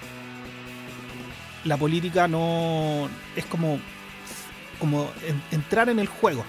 la 1.64 1.78
política 1.78 2.28
no 2.28 3.10
es 3.36 3.46
como, 3.46 3.80
como 4.80 5.12
entrar 5.52 5.90
en 5.90 6.00
el 6.00 6.08
juego 6.08 6.44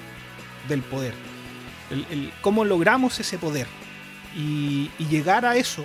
del 0.68 0.82
poder. 0.82 1.14
El, 1.90 2.32
cómo 2.40 2.64
logramos 2.64 3.20
ese 3.20 3.38
poder. 3.38 3.66
Y, 4.36 4.90
llegar 5.10 5.44
a 5.44 5.56
eso 5.56 5.84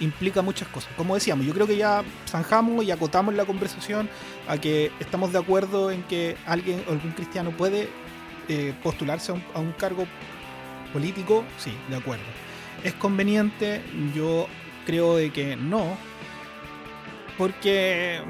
implica 0.00 0.42
muchas 0.42 0.68
cosas. 0.68 0.90
Como 0.96 1.14
decíamos, 1.14 1.46
yo 1.46 1.54
creo 1.54 1.66
que 1.66 1.76
ya 1.76 2.02
zanjamos 2.28 2.84
y 2.84 2.90
acotamos 2.90 3.34
la 3.34 3.44
conversación 3.44 4.08
a 4.48 4.58
que 4.58 4.90
estamos 5.00 5.32
de 5.32 5.38
acuerdo 5.38 5.90
en 5.90 6.02
que 6.02 6.36
alguien, 6.46 6.82
algún 6.88 7.12
cristiano 7.12 7.50
puede 7.50 7.88
eh, 8.48 8.74
postularse 8.82 9.32
a 9.54 9.58
un 9.58 9.72
cargo 9.72 10.06
político. 10.92 11.44
Sí, 11.58 11.72
de 11.88 11.96
acuerdo. 11.96 12.24
¿Es 12.84 12.94
conveniente? 12.94 13.82
Yo 14.14 14.48
creo 14.84 15.16
de 15.16 15.30
que 15.30 15.56
no. 15.56 15.96
Porque 17.38 18.22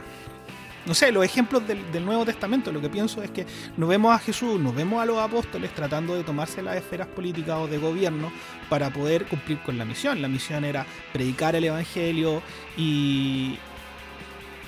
no 0.87 0.95
sé, 0.95 1.11
los 1.11 1.25
ejemplos 1.25 1.67
del, 1.67 2.05
Nuevo 2.05 2.25
Testamento, 2.25 2.71
lo 2.71 2.81
que 2.81 2.89
pienso 2.89 3.23
es 3.23 3.31
que 3.31 3.45
nos 3.77 3.89
vemos 3.89 4.15
a 4.15 4.19
Jesús, 4.19 4.61
nos 4.61 4.75
vemos 4.75 5.03
a 5.03 5.05
los 5.05 5.19
apóstoles 5.19 5.75
tratando 5.75 6.15
de 6.15 6.23
tomarse 6.23 6.63
las 6.63 6.77
esferas 6.77 7.09
políticas 7.09 7.57
o 7.59 7.67
de 7.67 7.79
gobierno 7.79 8.33
para 8.69 8.91
poder 8.91 9.27
cumplir 9.27 9.59
con 9.63 9.77
la 9.79 9.85
misión. 9.85 10.23
La 10.23 10.29
misión 10.29 10.65
era 10.65 10.87
predicar 11.13 11.57
el 11.57 11.65
Evangelio 11.65 12.41
y, 12.77 13.59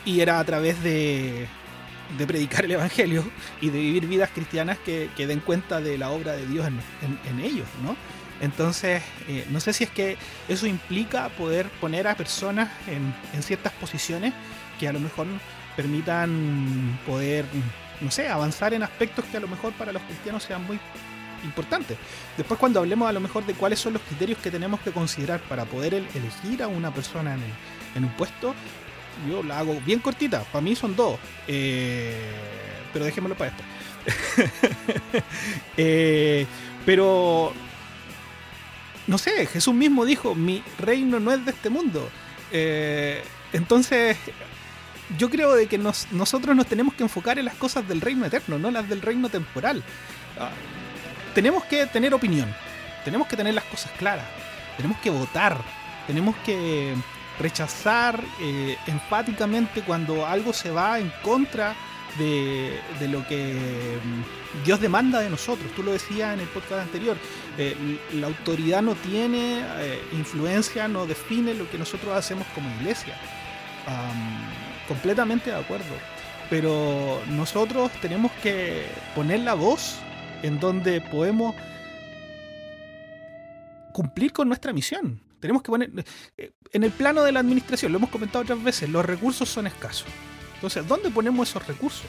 y 0.04 0.20
era 0.20 0.40
a 0.40 0.44
través 0.44 0.82
de, 0.82 1.46
de 2.16 2.26
predicar 2.26 2.64
el 2.64 2.72
Evangelio 2.72 3.24
y 3.60 3.70
de 3.70 3.78
vivir 3.78 4.06
vidas 4.06 4.30
cristianas 4.34 4.78
que, 4.78 5.10
den 5.16 5.40
cuenta 5.40 5.80
de 5.80 5.98
la 5.98 6.10
obra 6.10 6.32
de 6.32 6.46
Dios 6.46 6.66
en, 6.66 7.40
ellos, 7.40 7.68
¿no? 7.82 7.96
Entonces, 8.40 9.02
eh, 9.28 9.44
no 9.50 9.60
sé 9.60 9.72
si 9.72 9.84
es 9.84 9.90
que 9.90 10.16
eso 10.48 10.66
implica 10.66 11.28
poder 11.30 11.68
poner 11.80 12.06
a 12.06 12.14
personas 12.14 12.68
en, 12.86 13.14
en 13.32 13.42
ciertas 13.42 13.72
posiciones 13.74 14.32
que 14.78 14.88
a 14.88 14.92
lo 14.92 15.00
mejor 15.00 15.26
permitan 15.78 16.98
poder, 17.06 17.44
no 18.00 18.10
sé, 18.10 18.26
avanzar 18.28 18.74
en 18.74 18.82
aspectos 18.82 19.24
que 19.26 19.36
a 19.36 19.40
lo 19.40 19.46
mejor 19.46 19.72
para 19.74 19.92
los 19.92 20.02
cristianos 20.02 20.42
sean 20.42 20.66
muy 20.66 20.76
importantes. 21.44 21.96
Después 22.36 22.58
cuando 22.58 22.80
hablemos 22.80 23.08
a 23.08 23.12
lo 23.12 23.20
mejor 23.20 23.46
de 23.46 23.54
cuáles 23.54 23.78
son 23.78 23.92
los 23.92 24.02
criterios 24.02 24.40
que 24.40 24.50
tenemos 24.50 24.80
que 24.80 24.90
considerar 24.90 25.38
para 25.42 25.66
poder 25.66 25.94
elegir 25.94 26.64
a 26.64 26.66
una 26.66 26.92
persona 26.92 27.38
en, 27.94 28.04
un 28.04 28.10
puesto, 28.16 28.56
yo 29.30 29.44
la 29.44 29.60
hago 29.60 29.80
bien 29.86 30.00
cortita. 30.00 30.42
Para 30.50 30.62
mí 30.62 30.74
son 30.74 30.96
dos. 30.96 31.16
Eh, 31.46 32.12
pero 32.92 33.04
dejémoslo 33.04 33.36
para 33.36 33.50
esto. 33.50 33.62
Eh, 35.76 36.44
pero, 36.84 37.52
no 39.06 39.16
sé, 39.16 39.46
Jesús 39.46 39.74
mismo 39.74 40.04
dijo, 40.04 40.34
mi 40.34 40.60
reino 40.80 41.20
no 41.20 41.30
es 41.30 41.44
de 41.44 41.52
este 41.52 41.70
mundo. 41.70 42.10
Eh, 42.50 43.22
entonces, 43.52 44.16
yo 45.16 45.30
creo 45.30 45.54
de 45.54 45.66
que 45.66 45.78
nosotros 45.78 46.54
nos 46.54 46.66
tenemos 46.66 46.94
que 46.94 47.02
enfocar 47.02 47.38
en 47.38 47.46
las 47.46 47.54
cosas 47.54 47.86
del 47.88 48.00
reino 48.00 48.26
eterno, 48.26 48.58
no 48.58 48.70
las 48.70 48.88
del 48.88 49.00
reino 49.00 49.28
temporal. 49.28 49.82
Ah, 50.38 50.50
tenemos 51.34 51.64
que 51.64 51.86
tener 51.86 52.12
opinión, 52.12 52.52
tenemos 53.04 53.26
que 53.28 53.36
tener 53.36 53.54
las 53.54 53.64
cosas 53.64 53.90
claras, 53.98 54.26
tenemos 54.76 54.98
que 54.98 55.10
votar, 55.10 55.58
tenemos 56.06 56.36
que 56.44 56.94
rechazar 57.38 58.22
eh, 58.40 58.76
enfáticamente 58.86 59.82
cuando 59.82 60.26
algo 60.26 60.52
se 60.52 60.70
va 60.70 60.98
en 60.98 61.12
contra 61.22 61.74
de, 62.18 62.80
lo 63.08 63.26
que 63.28 63.54
mm, 64.02 64.64
Dios 64.64 64.80
demanda 64.80 65.20
de 65.20 65.30
nosotros. 65.30 65.70
Tú 65.76 65.82
lo 65.82 65.92
decías 65.92 66.34
en 66.34 66.40
el 66.40 66.48
podcast 66.48 66.82
anterior, 66.82 67.16
eh, 67.56 67.76
la 68.14 68.26
autoridad 68.26 68.82
no 68.82 68.94
tiene 68.94 69.60
eh, 69.78 70.02
influencia, 70.12 70.88
no 70.88 71.06
define 71.06 71.54
lo 71.54 71.70
que 71.70 71.78
nosotros 71.78 72.14
hacemos 72.16 72.46
como 72.54 72.68
iglesia 72.80 73.14
completamente 74.88 75.50
de 75.50 75.56
acuerdo. 75.56 75.94
Pero 76.50 77.20
nosotros 77.28 77.92
tenemos 78.00 78.32
que 78.42 78.86
poner 79.14 79.40
la 79.40 79.54
voz 79.54 79.96
en 80.42 80.58
donde 80.58 81.00
podemos 81.00 81.54
cumplir 83.92 84.32
con 84.32 84.48
nuestra 84.48 84.72
misión. 84.72 85.20
Tenemos 85.40 85.62
que 85.62 85.70
poner. 85.70 85.90
Eh, 86.36 86.52
en 86.72 86.84
el 86.84 86.90
plano 86.90 87.22
de 87.22 87.32
la 87.32 87.40
administración, 87.40 87.92
lo 87.92 87.98
hemos 87.98 88.10
comentado 88.10 88.42
otras 88.42 88.62
veces, 88.62 88.88
los 88.88 89.04
recursos 89.04 89.48
son 89.48 89.66
escasos. 89.66 90.08
Entonces, 90.54 90.86
¿dónde 90.88 91.10
ponemos 91.10 91.48
esos 91.48 91.66
recursos? 91.66 92.06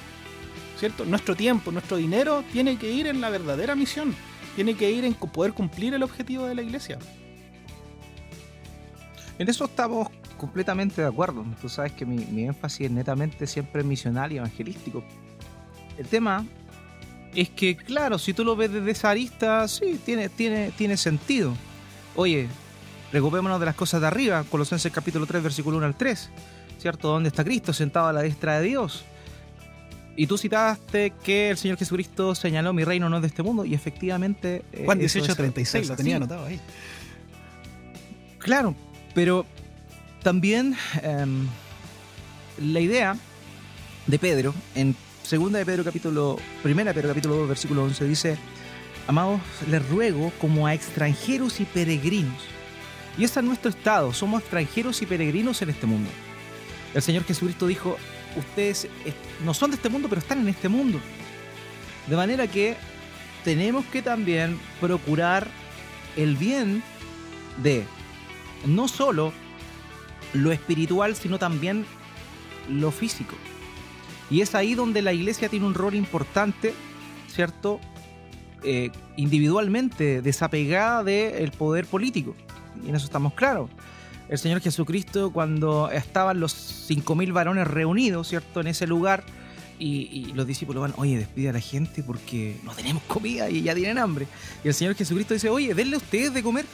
¿Cierto? 0.80 1.06
Nuestro 1.06 1.36
tiempo, 1.36 1.72
nuestro 1.72 1.98
dinero 1.98 2.44
tiene 2.52 2.78
que 2.78 2.92
ir 2.92 3.08
en 3.08 3.22
la 3.22 3.30
verdadera 3.30 3.76
misión. 3.76 4.16
Tiene 4.56 4.76
que 4.76 4.90
ir 4.90 5.06
en 5.06 5.14
poder 5.14 5.54
cumplir 5.54 5.94
el 5.94 6.04
objetivo 6.04 6.46
de 6.46 6.56
la 6.56 6.62
iglesia. 6.62 6.98
En 9.38 9.48
eso 9.48 9.66
estamos 9.66 10.10
completamente 10.40 11.02
de 11.02 11.08
acuerdo. 11.08 11.46
Tú 11.62 11.70
sabes 11.70 11.92
que 11.92 12.06
mi, 12.06 12.44
énfasis 12.44 12.88
es 12.88 12.92
netamente 12.92 13.46
siempre 13.46 13.84
misional 13.84 14.32
y 14.32 14.38
evangelístico. 14.38 15.04
El 16.00 16.08
tema 16.08 16.44
es 17.36 17.50
que, 17.50 17.76
claro, 17.78 18.18
si 18.18 18.34
tú 18.34 18.44
lo 18.44 18.56
ves 18.56 18.72
desde 18.72 18.90
esa 18.90 19.12
arista, 19.12 19.68
sí, 19.68 20.00
tiene, 20.04 20.30
tiene, 20.30 20.72
tiene 20.72 20.98
sentido. 20.98 21.54
Oye, 22.16 22.48
preocupémonos 23.12 23.60
de 23.60 23.68
las 23.68 23.76
cosas 23.76 24.02
de 24.02 24.08
arriba, 24.08 24.44
Colosenses 24.50 24.92
capítulo 24.92 25.28
3, 25.28 25.44
versículo 25.44 25.78
1 25.78 25.86
al 25.86 25.96
3, 25.96 26.30
¿cierto? 26.80 27.10
¿Dónde 27.10 27.30
está 27.30 27.44
Cristo 27.44 27.74
sentado 27.74 28.08
a 28.08 28.14
la 28.14 28.24
diestra 28.24 28.60
de 28.60 28.68
Dios? 28.68 29.04
Y 30.16 30.28
tú 30.28 30.38
citaste 30.38 31.14
que 31.24 31.52
el 31.52 31.58
Señor 31.58 31.78
Jesucristo 31.78 32.34
señaló 32.34 32.74
mi 32.74 32.84
reino 32.84 33.10
no 33.10 33.18
es 33.18 33.22
de 33.22 33.28
este 33.28 33.44
mundo 33.44 33.64
y 33.64 33.74
efectivamente... 33.74 34.64
Eh, 34.74 34.84
Juan 34.86 35.00
18, 35.00 35.36
36, 35.36 35.88
lo 35.88 35.96
tenía 35.96 36.16
anotado 36.18 36.46
ahí. 36.46 36.60
Claro, 38.40 38.76
pero 39.14 39.46
también 40.24 40.76
em, 41.02 41.48
la 42.60 42.80
idea 42.80 43.18
de 44.08 44.20
Pedro, 44.20 44.54
en 44.76 44.96
segunda 45.24 45.60
de 45.60 45.66
Pedro 45.66 45.84
capítulo, 45.84 46.38
primera 46.64 46.92
de 46.92 46.96
Pedro 46.96 47.10
capítulo 47.10 47.36
2, 47.36 47.48
versículo 47.50 47.84
11, 47.84 48.08
dice, 48.08 48.38
amados, 49.08 49.40
les 49.70 49.88
ruego 49.90 50.32
como 50.40 50.68
a 50.68 50.74
extranjeros 50.74 51.60
y 51.60 51.66
peregrinos. 51.66 52.42
Y 53.18 53.24
ese 53.24 53.40
es 53.40 53.46
nuestro 53.46 53.70
estado, 53.70 54.14
somos 54.14 54.42
extranjeros 54.42 55.02
y 55.02 55.06
peregrinos 55.06 55.62
en 55.62 55.70
este 55.70 55.86
mundo. 55.86 56.10
El 56.94 57.02
Señor 57.02 57.24
Jesucristo 57.24 57.68
dijo, 57.68 57.98
ustedes 58.36 58.88
no 59.46 59.54
son 59.54 59.72
de 59.72 59.76
este 59.76 59.90
mundo, 59.90 60.10
pero 60.10 60.20
están 60.20 60.40
en 60.40 60.48
este 60.50 60.70
mundo. 60.70 61.00
De 62.08 62.16
manera 62.16 62.48
que 62.48 62.76
tenemos 63.44 63.86
que 63.86 64.02
también 64.02 64.60
procurar 64.82 65.48
el 66.16 66.36
bien 66.36 66.82
de 67.62 67.86
no 68.66 68.88
solo 68.88 69.32
lo 70.34 70.52
espiritual, 70.52 71.16
sino 71.16 71.40
también 71.40 71.86
lo 72.70 72.92
físico. 72.92 73.36
Y 74.30 74.42
es 74.42 74.54
ahí 74.56 74.76
donde 74.76 75.02
la 75.02 75.14
iglesia 75.14 75.50
tiene 75.50 75.66
un 75.66 75.74
rol 75.74 75.96
importante, 75.96 76.74
¿cierto? 77.28 77.80
Eh, 78.64 78.92
individualmente, 79.16 80.22
desapegada 80.22 81.04
del 81.04 81.52
poder 81.52 81.86
político. 81.86 82.36
Y 82.86 82.90
en 82.90 82.96
eso 82.96 83.06
estamos 83.06 83.34
claros. 83.34 83.70
El 84.28 84.38
Señor 84.38 84.62
Jesucristo, 84.62 85.32
cuando 85.32 85.90
estaban 85.90 86.40
los 86.40 86.54
5.000 86.90 87.34
varones 87.34 87.68
reunidos, 87.68 88.28
¿cierto? 88.28 88.62
En 88.62 88.68
ese 88.68 88.86
lugar, 88.86 89.24
y, 89.80 90.10
y, 90.12 90.34
los 90.34 90.46
discípulos 90.46 90.82
van, 90.82 90.94
oye, 90.98 91.18
despide 91.18 91.50
a 91.50 91.54
la 91.54 91.62
gente 91.62 92.04
porque 92.04 92.58
no 92.64 92.74
tenemos 92.74 93.02
comida 93.04 93.50
y 93.50 93.64
ya 93.64 93.74
tienen 93.74 93.98
hambre. 93.98 94.28
Y 94.64 94.68
el 94.68 94.74
Señor 94.74 94.94
Jesucristo 94.94 95.34
dice, 95.34 95.50
oye, 95.50 95.74
denle 95.74 95.98
ustedes 95.98 96.34
de 96.34 96.44
comer. 96.44 96.66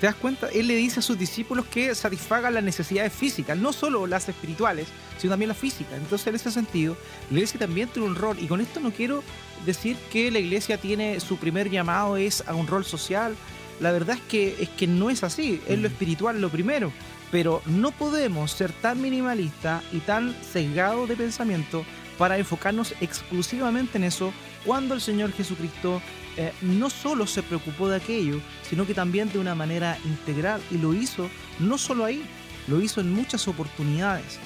¿Te 0.00 0.06
das 0.06 0.14
cuenta? 0.14 0.48
Él 0.48 0.66
le 0.66 0.76
dice 0.76 1.00
a 1.00 1.02
sus 1.02 1.18
discípulos 1.18 1.66
que 1.66 1.94
satisfagan 1.94 2.54
las 2.54 2.64
necesidades 2.64 3.12
físicas, 3.12 3.58
no 3.58 3.70
solo 3.74 4.06
las 4.06 4.26
espirituales, 4.30 4.88
sino 5.18 5.32
también 5.32 5.48
las 5.48 5.58
físicas. 5.58 5.92
Entonces, 5.98 6.26
en 6.26 6.34
ese 6.36 6.50
sentido, 6.50 6.96
la 7.30 7.36
iglesia 7.36 7.60
también 7.60 7.88
tiene 7.88 8.08
un 8.08 8.14
rol. 8.14 8.38
Y 8.40 8.46
con 8.46 8.62
esto 8.62 8.80
no 8.80 8.92
quiero 8.92 9.22
decir 9.66 9.98
que 10.10 10.30
la 10.30 10.38
iglesia 10.38 10.78
tiene 10.78 11.20
su 11.20 11.36
primer 11.36 11.68
llamado 11.68 12.16
es 12.16 12.42
a 12.46 12.54
un 12.54 12.66
rol 12.66 12.86
social, 12.86 13.36
la 13.78 13.92
verdad 13.92 14.16
es 14.16 14.22
que, 14.22 14.56
es 14.62 14.70
que 14.70 14.86
no 14.86 15.10
es 15.10 15.22
así, 15.22 15.60
es 15.68 15.78
lo 15.78 15.88
Mm. 15.88 15.92
espiritual 15.92 16.40
lo 16.40 16.48
primero. 16.48 16.92
Pero 17.30 17.60
no 17.66 17.92
podemos 17.92 18.52
ser 18.52 18.72
tan 18.72 19.02
minimalistas 19.02 19.84
y 19.92 19.98
tan 19.98 20.34
cegados 20.50 21.08
de 21.10 21.16
pensamiento 21.16 21.84
para 22.16 22.38
enfocarnos 22.38 22.94
exclusivamente 23.02 23.98
en 23.98 24.04
eso 24.04 24.32
cuando 24.64 24.94
el 24.94 25.00
Señor 25.00 25.32
Jesucristo 25.32 26.02
eh, 26.36 26.52
no 26.60 26.90
solo 26.90 27.26
se 27.26 27.42
preocupó 27.42 27.88
de 27.88 27.96
aquello, 27.96 28.40
sino 28.68 28.86
que 28.86 28.94
también 28.94 29.32
de 29.32 29.38
una 29.38 29.54
manera 29.54 29.98
integral 30.04 30.60
y 30.70 30.78
lo 30.78 30.94
hizo 30.94 31.28
no 31.58 31.78
solo 31.78 32.04
ahí, 32.04 32.22
lo 32.66 32.80
hizo 32.80 33.00
en 33.00 33.12
muchas 33.12 33.48
oportunidades. 33.48 34.38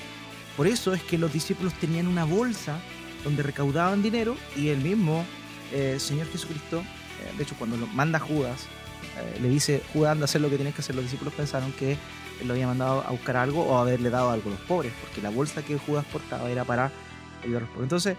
Por 0.56 0.66
eso 0.66 0.94
es 0.94 1.02
que 1.02 1.18
los 1.18 1.32
discípulos 1.32 1.74
tenían 1.74 2.06
una 2.06 2.24
bolsa 2.24 2.78
donde 3.24 3.42
recaudaban 3.42 4.02
dinero 4.02 4.36
y 4.56 4.68
el 4.68 4.78
mismo 4.78 5.24
eh, 5.72 5.96
Señor 5.98 6.28
Jesucristo, 6.30 6.80
eh, 6.80 7.36
de 7.36 7.42
hecho 7.42 7.56
cuando 7.58 7.76
lo 7.76 7.86
manda 7.88 8.18
a 8.18 8.20
Judas, 8.20 8.66
eh, 9.18 9.38
le 9.40 9.48
dice, 9.48 9.82
Judas 9.92 10.12
anda 10.12 10.24
a 10.24 10.26
hacer 10.26 10.40
lo 10.40 10.50
que 10.50 10.56
tienes 10.56 10.74
que 10.74 10.80
hacer, 10.80 10.94
los 10.94 11.04
discípulos 11.04 11.34
pensaron 11.34 11.72
que 11.72 11.96
lo 12.44 12.52
había 12.52 12.66
mandado 12.66 13.02
a 13.06 13.10
buscar 13.10 13.36
algo 13.36 13.64
o 13.64 13.78
haberle 13.78 14.10
dado 14.10 14.30
algo 14.30 14.50
a 14.50 14.52
los 14.52 14.60
pobres, 14.60 14.92
porque 15.00 15.22
la 15.22 15.30
bolsa 15.30 15.64
que 15.64 15.78
Judas 15.78 16.04
portaba 16.12 16.50
era 16.50 16.64
para 16.64 16.92
ayudar 17.42 17.62
a 17.62 17.64
los 17.64 17.70
pobres. 17.70 17.84
Entonces, 17.84 18.16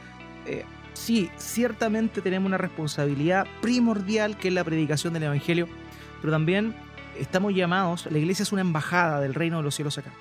sí, 0.96 1.30
ciertamente 1.38 2.22
tenemos 2.22 2.48
una 2.48 2.58
responsabilidad 2.58 3.46
primordial 3.62 4.38
que 4.38 4.48
es 4.48 4.54
la 4.54 4.64
predicación 4.64 5.14
del 5.14 5.24
Evangelio, 5.24 5.68
pero 6.22 6.34
también 6.34 6.76
estamos 7.20 7.54
llamados, 7.54 8.08
la 8.10 8.18
iglesia 8.18 8.43
es 8.43 8.52
una 8.52 8.62
embajada 8.62 9.22
del 9.22 9.34
reino 9.34 9.58
de 9.58 9.64
los 9.64 9.76
cielos 9.76 9.98
acá. 9.98 10.12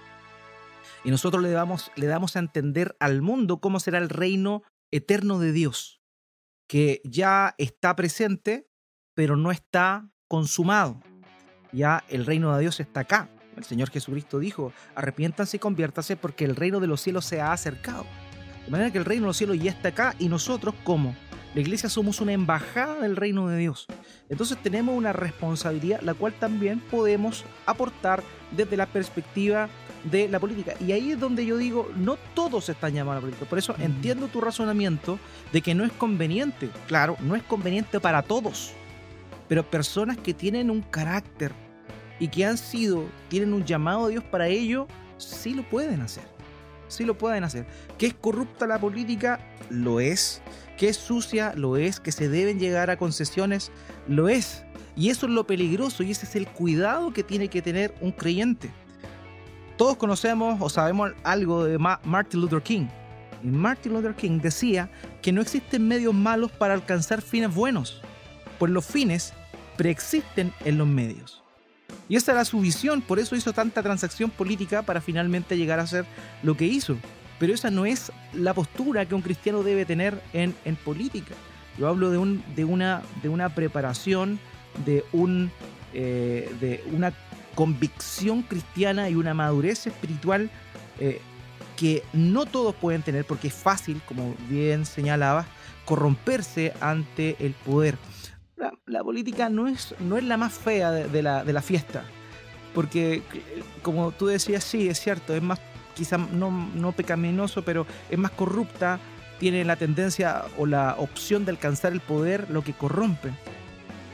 Y 1.05 1.11
nosotros 1.11 1.43
le 1.43 1.51
damos, 1.51 1.91
le 1.97 2.07
damos 2.07 2.37
a 2.37 2.39
entender 2.39 2.97
al 2.99 3.23
mundo 3.23 3.61
cómo 3.61 3.81
será 3.81 3.99
el 3.99 4.09
reino 4.09 4.63
eterno 4.91 5.39
de 5.39 5.53
Dios, 5.53 6.01
que 6.69 7.03
ya 7.05 7.55
está 7.59 7.95
presente, 7.95 8.69
pero 9.15 9.37
no 9.37 9.51
está 9.51 10.11
consumado. 10.29 11.01
Ya 11.73 12.05
el 12.09 12.25
reino 12.25 12.55
de 12.55 12.61
Dios 12.61 12.81
está 12.81 13.01
acá. 13.01 13.29
El 13.57 13.65
Señor 13.65 13.91
Jesucristo 13.91 14.39
dijo, 14.39 14.73
arrepiéntanse 14.95 15.59
y 15.59 15.61
conviértanse 15.61 16.17
porque 16.17 16.45
el 16.45 16.57
reino 16.57 16.81
de 16.81 16.87
los 16.87 17.01
cielos 17.01 17.25
se 17.25 17.41
ha 17.41 17.53
acercado. 17.53 18.07
De 18.65 18.71
manera 18.71 18.91
que 18.91 18.99
el 18.99 19.05
reino 19.05 19.23
de 19.23 19.29
los 19.29 19.37
cielos 19.37 19.59
ya 19.59 19.71
está 19.71 19.89
acá 19.89 20.15
y 20.19 20.29
nosotros 20.29 20.75
como 20.85 21.15
la 21.55 21.61
iglesia 21.61 21.89
somos 21.89 22.21
una 22.21 22.33
embajada 22.33 23.01
del 23.01 23.15
reino 23.15 23.47
de 23.49 23.59
Dios. 23.59 23.87
Entonces 24.29 24.59
tenemos 24.61 24.97
una 24.97 25.13
responsabilidad 25.13 26.01
la 26.01 26.15
cual 26.15 26.33
también 26.33 26.81
podemos 26.81 27.45
aportar 27.65 28.25
desde 28.51 28.77
la 28.77 28.87
perspectiva 28.87 29.69
de 30.11 30.29
la 30.29 30.41
política. 30.41 30.75
Y 30.81 30.93
ahí 30.93 31.13
es 31.13 31.21
donde 31.21 31.47
yo 31.47 31.57
digo, 31.57 31.91
no 31.97 32.17
todos 32.35 32.69
están 32.69 32.95
llamados 32.95 33.13
a 33.13 33.21
la 33.21 33.21
política. 33.21 33.49
Por 33.49 33.59
eso 33.59 33.75
entiendo 33.79 34.27
tu 34.29 34.41
razonamiento 34.41 35.19
de 35.53 35.63
que 35.63 35.75
no 35.75 35.85
es 35.85 35.93
conveniente. 35.93 36.71
Claro, 36.89 37.17
no 37.21 37.37
es 37.37 37.43
conveniente 37.45 38.01
para 38.01 38.23
todos. 38.23 38.73
Pero 39.49 39.69
personas 39.71 40.17
que 40.17 40.35
tienen 40.35 40.71
un 40.71 40.83
carácter 40.83 41.53
y 42.19 42.29
que 42.29 42.45
han 42.45 42.59
sido, 42.59 43.05
tienen 43.29 43.53
un 43.53 43.65
llamado 43.65 44.07
de 44.07 44.13
Dios 44.13 44.25
para 44.25 44.49
ello, 44.49 44.89
sí 45.19 45.55
lo 45.55 45.63
pueden 45.63 46.01
hacer. 46.01 46.34
Sí 46.89 47.05
lo 47.05 47.17
pueden 47.19 47.45
hacer. 47.45 47.67
¿Que 47.99 48.07
es 48.07 48.15
corrupta 48.15 48.67
la 48.67 48.79
política? 48.79 49.41
Lo 49.71 50.01
es. 50.01 50.43
¿Que 50.77 50.89
es 50.89 50.97
sucia? 50.97 51.53
Lo 51.57 51.77
es. 51.77 52.01
¿Que 52.01 52.13
se 52.13 52.29
deben 52.29 52.59
llegar 52.59 52.91
a 52.91 52.97
concesiones? 52.97 53.71
Lo 54.09 54.29
es. 54.29 54.65
Y 54.97 55.11
eso 55.11 55.27
es 55.27 55.33
lo 55.33 55.47
peligroso 55.47 56.03
y 56.03 56.11
ese 56.13 56.27
es 56.27 56.37
el 56.37 56.47
cuidado 56.49 57.13
que 57.13 57.23
tiene 57.25 57.49
que 57.49 57.63
tener 57.63 57.95
un 58.01 58.13
creyente. 58.13 58.71
Todos 59.77 59.97
conocemos 59.97 60.59
o 60.61 60.69
sabemos 60.69 61.11
algo 61.25 61.65
de 61.65 61.79
Ma- 61.79 62.01
Martin 62.05 62.41
Luther 62.41 62.63
King. 62.63 62.87
Y 63.43 63.49
Martin 63.49 63.93
Luther 63.93 64.15
King 64.15 64.39
decía 64.41 64.91
que 65.21 65.33
no 65.33 65.41
existen 65.43 65.87
medios 65.89 66.15
malos 66.15 66.53
para 66.53 66.75
alcanzar 66.75 67.21
fines 67.23 67.53
buenos, 67.55 68.01
pues 68.59 68.71
los 68.73 68.85
fines 68.87 69.33
preexisten 69.77 70.53
en 70.65 70.79
los 70.79 70.87
medios. 70.87 71.43
Y 72.09 72.17
esa 72.17 72.33
era 72.33 72.45
su 72.45 72.61
visión, 72.61 73.01
por 73.01 73.19
eso 73.19 73.35
hizo 73.35 73.53
tanta 73.53 73.83
transacción 73.83 74.31
política 74.31 74.83
para 74.83 75.01
finalmente 75.01 75.57
llegar 75.57 75.81
a 75.81 75.85
hacer 75.85 76.05
lo 76.43 76.57
que 76.57 76.67
hizo. 76.67 76.97
Pero 77.39 77.55
esa 77.55 77.71
no 77.71 77.87
es 77.87 78.13
la 78.33 78.55
postura 78.55 79.07
que 79.07 79.15
un 79.15 79.23
cristiano 79.23 79.63
debe 79.63 79.85
tener 79.85 80.23
en, 80.33 80.55
en 80.65 80.77
política. 80.77 81.35
Yo 81.79 81.89
hablo 81.89 82.11
de, 82.11 82.19
un, 82.19 82.45
de, 82.55 82.65
una, 82.65 83.03
de 83.23 83.29
una 83.29 83.49
preparación, 83.49 84.39
de, 84.85 85.05
un, 85.13 85.51
eh, 85.93 86.55
de 86.61 86.85
una 86.93 87.13
convicción 87.55 88.43
cristiana 88.43 89.09
y 89.09 89.15
una 89.15 89.35
madurez 89.35 89.87
espiritual 89.87 90.51
eh, 91.01 91.21
que 91.77 92.05
no 92.13 92.47
todos 92.47 92.75
pueden 92.75 93.03
tener 93.03 93.25
porque 93.25 93.49
es 93.49 93.55
fácil, 93.55 94.01
como 94.07 94.35
bien 94.49 94.87
señalabas, 94.87 95.47
corromperse 95.85 96.73
ante 96.81 97.37
el 97.41 97.53
poder. 97.53 97.97
La, 98.87 99.03
política 99.03 99.49
no 99.49 99.69
es, 99.69 99.95
no 100.01 100.17
es 100.17 100.25
la 100.25 100.37
más 100.37 100.55
fea 100.55 100.91
de, 100.91 101.09
de 101.09 101.23
la, 101.23 101.45
de 101.45 101.53
la 101.53 101.63
fiesta, 101.63 102.05
porque 102.75 103.23
como 103.83 104.13
tú 104.13 104.27
decías, 104.27 104.65
sí, 104.65 104.89
es 104.89 105.01
cierto, 105.01 105.35
es 105.35 105.43
más, 105.43 105.61
quizá 105.95 106.19
no, 106.19 106.51
no 106.51 106.93
pecaminoso, 106.93 107.65
pero 107.65 107.87
es 108.11 108.19
más 108.19 108.33
corrupta, 108.33 108.99
tiene 109.39 109.65
la 109.65 109.77
tendencia 109.77 110.43
o 110.59 110.67
la 110.67 110.97
opción 110.99 111.45
de 111.45 111.53
alcanzar 111.53 111.93
el 111.93 112.01
poder, 112.01 112.51
lo 112.51 112.63
que 112.63 112.73
corrompe 112.73 113.31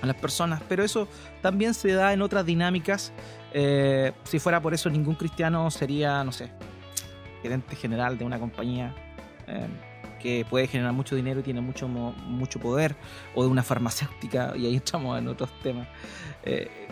a 0.03 0.07
las 0.07 0.16
personas, 0.16 0.62
pero 0.68 0.82
eso 0.84 1.09
también 1.42 1.74
se 1.74 1.92
da 1.92 2.12
en 2.12 2.22
otras 2.22 2.44
dinámicas. 2.46 3.12
Eh, 3.53 4.12
si 4.24 4.38
fuera 4.38 4.61
por 4.61 4.74
eso, 4.74 4.88
ningún 4.88 5.14
cristiano 5.14 5.70
sería, 5.70 6.24
no 6.24 6.32
sé, 6.32 6.51
gerente 7.42 7.76
general 7.76 8.16
de 8.18 8.24
una 8.24 8.38
compañía. 8.38 8.94
Eh, 9.46 9.66
que 10.23 10.47
puede 10.49 10.66
generar 10.66 10.93
mucho 10.93 11.16
dinero 11.16 11.41
y 11.41 11.43
tiene 11.43 11.61
mucho, 11.61 11.89
mucho 11.89 12.61
poder, 12.61 12.97
o 13.35 13.43
de 13.43 13.49
una 13.49 13.62
farmacéutica, 13.62 14.53
y 14.57 14.66
ahí 14.66 14.77
estamos 14.77 15.18
en 15.18 15.29
otros 15.29 15.51
temas. 15.62 15.89
Eh, 16.45 16.89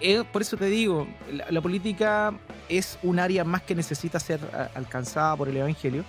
eh, 0.00 0.24
por 0.32 0.42
eso 0.42 0.56
te 0.56 0.66
digo, 0.66 1.06
la, 1.50 1.60
política 1.60 2.32
es 2.68 2.98
un 3.02 3.18
área 3.18 3.44
más 3.44 3.62
que 3.62 3.74
necesita 3.74 4.18
ser 4.18 4.40
alcanzada 4.74 5.36
por 5.36 5.48
el 5.48 5.56
Evangelio. 5.58 6.04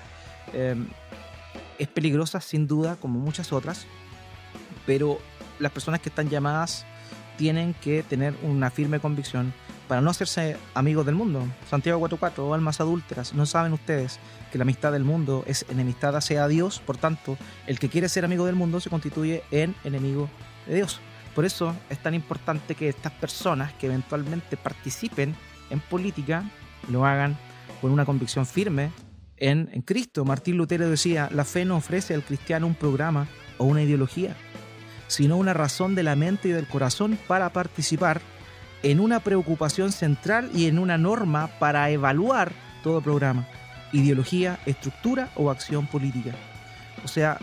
Eh, 0.54 0.76
es 1.78 1.88
peligrosa, 1.90 2.40
sin 2.40 2.68
duda, 2.68 2.96
como 2.96 3.20
muchas 3.20 3.52
otras, 3.52 3.86
pero 4.86 5.20
las 5.60 5.72
personas 5.72 6.00
que 6.00 6.10
están 6.10 6.30
llamadas 6.30 6.86
tienen 7.38 7.74
que 7.74 8.04
tener 8.04 8.34
una 8.44 8.70
firme 8.70 9.00
convicción 9.00 9.54
para 9.92 10.00
no 10.00 10.10
hacerse 10.10 10.56
amigos 10.74 11.06
del 11.06 11.16
mundo. 11.16 11.46
Santiago 11.70 12.00
4.4, 12.08 12.32
oh 12.38 12.54
almas 12.54 12.80
adúlteras, 12.80 13.34
¿no 13.34 13.46
saben 13.46 13.74
ustedes 13.74 14.22
que 14.50 14.58
la 14.58 14.62
amistad 14.62 14.94
del 14.94 15.04
mundo 15.04 15.44
es 15.48 15.66
enemistad 15.70 16.16
hacia 16.16 16.48
Dios? 16.48 16.80
Por 16.80 16.96
tanto, 16.96 17.38
el 17.68 17.78
que 17.78 17.90
quiere 17.90 18.08
ser 18.08 18.24
amigo 18.24 18.46
del 18.46 18.56
mundo 18.56 18.80
se 18.80 18.90
constituye 18.90 19.44
en 19.52 19.76
enemigo 19.84 20.30
de 20.66 20.76
Dios. 20.76 21.02
Por 21.36 21.44
eso 21.44 21.76
es 21.90 22.02
tan 22.02 22.14
importante 22.14 22.74
que 22.74 22.88
estas 22.88 23.12
personas 23.12 23.74
que 23.74 23.88
eventualmente 23.88 24.56
participen 24.56 25.36
en 25.70 25.82
política 25.82 26.46
lo 26.90 27.06
hagan 27.06 27.38
con 27.82 27.92
una 27.92 28.06
convicción 28.06 28.46
firme 28.46 28.94
en 29.36 29.82
Cristo. 29.82 30.24
Martín 30.24 30.56
Lutero 30.56 30.90
decía, 30.90 31.28
la 31.34 31.44
fe 31.44 31.66
no 31.66 31.76
ofrece 31.76 32.14
al 32.14 32.24
cristiano 32.24 32.66
un 32.66 32.76
programa 32.76 33.28
o 33.58 33.66
una 33.66 33.84
ideología, 33.84 34.38
sino 35.08 35.36
una 35.36 35.54
razón 35.54 35.96
de 35.96 36.04
la 36.04 36.16
mente 36.16 36.48
y 36.48 36.52
del 36.54 36.70
corazón 36.70 37.20
para 37.28 37.52
participar 37.52 38.22
en 38.84 39.00
una 39.00 39.20
preocupación 39.20 39.92
central 39.92 40.50
y 40.54 40.68
en 40.68 40.80
una 40.80 40.98
norma 40.98 41.48
para 41.60 41.90
evaluar 41.90 42.52
todo 42.84 43.02
programa, 43.02 43.48
ideología, 43.92 44.60
estructura 44.66 45.30
o 45.36 45.52
acción 45.52 45.88
política. 45.88 46.32
O 47.04 47.08
sea, 47.08 47.38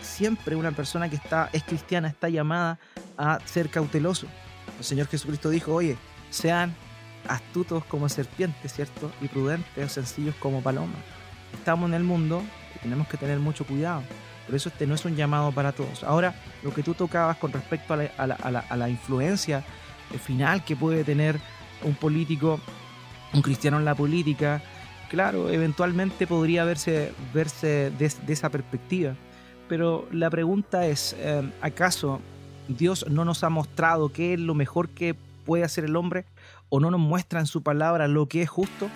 siempre 0.00 0.56
una 0.56 0.72
persona 0.72 1.08
que 1.08 1.16
está, 1.16 1.50
es 1.52 1.62
cristiana 1.62 2.08
está 2.08 2.28
llamada 2.28 2.78
a 3.16 3.38
ser 3.44 3.70
cauteloso. 3.70 4.26
El 4.78 4.84
Señor 4.84 5.08
Jesucristo 5.08 5.50
dijo, 5.50 5.72
oye, 5.74 5.96
sean 6.30 6.74
astutos 7.28 7.84
como 7.84 8.08
serpientes, 8.08 8.72
¿cierto? 8.72 9.10
Y 9.20 9.28
prudentes 9.28 9.84
o 9.84 9.88
sencillos 9.88 10.34
como 10.36 10.62
palomas. 10.62 10.98
Estamos 11.52 11.88
en 11.88 11.94
el 11.94 12.04
mundo 12.04 12.42
y 12.74 12.78
tenemos 12.80 13.08
que 13.08 13.16
tener 13.16 13.38
mucho 13.38 13.64
cuidado. 13.64 14.02
Por 14.46 14.54
eso 14.54 14.68
este 14.68 14.86
no 14.86 14.94
es 14.94 15.04
un 15.04 15.16
llamado 15.16 15.52
para 15.52 15.72
todos. 15.72 16.04
Ahora, 16.04 16.34
lo 16.62 16.74
que 16.74 16.82
tú 16.82 16.94
tocabas 16.94 17.38
con 17.38 17.52
respecto 17.52 17.94
a 17.94 18.76
la, 18.76 18.88
influencia 18.88 19.64
final 20.18 20.64
que 20.64 20.76
puede 20.76 21.04
tener 21.04 21.38
un 21.82 21.94
político, 21.94 22.60
un 23.32 23.42
cristiano 23.42 23.78
en 23.78 23.84
la 23.84 23.94
política, 23.94 24.62
claro, 25.10 25.50
eventualmente 25.50 26.26
podría 26.26 26.64
verse, 26.64 27.12
verse 27.32 27.90
des- 27.98 28.24
de 28.26 28.32
esa 28.32 28.48
perspectiva. 28.50 29.14
Pero 29.68 30.06
la 30.12 30.30
pregunta 30.30 30.86
es, 30.86 31.14
eh, 31.18 31.42
¿acaso 31.62 32.20
Dios 32.68 33.06
no 33.10 33.24
nos 33.24 33.44
ha 33.44 33.48
mostrado 33.50 34.10
qué 34.12 34.34
es 34.34 34.40
lo 34.40 34.54
mejor 34.54 34.88
que 34.90 35.14
puede 35.44 35.64
hacer 35.64 35.84
el 35.84 35.96
hombre? 35.96 36.24
¿O 36.68 36.80
no 36.80 36.90
nos 36.90 37.00
muestra 37.00 37.40
en 37.40 37.46
su 37.46 37.62
palabra 37.62 38.08
lo 38.08 38.26
que 38.26 38.42
es 38.42 38.48
justo? 38.48 38.88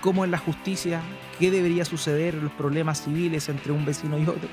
¿Cómo 0.00 0.24
es 0.24 0.30
la 0.30 0.38
justicia? 0.38 1.00
¿Qué 1.38 1.50
debería 1.50 1.84
suceder 1.84 2.34
los 2.34 2.52
problemas 2.52 3.02
civiles 3.04 3.48
entre 3.48 3.72
un 3.72 3.84
vecino 3.84 4.18
y 4.18 4.22
otro? 4.22 4.48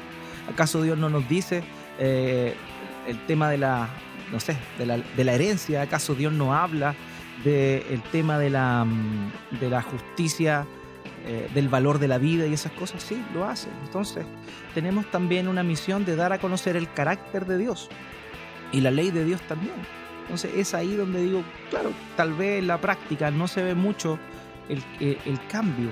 ¿Acaso 0.52 0.82
Dios 0.82 0.98
no 0.98 1.10
nos 1.10 1.28
dice 1.28 1.64
eh, 2.00 2.56
el 3.08 3.18
tema 3.26 3.50
de 3.50 3.58
la, 3.58 3.90
no 4.32 4.40
sé, 4.40 4.58
de 4.78 4.86
la, 4.86 4.98
de 4.98 5.24
la 5.24 5.34
herencia? 5.34 5.82
¿Acaso 5.82 6.16
Dios 6.16 6.34
no 6.34 6.54
habla 6.54 6.96
del 7.44 8.02
tema 8.12 8.40
de 8.40 8.50
la, 8.50 8.86
mm, 8.86 9.60
de 9.60 9.70
la 9.70 9.82
justicia, 9.82 10.66
eh, 11.26 11.50
del 11.54 11.70
valor 11.70 12.00
de 12.00 12.08
la 12.08 12.18
vida 12.18 12.46
y 12.48 12.54
esas 12.54 12.72
cosas? 12.74 13.04
Sí, 13.04 13.22
lo 13.34 13.46
hace. 13.46 13.70
Entonces, 13.84 14.26
tenemos 14.74 15.10
también 15.12 15.48
una 15.48 15.64
misión 15.64 16.06
de 16.06 16.16
dar 16.16 16.34
a 16.34 16.40
conocer 16.40 16.76
el 16.76 16.92
carácter 16.92 17.46
de 17.46 17.58
Dios 17.58 17.90
y 18.72 18.82
la 18.82 18.92
ley 18.92 19.12
de 19.12 19.26
Dios 19.26 19.42
también. 19.42 19.76
Entonces 20.24 20.52
es 20.56 20.74
ahí 20.74 20.96
donde 20.96 21.22
digo, 21.22 21.44
claro, 21.70 21.92
tal 22.18 22.34
vez 22.34 22.60
en 22.60 22.68
la 22.68 22.82
práctica 22.82 23.30
no 23.30 23.48
se 23.48 23.62
ve 23.64 23.76
mucho 23.76 24.18
el, 24.68 24.84
el, 25.00 25.20
el 25.26 25.48
cambio, 25.48 25.90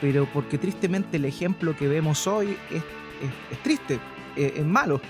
pero 0.00 0.26
porque 0.32 0.56
tristemente 0.56 1.16
el 1.16 1.24
ejemplo 1.24 1.76
que 1.76 1.88
vemos 1.88 2.26
hoy 2.26 2.56
es, 2.70 2.82
es, 3.50 3.62
triste, 3.62 3.98
es, 4.36 4.52
es, 4.56 4.64
malo. 4.64 5.00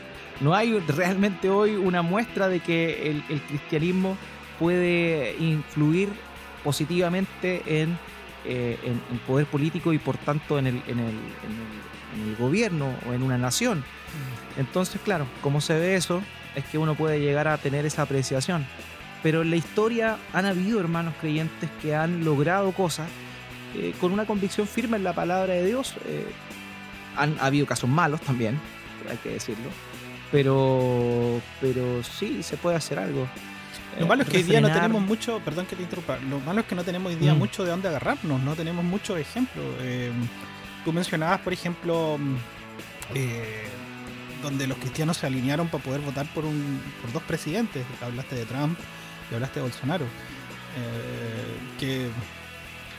No 0.41 0.55
hay 0.55 0.79
realmente 0.81 1.49
hoy 1.49 1.77
una 1.77 2.03
muestra 2.03 2.49
de 2.49 2.61
que 2.61 3.11
el, 3.11 3.43
cristianismo 3.43 4.17
puede 4.59 5.37
influir 5.39 6.09
positivamente 6.63 7.63
en, 7.83 7.99
eh, 8.45 8.79
en, 8.83 9.01
en, 9.11 9.19
poder 9.27 9.47
político 9.47 9.93
y 9.93 9.99
por 9.99 10.17
tanto 10.19 10.59
en 10.59 10.67
el, 10.67 10.83
en, 10.87 10.99
el, 10.99 11.15
en 12.15 12.29
el 12.29 12.37
gobierno 12.37 12.95
o 13.09 13.13
en 13.13 13.23
una 13.23 13.39
nación. 13.39 13.85
Entonces, 14.57 15.01
claro, 15.03 15.27
como 15.43 15.61
se 15.61 15.75
ve 15.75 15.97
eso, 15.97 16.23
es 16.55 16.65
que 16.65 16.79
uno 16.79 16.95
puede 16.95 17.21
llegar 17.21 17.49
a 17.49 17.59
tener 17.59 17.85
esa 17.87 18.03
apreciación. 18.03 18.67
Pero 19.23 19.43
en 19.43 19.51
la 19.51 19.57
historia 19.57 20.19
han 20.33 20.47
habido 20.47 20.81
hermanos 20.81 21.15
creyentes 21.21 21.71
que 21.83 21.95
han 21.95 22.25
logrado 22.25 22.73
cosas 22.73 23.09
eh, 23.75 23.95
con 24.01 24.13
una 24.13 24.25
convicción 24.25 24.67
firme 24.67 24.97
en 24.97 25.05
la 25.05 25.15
palabra 25.15 25.55
de 25.55 25.67
Dios. 25.67 25.95
Eh, 26.07 26.27
han 27.17 27.37
ha 27.41 27.47
habido 27.47 27.67
casos 27.67 27.89
malos 27.89 28.21
también, 28.21 28.59
hay 29.11 29.17
que 29.19 29.31
decirlo. 29.31 29.71
Pero, 30.33 31.41
pero 31.61 32.03
sí, 32.03 32.43
se 32.43 32.57
puede 32.57 32.77
hacer 32.77 32.99
algo. 32.99 33.29
Lo 33.99 34.07
malo 34.07 34.23
es 34.23 34.29
que 34.29 34.39
hoy 34.39 34.43
día 34.43 34.61
no 34.61 34.71
tenemos 34.71 35.01
mucho, 35.01 35.41
perdón 35.45 35.65
que 35.67 35.75
te 35.75 35.83
interrumpa, 35.83 36.19
lo 36.29 36.39
malo 36.41 36.61
es 36.61 36.67
que 36.67 36.75
no 36.75 36.85
tenemos 36.85 37.13
hoy 37.13 37.19
día 37.19 37.33
mm. 37.35 37.39
mucho 37.39 37.65
de 37.65 37.71
dónde 37.71 37.89
agarrarnos, 37.89 38.43
no 38.43 38.55
tenemos 38.55 38.85
muchos 38.85 39.19
ejemplos. 39.19 39.65
Eh, 39.81 40.13
tú 40.85 40.93
mencionabas, 40.93 41.41
por 41.41 41.55
ejemplo, 41.55 42.19
eh, 43.15 43.65
donde 44.43 44.67
los 44.67 44.77
cristianos 44.79 45.17
se 45.17 45.27
alinearon 45.27 45.69
para 45.69 45.83
poder 45.83 46.01
votar 46.01 46.27
por, 46.35 46.45
un, 46.45 46.81
por 47.01 47.13
dos 47.13 47.23
presidentes. 47.23 47.85
Hablaste 48.03 48.37
de 48.37 48.45
Trump 48.45 48.79
y 49.31 49.35
hablaste 49.35 49.61
de 49.61 49.63
Bolsonaro. 49.63 50.05
Eh, 50.05 51.79
que 51.81 52.09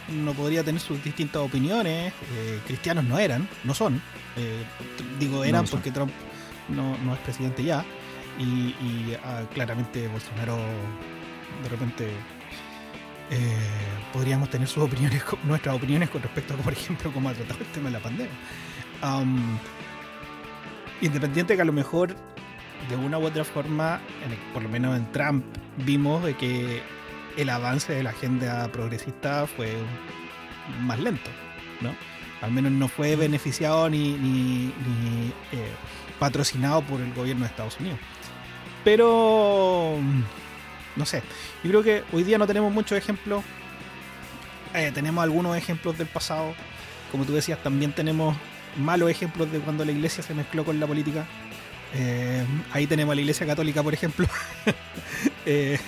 uno 0.10 0.34
podría 0.34 0.64
tener 0.64 0.82
sus 0.82 1.04
distintas 1.04 1.42
opiniones. 1.42 2.14
Eh, 2.36 2.60
cristianos 2.66 3.04
no 3.04 3.20
eran, 3.20 3.48
no 3.64 3.74
son. 3.74 4.02
Eh, 4.36 4.64
digo 5.20 5.44
eran 5.44 5.66
no 5.66 5.72
porque 5.72 5.92
Trump 5.92 6.12
no, 6.70 6.97
no, 6.99 7.13
es 7.13 7.20
presidente 7.20 7.63
ya. 7.63 7.84
Y, 8.39 8.43
y 8.43 9.18
ah, 9.24 9.43
claramente 9.53 10.07
Bolsonaro 10.07 10.57
de 11.63 11.70
repente 11.70 12.09
eh, 13.30 13.57
podríamos 14.13 14.49
tener 14.49 14.68
sus 14.68 14.84
opiniones, 14.84 15.24
nuestras 15.43 15.76
opiniones 15.76 16.09
con 16.09 16.22
respecto 16.22 16.53
a, 16.53 16.57
por 16.57 16.74
ejemplo, 16.74 17.11
cómo 17.11 17.30
ha 17.30 17.34
tratado 17.34 17.59
el 17.59 17.68
tema 17.68 17.89
de 17.89 17.93
la 17.93 17.99
pandemia. 17.99 18.34
Um, 19.03 19.57
independiente 21.01 21.55
que 21.55 21.61
a 21.61 21.65
lo 21.65 21.74
mejor 21.74 22.15
de 22.89 22.95
una 22.95 23.18
u 23.18 23.26
otra 23.26 23.43
forma, 23.43 23.99
por 24.53 24.63
lo 24.63 24.70
menos 24.70 24.97
en 24.97 25.11
Trump, 25.11 25.45
vimos 25.78 26.24
de 26.24 26.36
que 26.36 26.82
el 27.38 27.49
avance 27.49 27.93
de 27.93 28.03
la 28.03 28.11
agenda 28.11 28.72
progresista 28.72 29.45
fue 29.45 29.74
más 30.82 30.99
lento, 30.99 31.30
¿no? 31.82 31.93
Al 32.41 32.51
menos 32.51 32.72
no 32.72 32.88
fue 32.88 33.15
beneficiado 33.15 33.89
ni 33.89 34.72
eh, 35.51 35.72
patrocinado 36.20 36.82
por 36.82 37.01
el 37.01 37.13
gobierno 37.13 37.43
de 37.43 37.49
Estados 37.49 37.80
Unidos. 37.80 37.99
Pero, 38.84 39.97
no 40.95 41.05
sé, 41.05 41.22
yo 41.63 41.70
creo 41.70 41.84
que 41.84 42.03
hoy 42.13 42.24
día 42.24 42.38
no 42.38 42.47
tenemos 42.47 42.72
muchos 42.72 42.97
ejemplos. 42.97 43.43
Eh, 44.74 44.91
tenemos 44.93 45.24
algunos 45.24 45.57
ejemplos 45.57 45.97
del 45.97 46.07
pasado. 46.07 46.53
Como 47.11 47.26
tú 47.26 47.34
decías, 47.34 47.61
también 47.61 47.91
tenemos 47.93 48.36
malos 48.78 49.09
ejemplos 49.09 49.51
de 49.51 49.59
cuando 49.59 49.84
la 49.84 49.91
iglesia 49.91 50.24
se 50.24 50.34
mezcló 50.34 50.63
con 50.63 50.80
la 50.80 50.88
política. 50.88 51.26
Eh, 51.93 52.45
ahí 52.74 52.86
tenemos 52.86 53.13
a 53.13 53.15
la 53.15 53.22
iglesia 53.22 53.47
católica, 53.47 53.82
por 53.82 53.93
ejemplo, 53.93 54.28
eh, 55.45 55.80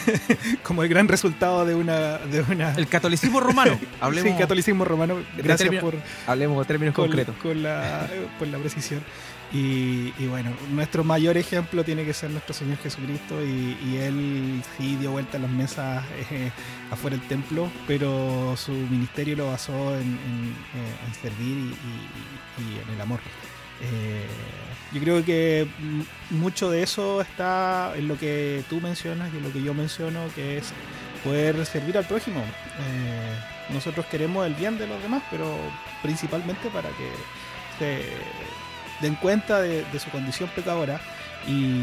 como 0.62 0.82
el 0.82 0.88
gran 0.88 1.08
resultado 1.08 1.64
de 1.64 1.74
una, 1.74 2.18
de 2.18 2.42
una... 2.42 2.74
El 2.74 2.86
catolicismo 2.86 3.40
romano. 3.40 3.78
Hablemos... 4.00 4.32
Sí, 4.32 4.38
catolicismo 4.38 4.84
romano. 4.84 5.18
Gracias 5.36 5.74
por... 5.76 5.94
Hablemos 6.26 6.58
de 6.58 6.64
términos 6.66 6.94
con, 6.94 7.06
concretos. 7.06 7.34
Con 7.36 7.62
la, 7.62 8.08
por 8.38 8.48
la 8.48 8.58
precisión. 8.58 9.02
Y, 9.52 10.12
bueno, 10.26 10.52
nuestro 10.70 11.02
mayor 11.02 11.36
ejemplo 11.36 11.82
tiene 11.82 12.04
que 12.04 12.12
ser 12.12 12.30
nuestro 12.30 12.54
Señor 12.54 12.78
Jesucristo 12.78 13.42
y, 13.44 13.96
él 13.96 14.62
sí 14.76 14.96
dio 14.96 15.10
vuelta 15.10 15.38
a 15.38 15.40
las 15.40 15.50
mesas 15.50 16.04
eh, 16.30 16.52
afuera 16.90 17.16
del 17.16 17.26
templo, 17.26 17.68
pero 17.86 18.56
su 18.56 18.72
ministerio 18.72 19.36
lo 19.36 19.48
basó 19.48 19.96
en, 19.96 20.18
en 20.72 21.14
servir 21.20 21.74
y, 22.58 22.88
en 22.88 22.94
el 22.94 23.00
amor. 23.00 23.20
Eh, 23.82 24.26
yo 24.92 25.00
creo 25.00 25.24
que 25.24 25.66
mucho 26.30 26.70
de 26.70 26.82
eso 26.82 27.20
está 27.20 27.92
en 27.96 28.08
lo 28.08 28.18
que 28.18 28.62
tú 28.68 28.80
mencionas 28.80 29.32
y 29.32 29.38
en 29.38 29.42
lo 29.42 29.52
que 29.52 29.62
yo 29.62 29.72
menciono, 29.72 30.20
que 30.34 30.58
es 30.58 30.72
poder 31.24 31.64
servir 31.66 31.96
al 31.96 32.04
prójimo. 32.04 32.40
Eh, 32.40 33.72
nosotros 33.72 34.06
queremos 34.06 34.46
el 34.46 34.54
bien 34.54 34.78
de 34.78 34.86
los 34.86 35.00
demás, 35.02 35.22
pero 35.30 35.56
principalmente 36.02 36.68
para 36.70 36.88
que 36.90 37.10
se 37.78 38.02
den 39.00 39.14
cuenta 39.16 39.60
de, 39.60 39.84
su 39.98 40.10
condición 40.10 40.48
pecadora 40.54 41.00
y 41.46 41.82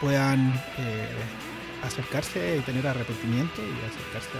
puedan 0.00 0.52
eh, 0.78 1.08
acercarse 1.84 2.56
y 2.56 2.60
tener 2.60 2.86
arrepentimiento 2.86 3.60
y 3.62 3.86
acercarse 3.86 4.30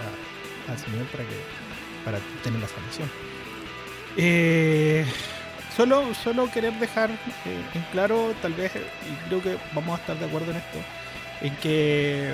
al 0.67 0.77
Señor 0.77 1.05
para 1.07 1.23
que 1.23 1.35
para 2.03 2.19
tener 2.43 2.59
la 2.59 2.67
salvación. 2.67 3.09
Eh, 4.17 5.05
solo, 5.75 6.13
solo 6.13 6.49
querer 6.51 6.73
dejar 6.79 7.11
eh, 7.11 7.15
en 7.73 7.81
claro, 7.91 8.33
tal 8.41 8.53
vez, 8.53 8.71
y 8.75 9.27
creo 9.27 9.41
que 9.41 9.57
vamos 9.73 9.97
a 9.97 10.01
estar 10.01 10.19
de 10.19 10.25
acuerdo 10.25 10.51
en 10.51 10.57
esto, 10.57 10.77
en 11.41 11.55
que 11.57 12.33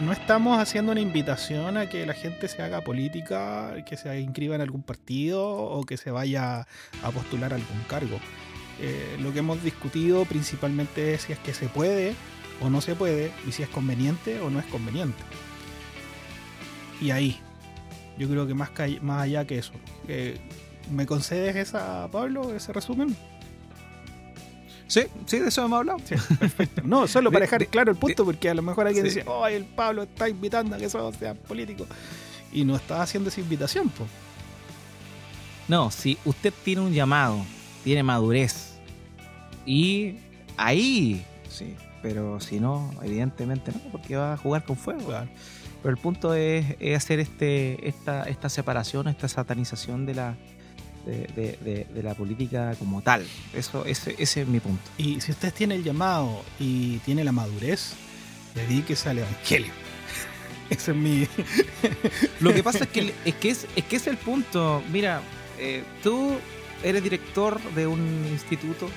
no 0.00 0.12
estamos 0.12 0.58
haciendo 0.58 0.92
una 0.92 1.00
invitación 1.00 1.76
a 1.76 1.88
que 1.88 2.06
la 2.06 2.14
gente 2.14 2.48
se 2.48 2.62
haga 2.62 2.80
política, 2.80 3.74
que 3.84 3.96
se 3.96 4.20
inscriba 4.20 4.54
en 4.54 4.60
algún 4.60 4.82
partido 4.82 5.46
o 5.46 5.84
que 5.84 5.96
se 5.96 6.10
vaya 6.10 6.66
a 7.02 7.10
postular 7.12 7.52
a 7.52 7.56
algún 7.56 7.82
cargo. 7.88 8.18
Eh, 8.82 9.18
lo 9.20 9.32
que 9.32 9.40
hemos 9.40 9.62
discutido 9.62 10.24
principalmente 10.24 11.14
es 11.14 11.22
si 11.22 11.32
es 11.32 11.38
que 11.38 11.52
se 11.52 11.68
puede 11.68 12.14
o 12.60 12.70
no 12.70 12.80
se 12.80 12.94
puede 12.94 13.30
y 13.46 13.52
si 13.52 13.62
es 13.62 13.68
conveniente 13.68 14.40
o 14.40 14.50
no 14.50 14.58
es 14.58 14.66
conveniente. 14.66 15.22
Y 17.00 17.10
ahí, 17.10 17.38
yo 18.18 18.28
creo 18.28 18.46
que 18.46 18.54
más, 18.54 18.70
más 19.02 19.22
allá 19.22 19.46
que 19.46 19.58
eso. 19.58 19.72
Eh, 20.08 20.38
¿Me 20.90 21.06
concedes 21.06 21.56
esa, 21.56 22.08
Pablo, 22.10 22.54
ese 22.54 22.72
resumen? 22.72 23.16
Sí, 24.86 25.02
sí, 25.26 25.38
de 25.38 25.48
eso 25.48 25.64
hemos 25.64 25.78
hablado. 25.78 26.00
Sí, 26.04 26.16
perfecto. 26.38 26.82
No, 26.84 27.06
solo 27.06 27.30
para 27.32 27.44
dejar 27.44 27.66
claro 27.68 27.92
el 27.92 27.96
punto, 27.96 28.24
porque 28.24 28.50
a 28.50 28.54
lo 28.54 28.62
mejor 28.62 28.86
alguien 28.86 29.04
sí. 29.04 29.10
dice, 29.10 29.24
oh, 29.28 29.46
el 29.46 29.64
Pablo 29.64 30.02
está 30.02 30.28
invitando 30.28 30.74
a 30.74 30.78
que 30.78 30.86
eso 30.86 31.12
sea 31.12 31.34
político. 31.34 31.86
Y 32.52 32.64
no 32.64 32.76
está 32.76 33.00
haciendo 33.00 33.28
esa 33.28 33.40
invitación, 33.40 33.88
pues. 33.90 34.10
No, 35.68 35.90
si 35.90 36.18
usted 36.24 36.52
tiene 36.64 36.80
un 36.80 36.92
llamado, 36.92 37.44
tiene 37.84 38.02
madurez, 38.02 38.69
y 39.70 40.16
ahí, 40.56 41.24
sí, 41.48 41.76
pero 42.02 42.40
si 42.40 42.58
no, 42.58 42.90
evidentemente 43.04 43.70
no, 43.70 43.78
porque 43.92 44.16
va 44.16 44.32
a 44.32 44.36
jugar 44.36 44.64
con 44.64 44.76
fuego. 44.76 45.06
Claro. 45.06 45.28
Pero 45.80 45.94
el 45.94 45.96
punto 45.96 46.34
es, 46.34 46.74
es, 46.80 46.96
hacer 46.96 47.20
este, 47.20 47.88
esta, 47.88 48.24
esta 48.24 48.48
separación, 48.48 49.06
esta 49.06 49.28
satanización 49.28 50.06
de 50.06 50.14
la, 50.14 50.34
de, 51.06 51.18
de, 51.36 51.58
de, 51.64 51.86
de, 51.94 52.02
la 52.02 52.14
política 52.14 52.74
como 52.80 53.00
tal. 53.00 53.24
Eso, 53.54 53.84
ese, 53.84 54.16
ese 54.18 54.42
es 54.42 54.48
mi 54.48 54.58
punto. 54.58 54.82
Y 54.98 55.20
si 55.20 55.30
usted 55.30 55.54
tiene 55.54 55.76
el 55.76 55.84
llamado 55.84 56.42
y 56.58 56.98
tiene 56.98 57.22
la 57.22 57.30
madurez, 57.30 57.92
dedíquese 58.56 59.10
al 59.10 59.18
Evangelio. 59.18 59.72
Ese 60.68 60.90
es 60.90 60.96
mi. 60.96 61.28
Lo 62.40 62.52
que 62.52 62.64
pasa 62.64 62.84
es 62.84 62.90
que, 62.90 63.14
es, 63.24 63.34
que 63.36 63.50
es, 63.50 63.66
es 63.76 63.84
que 63.84 63.96
es 63.96 64.06
el 64.08 64.16
punto. 64.16 64.82
Mira, 64.92 65.20
eh, 65.58 65.84
tú 66.02 66.32
eres 66.82 67.04
director 67.04 67.60
de 67.74 67.86
un 67.86 68.26
instituto 68.30 68.88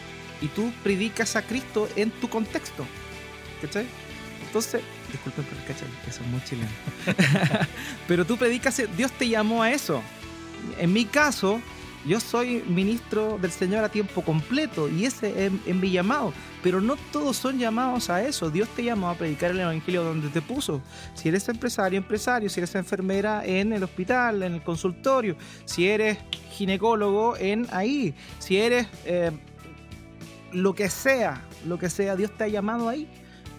y 0.42 0.48
tú 0.48 0.72
predicas 0.84 1.36
a 1.36 1.42
Cristo 1.42 1.88
en 1.96 2.12
tu 2.12 2.30
contexto. 2.30 2.86
¿Cachai? 3.62 3.86
Entonces, 4.46 4.82
disculpen 5.12 5.46
por 5.46 5.58
el 5.58 5.66
cachai, 5.66 5.88
que 6.06 6.12
son 6.12 6.30
muy 6.30 6.44
chilenos. 6.44 6.72
Pero 8.08 8.26
tú 8.26 8.38
predicas, 8.38 8.82
Dios 8.96 9.12
te 9.14 9.28
llamó 9.28 9.64
a 9.64 9.72
eso. 9.72 10.02
En 10.78 10.94
mi 10.94 11.06
caso, 11.06 11.60
yo 12.06 12.20
soy 12.20 12.64
ministro 12.68 13.38
del 13.42 13.52
Señor 13.52 13.84
a 13.84 13.90
tiempo 13.90 14.22
completo 14.22 14.90
y 14.90 15.06
ese 15.06 15.46
es, 15.46 15.76
mi 15.76 15.90
llamado. 15.90 16.34
Pero 16.62 16.82
no 16.82 16.98
todos 17.12 17.38
son 17.38 17.58
llamados 17.58 18.10
a 18.10 18.24
eso. 18.24 18.50
Dios 18.50 18.68
te 18.76 18.84
llamó 18.84 19.10
a 19.10 19.16
predicar 19.16 19.52
el 19.52 19.60
Evangelio 19.62 20.04
donde 20.04 20.28
te 20.30 20.42
puso. 20.42 20.82
Si 21.14 21.30
eres 21.30 21.48
empresario, 21.48 21.98
empresario. 21.98 22.50
Si 22.50 22.60
eres 22.60 22.76
enfermera, 22.76 23.46
en 23.46 23.72
el 23.72 23.84
hospital, 23.84 24.44
en 24.44 24.56
el 24.56 24.64
consultorio. 24.64 25.38
Si 25.66 25.88
eres 25.88 26.18
ginecólogo, 26.52 27.38
en 27.38 27.68
ahí. 27.72 28.14
Si 28.40 28.58
eres 28.58 28.88
eh, 29.06 29.32
lo 30.54 30.76
que 30.76 30.90
sea, 30.90 31.42
lo 31.66 31.78
que 31.80 31.90
sea, 31.90 32.16
Dios 32.16 32.32
te 32.38 32.46
ha 32.46 32.48
llamado 32.48 32.90
ahí. 32.90 33.08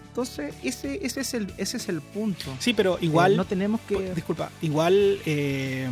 Entonces, 0.07 0.55
ese, 0.63 1.05
ese, 1.05 1.19
es, 1.19 1.33
el, 1.33 1.53
ese 1.57 1.75
es 1.75 1.89
el 1.89 1.99
punto. 1.99 2.45
Sí, 2.59 2.73
pero 2.73 2.97
igual. 3.01 3.33
Eh, 3.33 3.35
no 3.35 3.43
tenemos 3.45 3.81
que. 3.81 4.13
Disculpa, 4.13 4.49
igual 4.61 5.19
eh, 5.25 5.89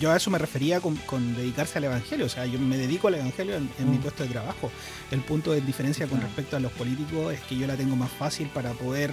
yo 0.00 0.12
a 0.12 0.16
eso 0.16 0.30
me 0.30 0.38
refería 0.38 0.80
con, 0.80 0.94
con, 0.98 1.34
dedicarse 1.34 1.78
al 1.78 1.84
evangelio. 1.84 2.26
O 2.26 2.28
sea, 2.28 2.46
yo 2.46 2.60
me 2.60 2.76
dedico 2.76 3.08
al 3.08 3.16
evangelio 3.16 3.56
en, 3.56 3.68
en 3.80 3.88
mm. 3.88 3.90
mi 3.90 3.98
puesto 3.98 4.22
de 4.22 4.28
trabajo. 4.28 4.70
El 5.10 5.20
punto 5.22 5.50
de 5.50 5.60
diferencia 5.62 6.06
con 6.06 6.20
respecto 6.20 6.56
a 6.56 6.60
los 6.60 6.70
políticos 6.70 7.34
es 7.34 7.40
que 7.40 7.56
yo 7.56 7.66
la 7.66 7.74
tengo 7.74 7.96
más 7.96 8.10
fácil 8.12 8.48
para 8.48 8.70
poder 8.72 9.10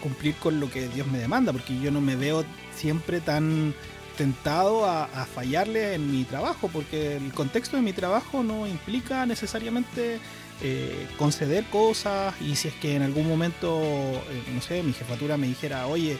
cumplir 0.00 0.34
con 0.36 0.60
lo 0.60 0.70
que 0.70 0.88
Dios 0.88 1.06
me 1.06 1.18
demanda, 1.18 1.52
porque 1.52 1.78
yo 1.78 1.90
no 1.90 2.00
me 2.00 2.16
veo 2.16 2.44
siempre 2.74 3.20
tan 3.20 3.74
tentado 4.20 4.84
a, 4.84 5.06
fallarle 5.24 5.94
en 5.94 6.12
mi 6.12 6.24
trabajo, 6.24 6.68
porque 6.68 7.16
el 7.16 7.32
contexto 7.32 7.78
de 7.78 7.82
mi 7.82 7.94
trabajo 7.94 8.42
no 8.42 8.66
implica 8.66 9.24
necesariamente 9.24 10.18
eh, 10.60 11.06
conceder 11.16 11.64
cosas 11.70 12.34
y 12.38 12.54
si 12.54 12.68
es 12.68 12.74
que 12.74 12.96
en 12.96 13.00
algún 13.00 13.26
momento, 13.26 13.80
eh, 13.80 14.42
no 14.54 14.60
sé, 14.60 14.82
mi 14.82 14.92
jefatura 14.92 15.38
me 15.38 15.46
dijera, 15.46 15.86
oye, 15.86 16.18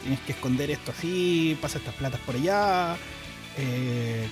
tienes 0.00 0.20
que 0.20 0.32
esconder 0.32 0.70
esto 0.70 0.92
así, 0.92 1.58
pasa 1.60 1.76
estas 1.76 1.94
platas 1.94 2.20
por 2.20 2.36
allá, 2.36 2.96
eh, 3.58 4.26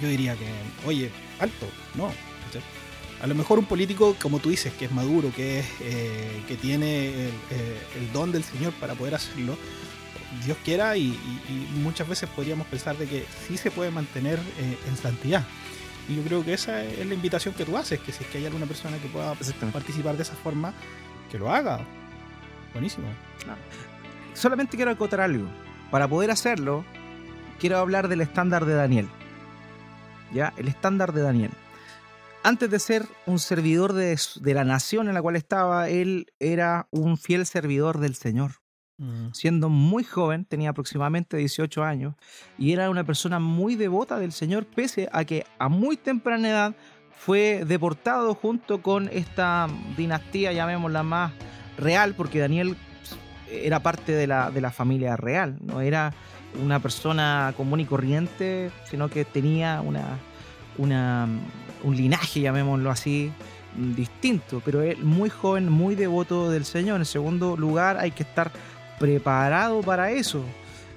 yo 0.00 0.08
diría 0.08 0.36
que, 0.36 0.48
oye, 0.86 1.10
alto, 1.38 1.66
no. 1.96 2.10
A 3.20 3.26
lo 3.26 3.34
mejor 3.34 3.58
un 3.58 3.66
político, 3.66 4.16
como 4.22 4.38
tú 4.38 4.48
dices, 4.48 4.72
que 4.72 4.86
es 4.86 4.92
maduro, 4.92 5.32
que, 5.34 5.60
es, 5.60 5.66
que 6.48 6.56
tiene 6.56 7.28
el 7.96 8.12
don 8.12 8.30
del 8.30 8.44
Señor 8.44 8.72
para 8.74 8.94
poder 8.94 9.14
hacerlo, 9.14 9.56
Dios 10.44 10.58
quiera 10.64 10.96
y, 10.96 11.16
muchas 11.76 12.08
veces 12.08 12.28
podríamos 12.28 12.66
pensar 12.66 12.96
de 12.96 13.06
que 13.06 13.24
sí 13.46 13.56
se 13.56 13.70
puede 13.70 13.90
mantener 13.90 14.38
eh, 14.38 14.78
en 14.88 14.96
santidad. 14.96 15.44
Y 16.08 16.16
yo 16.16 16.22
creo 16.22 16.44
que 16.44 16.52
esa 16.52 16.84
es 16.84 17.04
la 17.04 17.14
invitación 17.14 17.54
que 17.54 17.64
tú 17.64 17.76
haces, 17.76 17.98
que 18.00 18.12
si 18.12 18.22
es 18.22 18.30
que 18.30 18.38
hay 18.38 18.46
alguna 18.46 18.66
persona 18.66 18.96
que 18.98 19.08
pueda 19.08 19.34
participar 19.72 20.16
de 20.16 20.22
esa 20.22 20.34
forma, 20.34 20.72
que 21.30 21.38
lo 21.38 21.50
haga. 21.50 21.80
Buenísimo. 22.72 23.08
Solamente 24.34 24.76
quiero 24.76 24.92
acotar 24.92 25.20
algo. 25.20 25.48
Para 25.90 26.06
poder 26.06 26.30
hacerlo, 26.30 26.84
quiero 27.58 27.78
hablar 27.78 28.08
del 28.08 28.20
estándar 28.20 28.66
de 28.66 28.74
Daniel. 28.74 29.08
¿Ya? 30.32 30.52
El 30.56 30.68
estándar 30.68 31.12
de 31.12 31.22
Daniel. 31.22 31.50
Antes 32.42 32.70
de 32.70 32.78
ser 32.78 33.06
un 33.26 33.40
servidor 33.40 33.92
de 33.92 34.54
la 34.54 34.64
nación 34.64 35.08
en 35.08 35.14
la 35.14 35.22
cual 35.22 35.34
estaba, 35.34 35.88
él 35.88 36.32
era 36.38 36.86
un 36.92 37.18
fiel 37.18 37.46
servidor 37.46 37.98
del 37.98 38.14
Señor. 38.14 38.65
Mm. 38.98 39.32
Siendo 39.32 39.68
muy 39.68 40.04
joven, 40.04 40.46
tenía 40.46 40.70
aproximadamente 40.70 41.36
18 41.36 41.84
años, 41.84 42.14
y 42.58 42.72
era 42.72 42.88
una 42.88 43.04
persona 43.04 43.38
muy 43.38 43.74
devota 43.74 44.18
del 44.18 44.32
Señor, 44.32 44.64
pese 44.64 45.08
a 45.12 45.24
que 45.24 45.44
a 45.58 45.68
muy 45.68 45.96
temprana 45.96 46.48
edad 46.48 46.76
fue 47.10 47.64
deportado 47.66 48.34
junto 48.34 48.80
con 48.80 49.08
esta 49.12 49.68
dinastía, 49.96 50.52
llamémosla 50.52 51.02
más 51.02 51.32
real, 51.76 52.14
porque 52.14 52.38
Daniel 52.38 52.76
era 53.50 53.80
parte 53.80 54.12
de 54.12 54.26
la, 54.26 54.50
de 54.50 54.60
la 54.60 54.70
familia 54.70 55.16
real, 55.16 55.58
no 55.60 55.80
era 55.80 56.14
una 56.62 56.80
persona 56.80 57.52
común 57.56 57.80
y 57.80 57.84
corriente, 57.84 58.70
sino 58.84 59.08
que 59.08 59.24
tenía 59.26 59.82
una, 59.82 60.18
una, 60.78 61.28
un 61.84 61.96
linaje, 61.96 62.40
llamémoslo 62.40 62.90
así, 62.90 63.30
distinto, 63.94 64.62
pero 64.64 64.82
él 64.82 64.98
muy 65.04 65.28
joven, 65.28 65.70
muy 65.70 65.94
devoto 65.94 66.50
del 66.50 66.64
Señor. 66.64 66.98
En 67.00 67.04
segundo 67.04 67.56
lugar, 67.56 67.98
hay 67.98 68.10
que 68.10 68.22
estar 68.22 68.50
preparado 68.98 69.80
para 69.82 70.10
eso. 70.10 70.42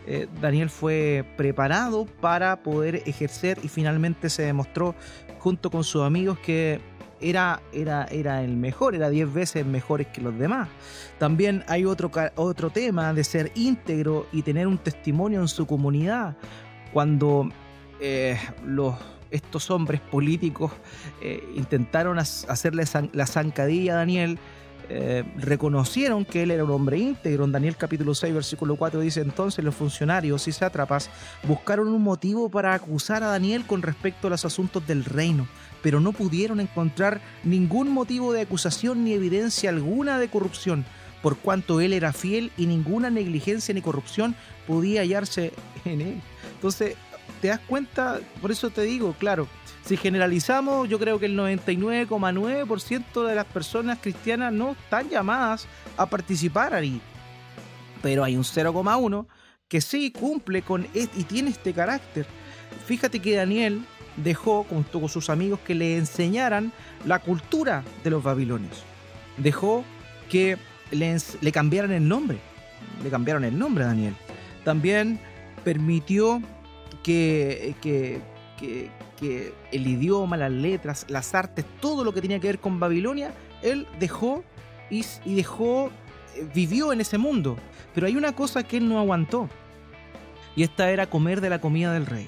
Eh, 0.08 0.28
Daniel 0.42 0.70
fue 0.70 1.24
preparado 1.38 2.06
para 2.20 2.64
poder 2.64 3.04
ejercer 3.06 3.60
y 3.64 3.68
finalmente 3.68 4.30
se 4.30 4.44
demostró 4.44 4.96
junto 5.40 5.70
con 5.70 5.84
sus 5.84 6.04
amigos 6.04 6.40
que 6.40 6.82
era, 7.22 7.62
era, 7.74 8.06
era 8.06 8.44
el 8.44 8.56
mejor, 8.56 8.96
era 8.96 9.10
10 9.10 9.34
veces 9.34 9.66
mejor 9.66 10.06
que 10.06 10.22
los 10.22 10.38
demás. 10.38 10.70
También 11.18 11.64
hay 11.68 11.86
otro, 11.86 12.12
otro 12.36 12.70
tema 12.70 13.14
de 13.14 13.24
ser 13.24 13.52
íntegro 13.56 14.28
y 14.32 14.42
tener 14.42 14.68
un 14.68 14.78
testimonio 14.78 15.42
en 15.42 15.48
su 15.48 15.68
comunidad. 15.68 16.36
Cuando 16.94 17.50
eh, 18.00 18.38
estos 19.32 19.70
hombres 19.70 20.02
políticos 20.02 20.72
eh, 21.22 21.44
intentaron 21.56 22.18
hacerle 22.18 22.84
la 23.14 23.28
zancadilla 23.28 23.94
a 23.94 23.98
Daniel, 23.98 24.40
eh, 24.92 25.24
reconocieron 25.38 26.26
que 26.26 26.42
él 26.42 26.50
era 26.50 26.64
un 26.64 26.72
hombre 26.72 26.98
íntegro. 26.98 27.46
En 27.46 27.52
Daniel 27.52 27.78
capítulo 27.78 28.16
6, 28.16 28.34
versículo 28.34 28.76
4 28.76 29.00
dice, 29.00 29.22
entonces 29.22 29.64
los 29.64 29.76
funcionarios 29.76 30.48
y 30.48 30.52
sátrapas 30.52 31.12
buscaron 31.48 31.90
un 31.90 32.02
motivo 32.02 32.50
para 32.50 32.74
acusar 32.74 33.22
a 33.22 33.28
Daniel 33.28 33.66
con 33.68 33.84
respecto 33.84 34.28
a 34.28 34.30
los 34.32 34.46
asuntos 34.46 34.86
del 34.88 35.06
reino, 35.06 35.48
pero 35.84 36.00
no 36.00 36.12
pudieron 36.12 36.60
encontrar 36.60 37.22
ningún 37.44 37.92
motivo 37.92 38.34
de 38.34 38.42
acusación 38.42 39.04
ni 39.04 39.14
evidencia 39.14 39.70
alguna 39.70 40.18
de 40.18 40.30
corrupción, 40.30 40.86
por 41.22 41.38
cuanto 41.38 41.82
él 41.82 41.94
era 41.94 42.12
fiel 42.12 42.52
y 42.58 42.66
ninguna 42.66 43.12
negligencia 43.12 43.74
ni 43.76 43.82
corrupción 43.82 44.36
podía 44.66 45.02
hallarse 45.02 45.54
en 45.86 46.02
él. 46.02 46.22
Entonces, 46.56 46.96
te 47.42 47.50
das 47.50 47.60
cuenta, 47.60 48.20
por 48.42 48.52
eso 48.52 48.70
te 48.70 48.82
digo, 48.82 49.14
claro, 49.18 49.48
si 49.86 49.98
generalizamos, 49.98 50.88
yo 50.88 51.00
creo 51.00 51.20
que 51.20 51.26
el 51.26 51.38
99,9% 51.38 53.26
de 53.26 53.36
las 53.36 53.46
personas 53.46 54.00
cristianas 54.00 54.54
no 54.54 54.72
están 54.72 55.10
llamadas 55.10 55.68
a 55.98 56.06
participar 56.06 56.74
ahí. 56.74 57.02
Pero 58.02 58.24
hay 58.24 58.36
un 58.38 58.44
0,1 58.44 59.26
que 59.68 59.82
sí 59.82 60.12
cumple 60.12 60.62
con 60.62 60.88
y 60.94 61.24
tiene 61.24 61.50
este 61.50 61.74
carácter. 61.74 62.26
Fíjate 62.86 63.20
que 63.20 63.36
Daniel 63.36 63.84
dejó 64.18 64.64
junto 64.64 65.00
con 65.00 65.10
sus 65.10 65.30
amigos 65.30 65.60
que 65.66 65.76
le 65.76 65.98
enseñaran 65.98 66.72
la 67.06 67.20
cultura 67.20 67.84
de 68.04 68.10
los 68.10 68.24
babilonios. 68.24 68.84
Dejó 69.38 69.84
que 70.30 70.58
le, 70.92 71.18
le 71.42 71.52
cambiaran 71.52 71.92
el 71.92 72.08
nombre. 72.08 72.40
Le 73.04 73.10
cambiaron 73.10 73.44
el 73.44 73.58
nombre 73.58 73.84
a 73.84 73.88
Daniel. 73.88 74.16
También 74.64 75.20
permitió 75.64 76.42
que, 77.04 77.76
que, 77.82 78.22
el 79.72 79.88
idioma, 79.88 80.38
las 80.38 80.52
letras, 80.52 81.06
las 81.10 81.36
artes, 81.36 81.66
todo 81.82 82.04
lo 82.04 82.14
que 82.14 82.22
tenía 82.22 82.40
que 82.40 82.48
ver 82.48 82.60
con 82.60 82.80
Babilonia, 82.80 83.34
él 83.62 83.88
dejó 84.00 84.44
y, 84.90 85.04
dejó, 85.26 85.92
eh, 86.36 86.48
vivió 86.54 86.94
en 86.94 87.02
ese 87.02 87.18
mundo. 87.18 87.58
Pero 87.94 88.08
hay 88.08 88.16
una 88.16 88.34
cosa 88.34 88.64
que 88.64 88.78
él 88.78 88.88
no 88.88 89.00
aguantó. 89.00 89.50
Y 90.56 90.64
esta 90.64 90.90
era 90.90 91.10
comer 91.10 91.42
de 91.42 91.50
la 91.50 91.60
comida 91.60 91.94
del 91.94 92.06
rey. 92.06 92.28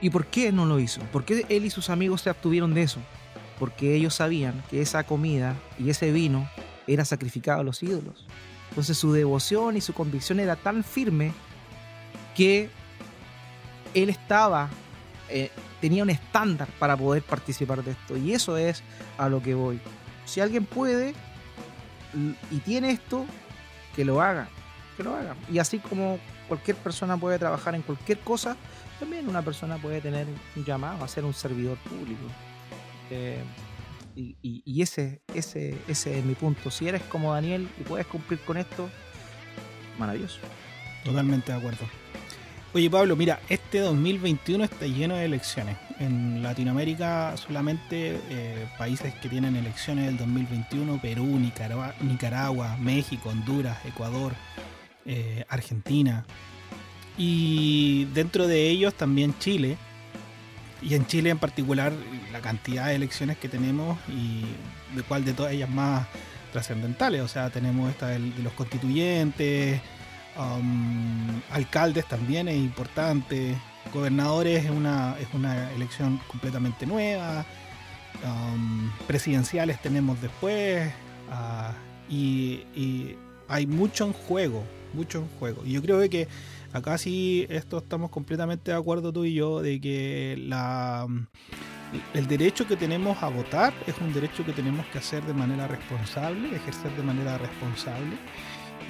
¿Y 0.00 0.10
por 0.10 0.26
qué 0.26 0.52
no 0.52 0.66
lo 0.66 0.78
hizo? 0.78 1.00
¿Por 1.12 1.24
qué 1.24 1.46
él 1.48 1.64
y 1.64 1.70
sus 1.70 1.90
amigos 1.90 2.22
se 2.22 2.30
abstuvieron 2.30 2.74
de 2.74 2.82
eso? 2.82 3.00
Porque 3.58 3.94
ellos 3.94 4.14
sabían 4.14 4.62
que 4.70 4.82
esa 4.82 5.04
comida 5.04 5.56
y 5.78 5.88
ese 5.90 6.12
vino 6.12 6.48
era 6.86 7.04
sacrificado 7.04 7.60
a 7.60 7.64
los 7.64 7.82
ídolos. 7.82 8.26
Entonces 8.70 8.98
su 8.98 9.12
devoción 9.12 9.76
y 9.76 9.80
su 9.80 9.94
convicción 9.94 10.40
era 10.40 10.56
tan 10.56 10.84
firme 10.84 11.32
que 12.34 12.68
él 13.94 14.10
estaba 14.10 14.68
eh, 15.28 15.50
tenía 15.80 16.02
un 16.02 16.10
estándar 16.10 16.68
para 16.78 16.96
poder 16.96 17.22
participar 17.22 17.82
de 17.82 17.92
esto. 17.92 18.16
Y 18.16 18.32
eso 18.32 18.56
es 18.56 18.82
a 19.18 19.28
lo 19.28 19.42
que 19.42 19.54
voy. 19.54 19.80
Si 20.24 20.40
alguien 20.40 20.64
puede 20.64 21.14
y 22.50 22.58
tiene 22.60 22.90
esto, 22.90 23.26
que 23.94 24.04
lo 24.04 24.20
haga. 24.20 24.48
Que 24.96 25.02
lo 25.02 25.14
haga. 25.14 25.36
Y 25.52 25.58
así 25.58 25.78
como 25.78 26.18
cualquier 26.48 26.76
persona 26.76 27.16
puede 27.16 27.38
trabajar 27.38 27.74
en 27.74 27.82
cualquier 27.82 28.18
cosa, 28.20 28.56
también 28.98 29.28
una 29.28 29.42
persona 29.42 29.76
puede 29.76 30.00
tener 30.00 30.26
un 30.56 30.64
llamado 30.64 31.04
a 31.04 31.08
ser 31.08 31.24
un 31.24 31.34
servidor 31.34 31.76
público. 31.78 32.24
Eh, 33.10 33.42
y, 34.18 34.80
ese, 34.80 35.20
ese, 35.34 35.76
ese 35.88 36.18
es 36.18 36.24
mi 36.24 36.34
punto. 36.34 36.70
Si 36.70 36.88
eres 36.88 37.02
como 37.02 37.34
Daniel 37.34 37.68
y 37.78 37.82
puedes 37.82 38.06
cumplir 38.06 38.40
con 38.40 38.56
esto, 38.56 38.88
maravilloso. 39.98 40.38
Totalmente 41.04 41.52
de 41.52 41.58
acuerdo. 41.58 41.84
Oye 42.74 42.90
Pablo, 42.90 43.16
mira, 43.16 43.40
este 43.48 43.78
2021 43.78 44.64
está 44.64 44.86
lleno 44.86 45.14
de 45.14 45.24
elecciones. 45.24 45.76
En 45.98 46.42
Latinoamérica 46.42 47.34
solamente 47.36 48.20
eh, 48.28 48.68
países 48.76 49.14
que 49.14 49.28
tienen 49.28 49.56
elecciones 49.56 50.06
del 50.06 50.18
2021, 50.18 51.00
Perú, 51.00 51.38
Nicaragua, 52.02 52.76
México, 52.78 53.30
Honduras, 53.30 53.78
Ecuador, 53.86 54.34
eh, 55.06 55.44
Argentina. 55.48 56.26
Y 57.16 58.06
dentro 58.06 58.46
de 58.46 58.68
ellos 58.68 58.94
también 58.94 59.34
Chile. 59.38 59.78
Y 60.82 60.94
en 60.94 61.06
Chile 61.06 61.30
en 61.30 61.38
particular 61.38 61.92
la 62.30 62.40
cantidad 62.40 62.88
de 62.88 62.96
elecciones 62.96 63.38
que 63.38 63.48
tenemos 63.48 63.98
y 64.08 64.42
de 64.94 65.02
cuál 65.02 65.24
de 65.24 65.32
todas 65.32 65.52
ellas 65.52 65.70
más 65.70 66.06
trascendentales. 66.52 67.22
O 67.22 67.28
sea, 67.28 67.48
tenemos 67.48 67.88
esta 67.88 68.08
de 68.08 68.18
los 68.18 68.52
constituyentes, 68.52 69.80
Um, 70.38 71.40
alcaldes 71.50 72.06
también 72.06 72.48
es 72.48 72.56
importante. 72.56 73.56
Gobernadores 73.92 74.64
es 74.64 74.70
una, 74.70 75.16
es 75.18 75.28
una 75.32 75.72
elección 75.72 76.20
completamente 76.28 76.86
nueva. 76.86 77.44
Um, 78.24 78.90
presidenciales 79.06 79.80
tenemos 79.80 80.20
después. 80.20 80.92
Uh, 81.28 82.12
y, 82.12 83.16
hay 83.48 83.66
mucho 83.66 84.06
en 84.06 84.12
juego. 84.12 84.64
Mucho 84.92 85.18
en 85.18 85.28
juego. 85.38 85.62
Y 85.64 85.72
yo 85.72 85.82
creo 85.82 86.08
que 86.10 86.26
acá 86.72 86.98
sí 86.98 87.46
esto 87.48 87.78
estamos 87.78 88.10
completamente 88.10 88.72
de 88.72 88.76
acuerdo 88.76 89.12
tú 89.12 89.24
y 89.24 89.34
yo 89.34 89.62
de 89.62 89.80
que 89.80 90.36
la 90.38 91.06
el 92.14 92.26
derecho 92.26 92.66
que 92.66 92.76
tenemos 92.76 93.22
a 93.22 93.28
votar 93.28 93.72
es 93.86 93.96
un 93.98 94.12
derecho 94.12 94.44
que 94.44 94.52
tenemos 94.52 94.84
que 94.86 94.98
hacer 94.98 95.22
de 95.24 95.32
manera 95.32 95.68
responsable, 95.68 96.54
ejercer 96.56 96.90
de 96.96 97.02
manera 97.04 97.38
responsable 97.38 98.16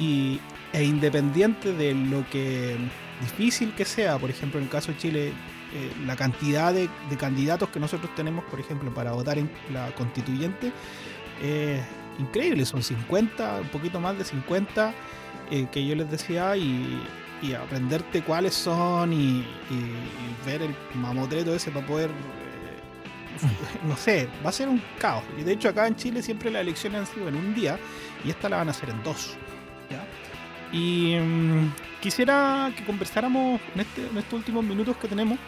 y, 0.01 0.41
e 0.73 0.85
independiente 0.85 1.73
de 1.73 1.95
lo 1.95 2.29
que 2.31 2.77
difícil 3.21 3.73
que 3.75 3.85
sea, 3.85 4.19
por 4.19 4.31
ejemplo 4.31 4.59
en 4.59 4.65
el 4.65 4.71
caso 4.71 4.93
de 4.93 4.99
Chile, 4.99 5.29
eh, 5.29 5.93
la 6.07 6.17
cantidad 6.17 6.73
de, 6.73 6.89
candidatos 7.19 7.71
que 7.71 7.81
nosotros 7.81 8.15
tenemos, 8.15 8.45
por 8.45 8.61
ejemplo, 8.61 8.93
para 8.93 9.13
votar 9.13 9.39
en 9.39 9.51
la 9.73 9.95
constituyente, 9.95 10.73
increíbles, 12.19 12.69
son 12.69 12.83
50, 12.83 13.61
un 13.61 13.69
poquito 13.69 14.01
más 14.01 14.17
de 14.19 14.25
50 14.25 14.95
eh, 15.51 15.67
que 15.71 15.87
yo 15.87 15.95
les 15.95 16.11
decía 16.11 16.57
y, 16.57 17.01
y 17.43 17.53
aprenderte 17.53 18.23
cuáles 18.23 18.55
son 18.55 19.13
y, 19.13 19.45
ver 20.45 20.63
el 20.63 20.75
mamotreto 20.95 21.55
ese 21.55 21.71
para 21.71 21.87
poder, 21.87 22.11
eh, 22.11 23.85
no 23.89 23.97
sé, 23.97 24.29
va 24.45 24.51
a 24.51 24.53
ser 24.53 24.69
un 24.69 24.81
caos. 24.99 25.25
Y 25.39 25.43
de 25.43 25.53
hecho 25.53 25.69
acá 25.69 25.87
en 25.87 25.97
Chile 25.97 26.23
siempre 26.23 26.51
las 26.51 26.63
elecciones 26.63 27.01
han 27.01 27.07
sido 27.07 27.29
en 27.29 27.37
un 27.37 27.55
día 27.55 27.79
y 28.25 28.31
esta 28.31 28.49
la 28.49 28.59
van 28.59 28.69
a 28.69 28.71
hacer 28.71 28.91
en 28.91 29.03
dos. 29.03 29.37
Y 30.77 31.17
mm, 31.17 31.73
quisiera 32.03 32.71
que 32.77 32.85
conversáramos 32.85 33.61
en, 33.75 33.81
este, 33.81 34.07
en 34.07 34.19
estos 34.19 34.35
últimos 34.35 34.63
minutos 34.63 34.95
que 34.99 35.09
tenemos 35.09 35.39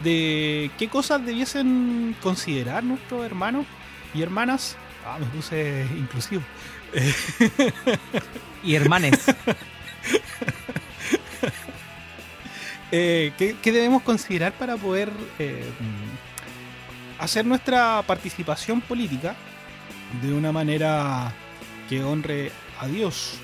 de 0.00 0.70
qué 0.76 0.88
cosas 0.88 1.24
debiesen 1.24 2.16
considerar 2.20 2.82
nuestros 2.82 3.24
hermanos 3.24 3.64
y 4.12 4.22
hermanas. 4.22 4.76
Ah, 5.06 5.18
me 5.20 5.26
puse 5.26 5.86
inclusivo. 5.96 6.42
y 8.64 8.74
hermanes. 8.74 9.24
Eh, 12.90 13.32
¿qué, 13.36 13.70
debemos 13.70 14.00
considerar 14.00 14.54
para 14.54 14.78
poder 14.78 15.12
eh, 15.38 15.62
hacer 17.18 17.44
nuestra 17.44 18.02
participación 18.06 18.80
política 18.80 19.36
de 20.22 20.32
una 20.32 20.52
manera 20.52 21.30
que 21.86 22.02
honre 22.02 22.50
a 22.80 22.86
Dios? 22.86 23.38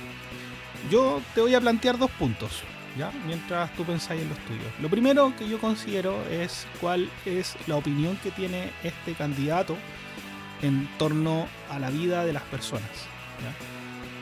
Yo 0.90 1.20
te 1.34 1.40
voy 1.40 1.54
a 1.54 1.60
plantear 1.60 1.98
dos 1.98 2.10
puntos, 2.12 2.62
¿ya? 2.98 3.10
Mientras 3.26 3.72
tú 3.74 3.84
pensáis 3.84 4.22
en 4.22 4.28
los 4.28 4.38
tuyos. 4.40 4.66
Lo 4.80 4.88
primero 4.88 5.32
que 5.36 5.48
yo 5.48 5.58
considero 5.58 6.22
es 6.30 6.66
cuál 6.80 7.10
es 7.24 7.56
la 7.66 7.76
opinión 7.76 8.16
que 8.22 8.30
tiene 8.30 8.70
este 8.82 9.14
candidato 9.14 9.76
en 10.62 10.88
torno 10.98 11.46
a 11.70 11.78
la 11.78 11.90
vida 11.90 12.24
de 12.24 12.32
las 12.32 12.42
personas. 12.44 12.90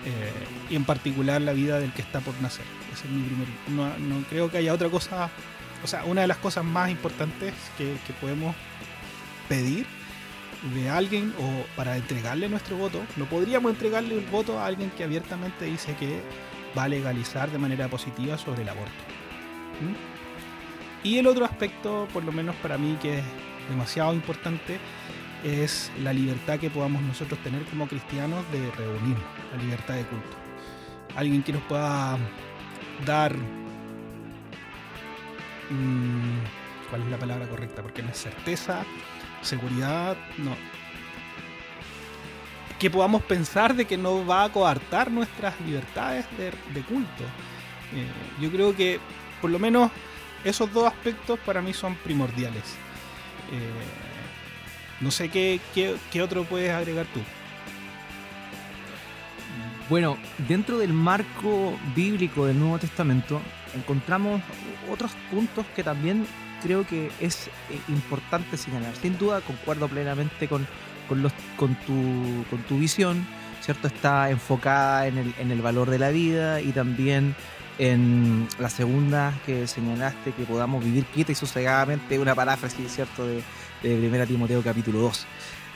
Eh, 0.04 0.32
y 0.70 0.76
en 0.76 0.84
particular 0.84 1.40
la 1.40 1.52
vida 1.52 1.78
del 1.78 1.92
que 1.92 2.02
está 2.02 2.20
por 2.20 2.34
nacer. 2.40 2.64
Ese 2.92 3.04
es 3.06 3.10
mi 3.10 3.22
primer. 3.22 3.48
No, 4.00 4.24
creo 4.28 4.50
que 4.50 4.58
haya 4.58 4.74
otra 4.74 4.88
cosa. 4.88 5.30
O 5.84 5.86
sea, 5.86 6.04
una 6.04 6.22
de 6.22 6.26
las 6.26 6.38
cosas 6.38 6.64
más 6.64 6.90
importantes 6.90 7.54
que, 7.78 7.96
podemos 8.20 8.54
pedir 9.48 9.86
de 10.74 10.88
alguien 10.88 11.34
o 11.40 11.76
para 11.76 11.96
entregarle 11.96 12.48
nuestro 12.48 12.76
voto, 12.76 13.00
no 13.16 13.24
podríamos 13.24 13.72
entregarle 13.72 14.14
el 14.14 14.24
voto 14.26 14.60
a 14.60 14.66
alguien 14.66 14.90
que 14.90 15.02
abiertamente 15.02 15.64
dice 15.64 15.96
que 15.96 16.20
va 16.76 16.84
a 16.84 16.88
legalizar 16.88 17.50
de 17.50 17.58
manera 17.58 17.88
positiva 17.88 18.38
sobre 18.38 18.62
el 18.62 18.68
aborto. 18.68 18.92
¿Mm? 19.80 21.06
Y 21.06 21.18
el 21.18 21.26
otro 21.26 21.44
aspecto, 21.44 22.06
por 22.12 22.24
lo 22.24 22.32
menos 22.32 22.54
para 22.56 22.78
mí, 22.78 22.96
que 23.00 23.18
es 23.18 23.24
demasiado 23.68 24.14
importante, 24.14 24.78
es 25.44 25.90
la 26.00 26.12
libertad 26.12 26.58
que 26.58 26.70
podamos 26.70 27.02
nosotros 27.02 27.40
tener 27.40 27.64
como 27.64 27.88
cristianos 27.88 28.44
de 28.52 28.70
reunirnos, 28.72 29.24
la 29.56 29.62
libertad 29.62 29.94
de 29.94 30.04
culto. 30.04 30.36
Alguien 31.16 31.42
que 31.42 31.52
nos 31.52 31.62
pueda 31.62 32.16
dar... 33.04 33.34
Mm, 35.70 36.38
¿Cuál 36.90 37.02
es 37.02 37.08
la 37.08 37.18
palabra 37.18 37.48
correcta? 37.48 37.82
Porque 37.82 38.02
no 38.02 38.10
es 38.10 38.18
certeza, 38.18 38.84
seguridad, 39.40 40.16
no. 40.38 40.54
Que 42.82 42.90
podamos 42.90 43.22
pensar 43.22 43.76
de 43.76 43.84
que 43.84 43.96
no 43.96 44.26
va 44.26 44.42
a 44.42 44.48
coartar 44.48 45.08
nuestras 45.08 45.54
libertades 45.60 46.26
de, 46.36 46.82
culto. 46.82 47.22
Eh, 47.94 48.08
yo 48.40 48.50
creo 48.50 48.74
que 48.74 48.98
por 49.40 49.50
lo 49.50 49.60
menos 49.60 49.88
esos 50.42 50.72
dos 50.72 50.88
aspectos 50.88 51.38
para 51.46 51.62
mí 51.62 51.72
son 51.72 51.94
primordiales. 51.94 52.64
Eh, 53.52 55.00
no 55.00 55.12
sé 55.12 55.28
qué, 55.28 55.60
qué, 55.72 56.22
otro 56.22 56.42
puedes 56.42 56.72
agregar 56.72 57.06
tú. 57.14 57.20
Bueno, 59.88 60.18
dentro 60.48 60.78
del 60.78 60.92
marco 60.92 61.78
bíblico 61.94 62.46
del 62.46 62.58
Nuevo 62.58 62.80
Testamento 62.80 63.40
encontramos 63.76 64.42
otros 64.90 65.12
puntos 65.30 65.64
que 65.76 65.84
también 65.84 66.26
creo 66.64 66.84
que 66.84 67.12
es 67.20 67.46
eh, 67.46 67.78
importante 67.86 68.56
señalar. 68.56 68.92
Sin 68.96 69.16
duda 69.18 69.40
concuerdo 69.40 69.86
plenamente 69.86 70.48
con, 70.48 70.66
los, 71.10 71.32
con, 71.56 71.74
tu, 71.86 72.44
con 72.50 72.62
tu 72.68 72.78
visión, 72.78 73.26
¿cierto? 73.60 73.88
Está 73.88 74.30
enfocada 74.30 75.06
en 75.06 75.18
el, 75.18 75.34
en 75.38 75.50
el 75.50 75.62
valor 75.62 75.90
de 75.90 75.98
la 75.98 76.10
vida 76.10 76.60
y 76.60 76.72
también 76.72 77.34
en 77.78 78.48
la 78.58 78.68
segunda 78.68 79.32
que 79.46 79.66
señalaste, 79.66 80.32
que 80.32 80.44
podamos 80.44 80.84
vivir 80.84 81.04
quieta 81.06 81.32
y 81.32 81.34
sosegadamente, 81.34 82.18
una 82.18 82.34
paráfrasis, 82.34 82.92
¿cierto? 82.92 83.26
De, 83.26 83.42
de 83.82 83.96
Primera 83.98 84.26
Timoteo 84.26 84.62
capítulo 84.62 85.00
2. 85.00 85.26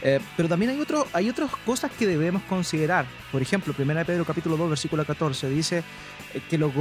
Eh, 0.03 0.20
pero 0.37 0.49
también 0.49 0.70
hay, 0.70 0.81
otro, 0.81 1.07
hay 1.12 1.31
otras 1.31 1.51
cosas 1.64 1.91
que 1.91 2.07
debemos 2.07 2.43
considerar. 2.43 3.07
Por 3.33 3.41
ejemplo, 3.41 3.72
Primera 3.72 4.05
Pedro 4.05 4.24
capítulo 4.24 4.57
2 4.57 4.68
versículo 4.68 5.05
14 5.05 5.49
dice 5.49 5.83
eh, 6.35 6.41
que 6.49 6.59
los, 6.59 6.72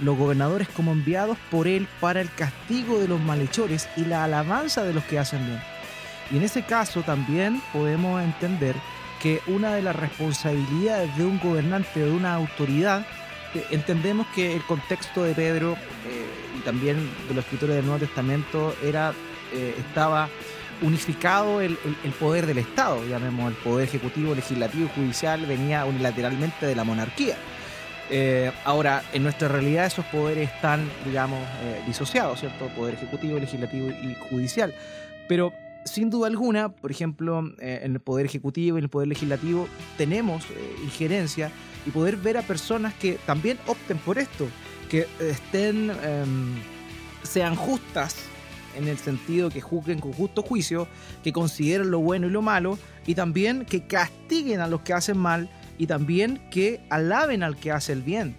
los 0.00 0.18
gobernadores 0.18 0.68
como 0.68 0.92
enviados 0.92 1.38
por 1.50 1.68
él 1.68 1.86
para 2.00 2.20
el 2.20 2.30
castigo 2.30 2.98
de 2.98 3.08
los 3.08 3.20
malhechores 3.20 3.88
y 3.96 4.04
la 4.04 4.24
alabanza 4.24 4.82
de 4.82 4.92
los 4.92 5.04
que 5.04 5.18
hacen 5.18 5.46
bien. 5.46 5.73
Y 6.30 6.36
en 6.36 6.42
ese 6.42 6.62
caso 6.62 7.02
también 7.02 7.60
podemos 7.72 8.22
entender 8.22 8.76
que 9.20 9.40
una 9.46 9.74
de 9.74 9.82
las 9.82 9.96
responsabilidades 9.96 11.16
de 11.16 11.24
un 11.24 11.38
gobernante 11.38 12.02
o 12.02 12.06
de 12.06 12.12
una 12.12 12.34
autoridad, 12.34 13.06
eh, 13.54 13.64
entendemos 13.70 14.26
que 14.34 14.54
el 14.54 14.62
contexto 14.62 15.22
de 15.22 15.34
Pedro 15.34 15.76
y 16.56 16.60
también 16.60 17.10
de 17.28 17.34
los 17.34 17.44
escritores 17.44 17.76
del 17.76 17.84
Nuevo 17.86 18.00
Testamento 18.00 18.74
era, 18.82 19.12
estaba 19.52 20.28
unificado 20.82 21.60
el, 21.60 21.76
poder 22.18 22.46
del 22.46 22.58
Estado, 22.58 23.04
llamemos 23.06 23.50
el 23.50 23.56
poder 23.56 23.88
ejecutivo, 23.88 24.34
legislativo 24.34 24.86
y 24.86 25.00
judicial, 25.00 25.46
venía 25.46 25.84
unilateralmente 25.84 26.66
de 26.66 26.74
la 26.74 26.84
monarquía. 26.84 27.36
Eh, 28.10 28.52
ahora, 28.64 29.02
en 29.12 29.22
nuestra 29.22 29.48
realidad 29.48 29.86
esos 29.86 30.04
poderes 30.06 30.50
están, 30.50 30.90
digamos, 31.04 31.40
eh, 31.62 31.82
disociados, 31.86 32.40
¿cierto? 32.40 32.68
Poder 32.68 32.94
ejecutivo, 32.94 33.38
legislativo 33.38 33.90
y 33.90 34.14
judicial. 34.28 34.74
Pero 35.26 35.54
sin 35.84 36.10
duda 36.10 36.28
alguna, 36.28 36.70
por 36.70 36.90
ejemplo, 36.90 37.42
eh, 37.58 37.80
en 37.82 37.92
el 37.94 38.00
poder 38.00 38.26
ejecutivo 38.26 38.76
y 38.76 38.80
en 38.80 38.84
el 38.84 38.90
poder 38.90 39.08
legislativo 39.08 39.68
tenemos 39.96 40.44
injerencia 40.82 41.50
y 41.86 41.90
poder 41.90 42.16
ver 42.16 42.38
a 42.38 42.42
personas 42.42 42.94
que 42.94 43.18
también 43.26 43.58
opten 43.66 43.98
por 43.98 44.18
esto, 44.18 44.46
que 44.88 45.06
estén, 45.20 45.90
em, 46.02 46.54
sean 47.22 47.56
justas 47.56 48.16
en 48.76 48.88
el 48.88 48.98
sentido 48.98 49.50
que 49.50 49.60
juzguen 49.60 50.00
con 50.00 50.12
justo 50.12 50.42
juicio, 50.42 50.88
que 51.22 51.32
consideren 51.32 51.90
lo 51.90 52.00
bueno 52.00 52.26
y 52.26 52.30
lo 52.30 52.42
malo, 52.42 52.78
y 53.06 53.14
también 53.14 53.64
que 53.64 53.86
castiguen 53.86 54.60
a 54.60 54.66
los 54.66 54.80
que 54.80 54.92
hacen 54.92 55.18
mal, 55.18 55.48
y 55.78 55.86
también 55.86 56.40
que 56.50 56.80
alaben 56.90 57.42
al 57.42 57.56
que 57.56 57.72
hace 57.72 57.92
el 57.92 58.02
bien. 58.02 58.36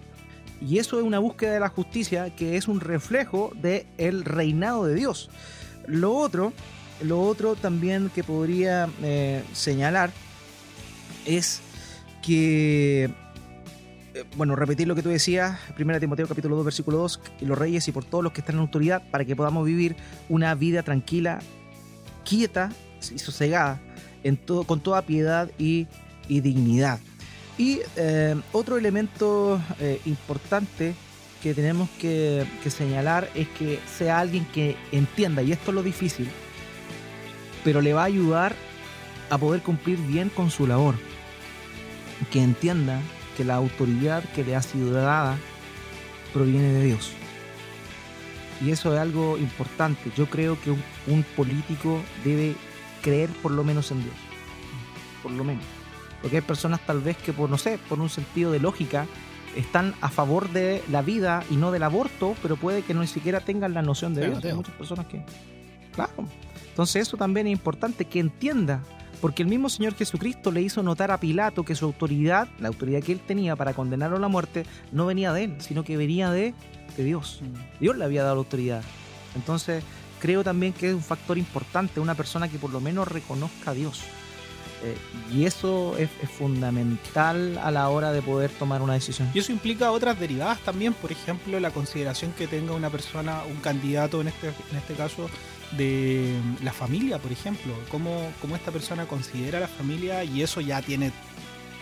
Y 0.60 0.78
eso 0.78 0.98
es 0.98 1.04
una 1.04 1.18
búsqueda 1.18 1.52
de 1.52 1.60
la 1.60 1.68
justicia 1.68 2.34
que 2.34 2.56
es 2.56 2.66
un 2.66 2.80
reflejo 2.80 3.52
del 3.60 3.86
el 3.98 4.24
reinado 4.24 4.86
de 4.86 4.94
Dios. 4.94 5.30
Lo 5.86 6.14
otro, 6.14 6.52
lo 7.02 7.20
otro 7.20 7.54
también 7.54 8.10
que 8.14 8.24
podría 8.24 8.88
eh, 9.02 9.42
señalar 9.52 10.10
es 11.24 11.60
que 12.22 13.10
eh, 14.14 14.24
bueno, 14.36 14.56
repetir 14.56 14.88
lo 14.88 14.94
que 14.94 15.02
tú 15.02 15.10
decías, 15.10 15.58
1 15.78 16.00
Timoteo 16.00 16.26
capítulo 16.26 16.56
2, 16.56 16.64
versículo 16.64 16.98
2, 16.98 17.20
y 17.40 17.44
los 17.44 17.58
reyes 17.58 17.86
y 17.88 17.92
por 17.92 18.04
todos 18.04 18.24
los 18.24 18.32
que 18.32 18.40
están 18.40 18.56
en 18.56 18.62
autoridad, 18.62 19.02
para 19.10 19.24
que 19.24 19.36
podamos 19.36 19.66
vivir 19.66 19.96
una 20.28 20.54
vida 20.54 20.82
tranquila, 20.82 21.40
quieta 22.24 22.70
y 23.14 23.18
sosegada, 23.18 23.80
en 24.24 24.36
todo, 24.36 24.64
con 24.64 24.80
toda 24.80 25.02
piedad 25.02 25.50
y, 25.58 25.86
dignidad. 26.28 26.98
Y 27.58 27.80
eh, 27.96 28.34
otro 28.52 28.78
elemento 28.78 29.60
importante 30.04 30.94
que 31.42 31.54
tenemos 31.54 31.88
que, 32.00 32.44
que 32.62 32.70
señalar 32.70 33.30
es 33.34 33.48
que 33.50 33.78
sea 33.96 34.18
alguien 34.18 34.44
que 34.46 34.76
entienda, 34.92 35.42
y 35.42 35.52
esto 35.52 35.70
es 35.70 35.74
lo 35.74 35.82
difícil, 35.82 36.28
pero 37.66 37.80
le 37.80 37.92
va 37.92 38.02
a 38.02 38.04
ayudar 38.04 38.54
a 39.28 39.38
poder 39.38 39.60
cumplir 39.60 39.98
bien 39.98 40.28
con 40.28 40.52
su 40.52 40.68
labor. 40.68 40.94
Que 42.30 42.40
entienda 42.40 43.00
que 43.36 43.44
la 43.44 43.56
autoridad 43.56 44.22
que 44.36 44.44
le 44.44 44.54
ha 44.54 44.62
sido 44.62 44.92
dada 44.92 45.36
proviene 46.32 46.72
de 46.72 46.84
Dios. 46.84 47.10
Y 48.64 48.70
eso 48.70 48.94
es 48.94 49.00
algo 49.00 49.36
importante. 49.36 50.12
Yo 50.16 50.26
creo 50.26 50.56
que 50.60 50.70
un, 50.70 51.24
político 51.36 52.00
debe 52.24 52.54
creer 53.02 53.30
por 53.30 53.50
lo 53.50 53.64
menos 53.64 53.90
en 53.90 54.00
Dios. 54.00 54.14
Por 55.20 55.32
lo 55.32 55.42
menos. 55.42 55.64
Porque 56.22 56.36
hay 56.36 56.42
personas 56.42 56.78
tal 56.86 57.00
vez 57.00 57.16
que 57.16 57.32
por, 57.32 57.50
no 57.50 57.58
sé, 57.58 57.80
por 57.88 57.98
un 57.98 58.08
sentido 58.08 58.52
de 58.52 58.60
lógica, 58.60 59.06
están 59.56 59.92
a 60.02 60.08
favor 60.08 60.50
de 60.50 60.84
la 60.88 61.02
vida 61.02 61.42
y 61.50 61.56
no 61.56 61.72
del 61.72 61.82
aborto, 61.82 62.36
pero 62.42 62.54
puede 62.54 62.82
que 62.82 62.94
no 62.94 63.00
ni 63.00 63.08
siquiera 63.08 63.40
tengan 63.40 63.74
la 63.74 63.82
noción 63.82 64.14
de 64.14 64.28
Dios. 64.28 64.44
Hay 64.44 64.54
muchas 64.54 64.74
personas 64.76 65.06
que... 65.06 65.24
Claro. 65.96 66.28
Entonces 66.76 67.08
eso 67.08 67.16
también 67.16 67.46
es 67.46 67.54
importante, 67.54 68.04
que 68.04 68.20
entienda 68.20 68.82
porque 69.22 69.42
el 69.42 69.48
mismo 69.48 69.70
Señor 69.70 69.94
Jesucristo 69.94 70.52
le 70.52 70.60
hizo 70.60 70.82
notar 70.82 71.10
a 71.10 71.18
Pilato 71.18 71.64
que 71.64 71.74
su 71.74 71.86
autoridad, 71.86 72.48
la 72.58 72.68
autoridad 72.68 73.02
que 73.02 73.12
él 73.12 73.20
tenía 73.26 73.56
para 73.56 73.72
condenarlo 73.72 74.18
a 74.18 74.20
la 74.20 74.28
muerte, 74.28 74.66
no 74.92 75.06
venía 75.06 75.32
de 75.32 75.44
él, 75.44 75.56
sino 75.60 75.84
que 75.84 75.96
venía 75.96 76.30
de, 76.30 76.52
Dios. 76.98 77.40
Mm. 77.40 77.80
Dios 77.80 77.96
le 77.96 78.04
había 78.04 78.24
dado 78.24 78.34
la 78.34 78.40
autoridad. 78.40 78.82
Entonces, 79.34 79.82
creo 80.20 80.44
también 80.44 80.74
que 80.74 80.90
es 80.90 80.94
un 80.94 81.00
factor 81.00 81.38
importante 81.38 81.98
una 81.98 82.14
persona 82.14 82.46
que 82.46 82.58
por 82.58 82.70
lo 82.70 82.82
menos 82.82 83.08
reconozca 83.08 83.70
a 83.70 83.74
Dios. 83.74 84.02
Eh, 84.82 84.98
y 85.34 85.46
eso 85.46 85.96
es, 85.96 86.10
fundamental 86.36 87.58
a 87.58 87.70
la 87.70 87.88
hora 87.88 88.12
de 88.12 88.20
poder 88.20 88.50
tomar 88.50 88.82
una 88.82 88.92
decisión. 88.92 89.30
Y 89.32 89.38
eso 89.38 89.50
implica 89.50 89.90
otras 89.92 90.20
derivadas 90.20 90.60
también, 90.60 90.92
por 90.92 91.10
ejemplo, 91.10 91.58
la 91.58 91.70
consideración 91.70 92.32
que 92.32 92.46
tenga 92.46 92.74
una 92.74 92.90
persona, 92.90 93.40
un 93.48 93.56
candidato 93.56 94.20
en 94.20 94.28
este, 94.28 94.48
en 94.48 94.76
este 94.76 94.92
caso, 94.92 95.30
de 95.72 96.34
la 96.62 96.72
familia, 96.72 97.18
por 97.18 97.32
ejemplo, 97.32 97.74
cómo, 97.90 98.32
cómo 98.40 98.56
esta 98.56 98.70
persona 98.70 99.06
considera 99.06 99.60
la 99.60 99.68
familia 99.68 100.24
y 100.24 100.42
eso 100.42 100.60
ya 100.60 100.80
tiene 100.82 101.12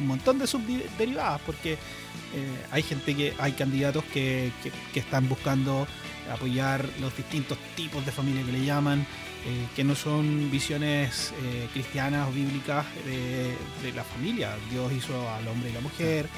un 0.01 0.07
montón 0.07 0.39
de 0.39 0.47
subderivadas, 0.47 1.41
porque 1.45 1.73
eh, 1.73 2.67
hay 2.71 2.83
gente 2.83 3.15
que, 3.15 3.35
hay 3.39 3.53
candidatos 3.53 4.05
que, 4.05 4.51
que, 4.93 5.01
están 5.01 5.29
buscando 5.29 5.87
apoyar 6.33 6.89
los 7.01 7.17
distintos 7.17 7.59
tipos 7.77 8.05
de 8.05 8.13
familia 8.13 8.45
que 8.45 8.53
le 8.53 8.65
llaman, 8.65 9.01
eh, 9.47 9.67
que 9.77 9.85
no 9.85 9.95
son 9.95 10.51
visiones 10.51 11.33
eh, 11.43 11.69
cristianas 11.73 12.29
o 12.29 12.33
bíblicas 12.33 12.87
de, 13.05 13.93
la 13.93 14.03
familia. 14.03 14.57
Dios 14.71 14.93
hizo 14.93 15.31
al 15.31 15.47
hombre 15.47 15.71
y 15.71 15.73
la 15.73 15.81
mujer, 15.81 16.29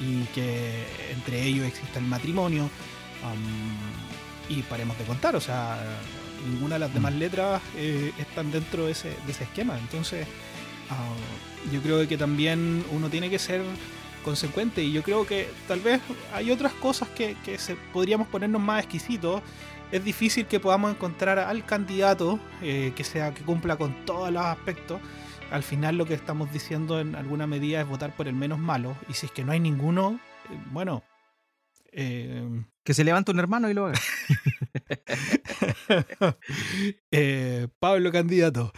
y 0.00 0.22
que 0.34 0.84
entre 1.12 1.42
ellos 1.42 1.66
existe 1.66 1.98
el 1.98 2.04
matrimonio. 2.04 2.70
y 4.48 4.62
paremos 4.62 4.96
de 4.98 5.04
contar, 5.04 5.34
o 5.34 5.40
sea, 5.40 5.78
ninguna 6.44 6.76
de 6.76 6.80
las 6.80 6.94
demás 6.94 7.12
mm. 7.14 7.18
letras 7.18 7.62
están 8.18 8.50
dentro 8.50 8.86
de 8.86 8.92
ese, 8.92 9.10
de 9.26 9.32
ese 9.32 9.44
esquema. 9.44 9.78
Entonces, 9.78 10.26
Ah, 10.90 11.14
yo 11.72 11.80
creo 11.80 12.06
que 12.06 12.16
también 12.16 12.84
uno 12.92 13.08
tiene 13.08 13.30
que 13.30 13.38
ser 13.38 13.62
consecuente 14.22 14.82
y 14.82 14.92
yo 14.92 15.02
creo 15.02 15.26
que 15.26 15.48
tal 15.68 15.80
vez 15.80 16.00
hay 16.32 16.50
otras 16.50 16.72
cosas 16.74 17.08
que, 17.10 17.36
se, 17.58 17.76
podríamos 17.92 18.28
ponernos 18.28 18.60
más 18.60 18.82
exquisitos. 18.82 19.42
Es 19.92 20.04
difícil 20.04 20.46
que 20.46 20.60
podamos 20.60 20.90
encontrar 20.90 21.38
al 21.38 21.64
candidato 21.64 22.38
eh, 22.62 22.92
que 22.96 23.04
sea 23.04 23.32
que 23.32 23.42
cumpla 23.42 23.76
con 23.76 24.04
todos 24.04 24.30
los 24.32 24.44
aspectos. 24.44 25.00
Al 25.50 25.62
final 25.62 25.96
lo 25.96 26.06
que 26.06 26.14
estamos 26.14 26.52
diciendo 26.52 27.00
en 27.00 27.14
alguna 27.14 27.46
medida 27.46 27.80
es 27.80 27.86
votar 27.86 28.14
por 28.14 28.26
el 28.28 28.34
menos 28.34 28.58
malo 28.58 28.96
y 29.08 29.14
si 29.14 29.26
es 29.26 29.32
que 29.32 29.44
no 29.44 29.52
hay 29.52 29.60
ninguno, 29.60 30.18
eh, 30.50 30.58
bueno, 30.72 31.04
eh, 31.96 32.64
que 32.82 32.94
se 32.94 33.04
levante 33.04 33.30
un 33.30 33.38
hermano 33.38 33.70
y 33.70 33.74
lo 33.74 33.86
haga. 33.86 34.00
Pablo 37.78 38.12
candidato. 38.12 38.72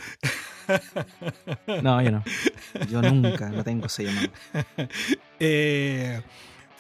No, 1.83 2.03
yo 2.03 2.11
no. 2.11 2.25
Yo 2.91 3.03
nunca 3.03 3.49
lo 3.51 3.65
tengo 3.65 3.87
ese 3.87 4.05
llamado. 4.05 4.29
Eh, 5.39 6.21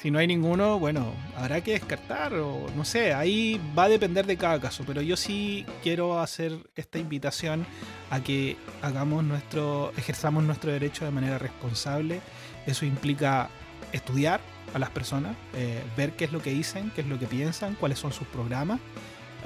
si 0.01 0.11
no 0.11 0.18
hay 0.18 0.26
ninguno, 0.26 0.78
bueno, 0.78 1.14
habrá 1.37 1.61
que 1.62 1.72
descartar 1.72 2.34
o 2.34 2.66
no 2.76 2.84
sé, 2.84 3.14
ahí 3.14 3.61
va 3.76 3.84
a 3.84 3.89
depender 3.89 4.26
de 4.26 4.37
cada 4.37 4.61
caso, 4.61 4.84
pero 4.87 5.01
yo 5.01 5.16
sí 5.16 5.64
quiero 5.82 6.20
hacer 6.20 6.70
esta 6.74 6.99
invitación 6.99 7.66
a 8.11 8.20
que 8.20 8.57
hagamos 8.82 9.24
nuestro, 9.24 9.93
ejerzamos 9.97 10.45
nuestro 10.45 10.70
derecho 10.70 11.05
de 11.05 11.11
manera 11.11 11.39
responsable. 11.39 12.20
Eso 12.66 12.84
implica 12.84 13.49
estudiar 13.93 14.41
a 14.76 14.78
las 14.78 14.90
personas, 14.90 15.34
eh, 15.54 15.82
ver 15.96 16.12
qué 16.12 16.26
es 16.26 16.32
lo 16.32 16.42
que 16.42 16.50
dicen, 16.50 16.92
qué 16.94 17.00
es 17.00 17.06
lo 17.06 17.18
que 17.18 17.26
piensan, 17.26 17.76
cuáles 17.76 17.98
son 17.98 18.12
sus 18.12 18.26
programas 18.28 18.78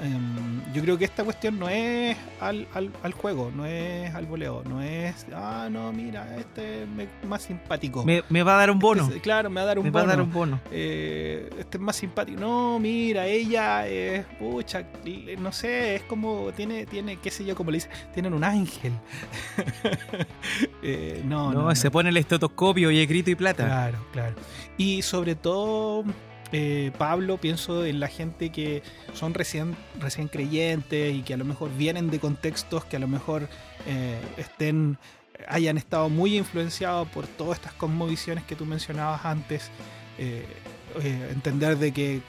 Em, 0.01 0.73
yo 0.73 0.81
creo 0.81 0.97
que 0.97 1.05
esta 1.05 1.23
cuestión 1.23 1.59
no 1.59 1.69
es 1.69 2.17
al, 2.39 2.67
al, 2.73 3.13
juego, 3.13 3.51
no 3.55 3.67
es 3.67 4.13
al 4.15 4.25
voleo, 4.25 4.63
no 4.67 4.81
es, 4.81 5.27
ah, 5.31 5.69
no, 5.71 5.93
mira, 5.93 6.37
este 6.37 6.83
es 6.83 7.27
más 7.27 7.43
simpático. 7.43 8.03
Me, 8.03 8.43
va 8.43 8.55
a 8.55 8.57
dar 8.57 8.71
un 8.71 8.79
bono. 8.79 9.03
Este 9.03 9.21
claro, 9.21 9.51
me 9.51 9.57
va 9.57 9.61
a 9.61 9.65
dar 9.65 9.77
un 9.77 9.85
me 9.85 9.91
bono. 9.91 10.05
Va 10.05 10.11
a 10.11 10.15
dar 10.15 10.25
un 10.25 10.33
bono. 10.33 10.59
Eh, 10.71 11.47
este 11.59 11.77
es 11.77 11.81
más 11.81 11.95
simpático. 11.95 12.39
No, 12.39 12.79
mira, 12.79 13.27
ella 13.27 13.87
es, 13.87 14.25
pucha, 14.39 14.87
no 15.37 15.51
sé, 15.51 15.97
es 15.97 16.03
como, 16.03 16.51
tiene, 16.55 16.87
tiene, 16.87 17.17
qué 17.17 17.29
sé 17.29 17.45
yo, 17.45 17.55
como 17.55 17.69
le 17.69 17.77
dice, 17.77 17.89
tienen 18.13 18.33
un 18.33 18.43
ángel. 18.43 18.93
Eh, 20.83 21.21
no, 21.25 21.53
no, 21.53 21.73
se 21.75 21.91
pone 21.91 22.09
el 22.09 22.17
estetoscopio 22.17 22.89
y 22.89 23.05
grito 23.05 23.29
y 23.29 23.35
plata. 23.35 23.65
Claro, 23.65 23.99
claro. 24.11 24.35
Y 24.77 25.03
sobre 25.03 25.35
todo 25.35 26.03
eh, 26.51 26.91
Pablo, 26.97 27.37
pienso 27.37 27.85
en 27.85 27.99
la 27.99 28.07
gente 28.07 28.49
que 28.49 28.83
son 29.13 29.33
recién, 29.33 29.75
creyentes 30.29 31.15
y 31.15 31.21
que 31.21 31.33
a 31.33 31.37
lo 31.37 31.45
mejor 31.45 31.69
vienen 31.77 32.09
de 32.09 32.19
contextos 32.19 32.83
que 32.85 32.97
a 32.97 32.99
lo 32.99 33.07
mejor 33.07 33.47
eh, 33.87 34.19
estén 34.37 34.97
hayan 35.47 35.77
estado 35.77 36.09
muy 36.09 36.37
influenciados 36.37 37.07
por 37.07 37.25
todas 37.25 37.57
estas 37.57 37.73
cosmovisiones 37.73 38.43
que 38.43 38.55
tú 38.55 38.65
mencionabas 38.65 39.25
antes. 39.25 39.71
Eh, 40.17 40.45
entender 41.31 41.77
de 41.77 41.93
que 41.93 42.21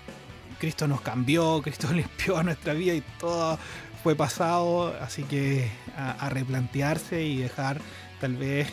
Cristo 0.61 0.87
nos 0.87 1.01
cambió, 1.01 1.61
Cristo 1.65 1.93
limpió 1.93 2.43
nuestra 2.43 2.75
vida 2.75 2.95
y 2.95 3.03
todo 3.19 3.59
fue 4.03 4.15
pasado, 4.15 4.97
así 5.01 5.25
que 5.25 5.69
a, 5.97 6.29
replantearse 6.31 7.23
y 7.23 7.37
dejar 7.39 7.81
tal 8.21 8.37
vez 8.37 8.73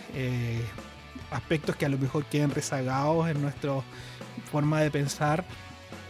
aspectos 1.31 1.75
que 1.75 1.85
a 1.85 1.89
lo 1.89 1.97
mejor 1.97 2.25
queden 2.25 2.51
rezagados 2.51 3.29
en 3.29 3.41
nuestro 3.41 3.83
forma 4.39 4.81
de 4.81 4.91
pensar, 4.91 5.43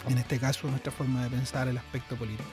en 0.08 0.18
este 0.18 0.40
caso 0.40 0.68
nuestra 0.68 0.92
forma 0.92 1.24
de 1.24 1.30
pensar 1.30 1.68
el 1.68 1.78
aspecto 1.78 2.16
político. 2.16 2.50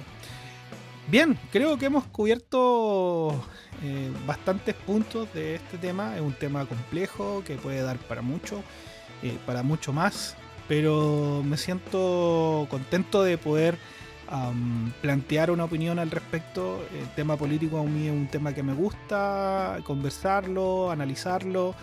Bien, 1.09 1.39
creo 1.53 1.79
que 1.79 1.87
hemos 1.87 2.05
cubierto 2.07 3.45
eh, 3.85 4.11
bastantes 4.27 4.74
puntos 4.74 5.33
de 5.33 5.55
este 5.55 5.79
tema. 5.79 6.16
Es 6.16 6.20
un 6.20 6.33
tema 6.33 6.66
complejo 6.66 7.45
que 7.47 7.55
puede 7.55 7.81
dar 7.83 7.97
para 7.97 8.22
mucho, 8.22 8.62
eh, 9.22 9.39
para 9.47 9.62
mucho 9.62 9.93
más, 9.93 10.37
pero 10.66 11.43
me 11.45 11.57
siento 11.57 12.66
contento 12.68 13.22
de 13.22 13.39
poder 13.39 13.79
plantear 15.01 15.53
una 15.53 15.64
opinión 15.64 16.01
al 16.01 16.11
respecto. 16.11 16.85
El 16.93 17.09
tema 17.14 17.37
político 17.37 17.79
a 17.79 17.85
mí 17.85 18.09
es 18.09 18.12
un 18.12 18.27
tema 18.27 18.53
que 18.53 18.64
me 18.64 18.74
gusta 18.74 19.79
conversarlo, 19.85 20.91
analizarlo. 20.91 21.77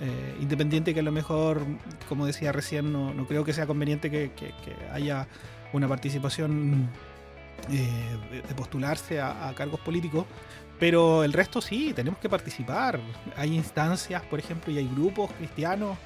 Eh, 0.00 0.36
independiente 0.40 0.94
que 0.94 1.00
a 1.00 1.02
lo 1.02 1.10
mejor, 1.10 1.62
como 2.08 2.24
decía 2.24 2.52
recién, 2.52 2.92
no, 2.92 3.26
creo 3.26 3.44
que 3.44 3.52
sea 3.52 3.66
conveniente 3.66 4.10
que, 4.10 4.52
haya 4.92 5.26
una 5.72 5.88
participación 5.88 6.88
eh, 7.68 8.42
de, 8.46 8.54
postularse 8.54 9.20
a, 9.20 9.52
cargos 9.56 9.80
políticos, 9.80 10.24
pero 10.78 11.24
el 11.24 11.32
resto 11.32 11.60
sí, 11.60 11.92
tenemos 11.96 12.20
que 12.20 12.28
participar. 12.28 13.00
Hay 13.36 13.56
instancias, 13.56 14.22
por 14.22 14.38
ejemplo, 14.38 14.72
y 14.72 14.78
hay 14.78 14.86
grupos 14.86 15.32
cristianos 15.32 15.98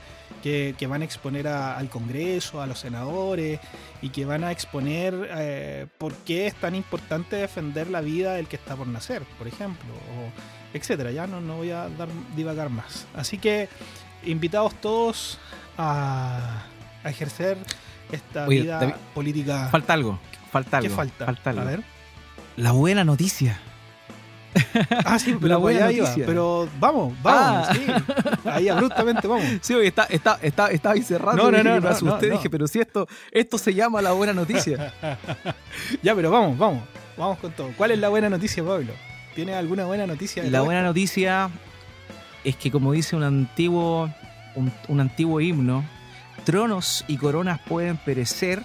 que, 0.43 0.75
van 0.89 1.03
a 1.03 1.05
exponer 1.05 1.47
al 1.47 1.91
Congreso, 1.91 2.63
a 2.63 2.67
los 2.67 2.79
senadores, 2.79 3.61
y 4.01 4.09
que 4.09 4.25
van 4.25 4.43
a 4.43 4.53
exponer 4.53 5.29
eh, 5.37 5.87
por 5.99 6.15
qué 6.15 6.47
es 6.47 6.55
tan 6.55 6.75
importante 6.75 7.37
defender 7.37 7.91
la 7.91 8.01
vida 8.01 8.35
del 8.35 8.49
que 8.49 8.57
está 8.57 8.75
por 8.75 8.87
nacer, 8.87 9.23
por 9.37 9.47
ejemplo, 9.47 9.91
etcétera. 10.75 11.11
Ya 11.11 11.27
no, 11.27 11.41
no 11.41 11.57
voy 11.57 11.71
a 11.71 11.89
dar, 11.89 12.09
divagar 12.37 12.71
más. 12.71 13.07
Así 13.15 13.39
que 13.39 13.69
invitados 14.25 14.75
todos 14.75 15.39
a, 15.79 16.65
ejercer 17.05 17.59
esta 18.11 18.47
vida 18.47 18.97
política. 19.15 19.69
Falta 19.71 19.93
algo, 19.93 20.19
falta 20.51 20.79
algo. 20.79 20.89
¿Qué 20.89 20.95
falta? 20.95 21.51
A 21.51 21.65
ver. 21.65 21.83
La 22.57 22.73
buena 22.73 23.05
noticia. 23.05 23.61
Ah, 25.05 25.19
sí, 25.19 25.35
pero, 25.41 25.49
la 25.49 25.57
buena 25.57 25.87
noticia. 25.87 26.27
pero 26.27 26.69
vamos, 26.79 27.15
vamos, 27.23 27.69
ah. 27.69 27.75
sí. 27.75 27.87
Ahí 28.45 28.69
abruptamente 28.69 29.27
vamos. 29.27 29.45
Sí, 29.63 29.75
está, 29.83 30.05
está, 30.05 30.39
está, 30.43 30.71
estaba 30.71 30.95
ahí 30.95 31.03
cerrado. 31.03 31.37
No, 31.37 31.51
no, 31.51 31.63
no, 31.63 31.81
me 31.81 31.89
asusté, 31.89 32.31
dije, 32.31 32.51
pero 32.51 32.67
si 32.67 32.81
esto, 32.81 33.09
esto 33.31 33.57
se 33.57 33.73
llama 33.73 34.03
la 34.03 34.13
buena 34.13 34.35
noticia. 34.35 34.93
ya, 36.03 36.15
pero 36.15 36.31
vamos, 36.31 36.59
vamos. 36.59 36.83
Vamos 37.17 37.39
con 37.39 37.53
todo. 37.53 37.71
¿Cuál 37.77 37.93
es 37.93 37.99
la 37.99 38.11
buena 38.11 38.29
noticia, 38.29 38.63
Pablo? 38.63 38.93
¿Tienes 39.35 39.57
alguna 39.57 39.85
buena 39.87 40.07
noticia? 40.07 40.43
la 40.45 40.61
buena 40.61 40.83
noticia 40.83 41.51
es 42.45 42.57
que, 42.57 42.71
como 42.71 42.93
dice 42.93 43.17
un 43.17 43.23
antiguo, 43.23 44.13
un, 44.55 45.01
antiguo 45.01 45.41
himno, 45.41 45.85
tronos 46.45 47.05
y 47.09 47.17
coronas 47.17 47.61
pueden 47.61 47.97
perecer, 47.97 48.63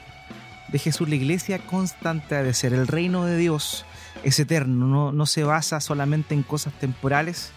de 0.67 0.79
Jesús 0.79 1.07
la 1.07 1.15
iglesia 1.15 1.59
constante 1.59 2.35
ha 2.35 2.43
de 2.43 2.53
ser. 2.53 2.73
El 2.73 2.87
reino 2.87 3.25
de 3.25 3.37
Dios 3.37 3.85
es 4.23 4.39
eterno, 4.39 5.11
no, 5.13 5.25
se 5.25 5.43
basa 5.43 5.79
solamente 5.79 6.33
en 6.33 6.43
cosas 6.43 6.73
temporales. 6.73 7.51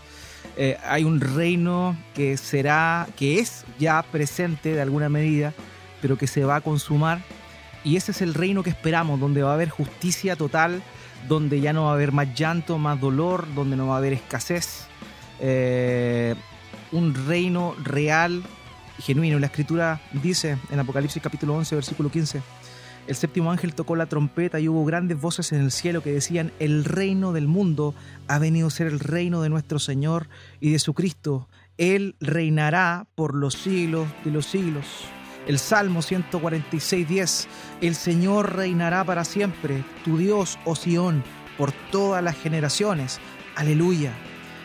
Eh, 0.56 0.78
hay 0.84 1.04
un 1.04 1.20
reino 1.20 1.96
que 2.14 2.36
será, 2.36 3.08
que 3.16 3.40
es 3.40 3.64
ya 3.78 4.02
presente 4.02 4.74
de 4.74 4.80
alguna 4.80 5.08
medida, 5.08 5.52
pero 6.00 6.16
que 6.16 6.28
se 6.28 6.44
va 6.44 6.56
a 6.56 6.60
consumar. 6.60 7.20
Y 7.82 7.96
ese 7.96 8.12
es 8.12 8.22
el 8.22 8.34
reino 8.34 8.62
que 8.62 8.70
esperamos, 8.70 9.18
donde 9.18 9.42
va 9.42 9.50
a 9.50 9.54
haber 9.54 9.70
justicia 9.70 10.36
total, 10.36 10.82
donde 11.28 11.60
ya 11.60 11.72
no 11.72 11.84
va 11.84 11.90
a 11.90 11.94
haber 11.94 12.12
más 12.12 12.34
llanto, 12.34 12.78
más 12.78 13.00
dolor, 13.00 13.46
donde 13.54 13.76
no 13.76 13.88
va 13.88 13.94
a 13.94 13.98
haber 13.98 14.12
escasez. 14.12 14.86
Eh, 15.40 16.34
un 16.92 17.14
reino 17.14 17.74
real 17.82 18.42
y 18.98 19.02
genuino. 19.02 19.38
La 19.38 19.46
escritura 19.46 20.00
dice 20.22 20.58
en 20.70 20.80
Apocalipsis 20.80 21.22
capítulo 21.22 21.54
11, 21.54 21.74
versículo 21.74 22.10
15, 22.10 22.42
el 23.06 23.16
séptimo 23.16 23.50
ángel 23.50 23.74
tocó 23.74 23.96
la 23.96 24.06
trompeta 24.06 24.60
y 24.60 24.68
hubo 24.68 24.84
grandes 24.84 25.20
voces 25.20 25.52
en 25.52 25.62
el 25.62 25.70
cielo 25.70 26.02
que 26.02 26.12
decían, 26.12 26.52
el 26.58 26.84
reino 26.84 27.32
del 27.32 27.48
mundo 27.48 27.94
ha 28.28 28.38
venido 28.38 28.68
a 28.68 28.70
ser 28.70 28.86
el 28.86 29.00
reino 29.00 29.42
de 29.42 29.48
nuestro 29.48 29.78
Señor 29.78 30.28
y 30.60 30.70
de 30.70 30.78
su 30.78 30.94
Cristo. 30.94 31.48
Él 31.78 32.14
reinará 32.20 33.06
por 33.14 33.34
los 33.34 33.54
siglos 33.54 34.06
de 34.24 34.30
los 34.30 34.46
siglos. 34.46 34.86
El 35.46 35.58
Salmo 35.58 36.02
146, 36.02 37.08
10. 37.08 37.48
El 37.80 37.94
Señor 37.94 38.56
reinará 38.56 39.04
para 39.04 39.24
siempre, 39.24 39.84
tu 40.04 40.18
Dios, 40.18 40.58
oh 40.64 40.76
Sión, 40.76 41.22
por 41.56 41.72
todas 41.90 42.22
las 42.22 42.36
generaciones. 42.36 43.20
Aleluya. 43.56 44.12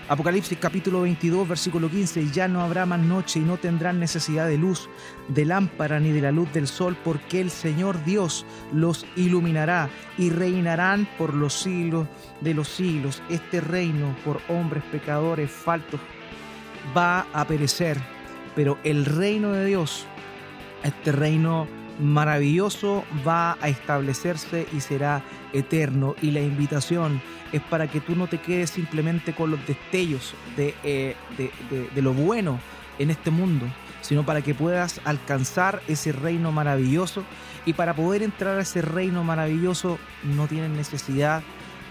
Apocalipsis 0.08 0.60
capítulo 0.60 1.02
22, 1.02 1.48
versículo 1.48 1.90
15, 1.90 2.30
ya 2.30 2.48
no 2.48 2.62
habrá 2.62 2.86
más 2.86 3.00
noche 3.00 3.40
y 3.40 3.42
no 3.42 3.58
tendrán 3.58 4.00
necesidad 4.00 4.48
de 4.48 4.56
luz, 4.56 4.88
de 5.30 5.46
lámpara 5.46 6.00
ni 6.00 6.12
de 6.12 6.22
la 6.22 6.32
luz 6.32 6.54
del 6.54 6.68
sol, 6.68 6.96
porque 7.04 7.42
el 7.42 7.50
Señor 7.50 8.04
Dios 8.06 8.46
los 8.72 9.04
iluminará 9.16 9.90
y 10.20 10.30
reinarán 10.30 11.08
por 11.18 11.34
los 11.34 11.54
siglos 11.56 12.08
de 12.42 12.54
los 12.54 12.68
siglos. 12.68 13.24
Este 13.30 13.62
reino 13.62 14.16
por 14.24 14.42
hombres 14.48 14.84
pecadores 14.92 15.50
faltos 15.50 16.00
va 16.96 17.26
a 17.34 17.48
perecer, 17.48 17.98
pero 18.56 18.78
el 18.84 19.06
reino 19.06 19.54
de 19.54 19.66
Dios, 19.66 20.06
este 20.88 21.12
reino 21.12 21.68
maravilloso 22.00 23.06
va 23.26 23.58
a 23.62 23.70
establecerse 23.70 24.68
y 24.74 24.82
será 24.82 25.24
eterno. 25.54 26.16
Y 26.22 26.32
la 26.32 26.42
invitación 26.42 27.22
es 27.52 27.62
para 27.62 27.88
que 27.88 28.02
tú 28.02 28.16
no 28.16 28.28
te 28.28 28.40
quedes 28.40 28.70
simplemente 28.70 29.34
con 29.34 29.52
los 29.52 29.66
destellos 29.66 30.34
eh, 30.58 31.16
de, 31.38 31.52
de, 31.94 32.02
lo 32.02 32.14
bueno 32.14 32.60
en 33.00 33.10
este 33.10 33.32
mundo, 33.32 33.66
sino 34.02 34.26
para 34.26 34.42
que 34.42 34.54
puedas 34.54 35.00
alcanzar 35.06 35.82
ese 35.88 36.12
reino 36.12 36.52
maravilloso. 36.52 37.24
Y 37.66 37.74
para 37.74 37.96
poder 37.96 38.24
entrar 38.24 38.60
a 38.60 38.62
ese 38.62 38.82
reino 38.82 39.24
maravilloso 39.24 39.98
no 40.24 40.48
tienes 40.48 40.70
necesidad 40.70 41.42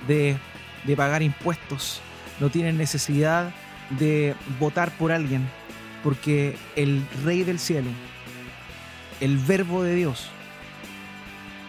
de, 0.07 0.37
de 0.85 0.97
pagar 0.97 1.23
impuestos, 1.23 2.01
no 2.41 2.51
tienes 2.51 2.75
necesidad 2.75 3.53
de 3.99 4.35
votar 4.61 4.91
por 4.93 5.13
alguien, 5.13 5.49
porque 6.03 6.57
el 6.77 7.03
Rey 7.25 7.43
del 7.43 7.59
Cielo, 7.59 7.89
el 9.21 9.39
Verbo 9.39 9.83
de 9.83 9.95
Dios, 9.95 10.29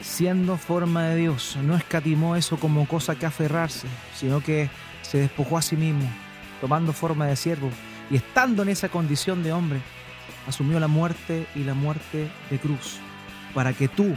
siendo 0.01 0.57
forma 0.57 1.03
de 1.03 1.15
Dios, 1.17 1.57
no 1.63 1.75
escatimó 1.75 2.35
eso 2.35 2.57
como 2.57 2.87
cosa 2.87 3.15
que 3.15 3.25
aferrarse, 3.25 3.87
sino 4.15 4.41
que 4.41 4.69
se 5.01 5.17
despojó 5.19 5.57
a 5.57 5.61
sí 5.61 5.75
mismo, 5.75 6.07
tomando 6.61 6.93
forma 6.93 7.27
de 7.27 7.35
siervo 7.35 7.69
y 8.09 8.17
estando 8.17 8.63
en 8.63 8.69
esa 8.69 8.89
condición 8.89 9.43
de 9.43 9.53
hombre, 9.53 9.79
asumió 10.47 10.79
la 10.79 10.87
muerte 10.87 11.47
y 11.55 11.63
la 11.63 11.73
muerte 11.73 12.27
de 12.49 12.59
cruz, 12.59 12.97
para 13.53 13.73
que 13.73 13.87
tú 13.87 14.15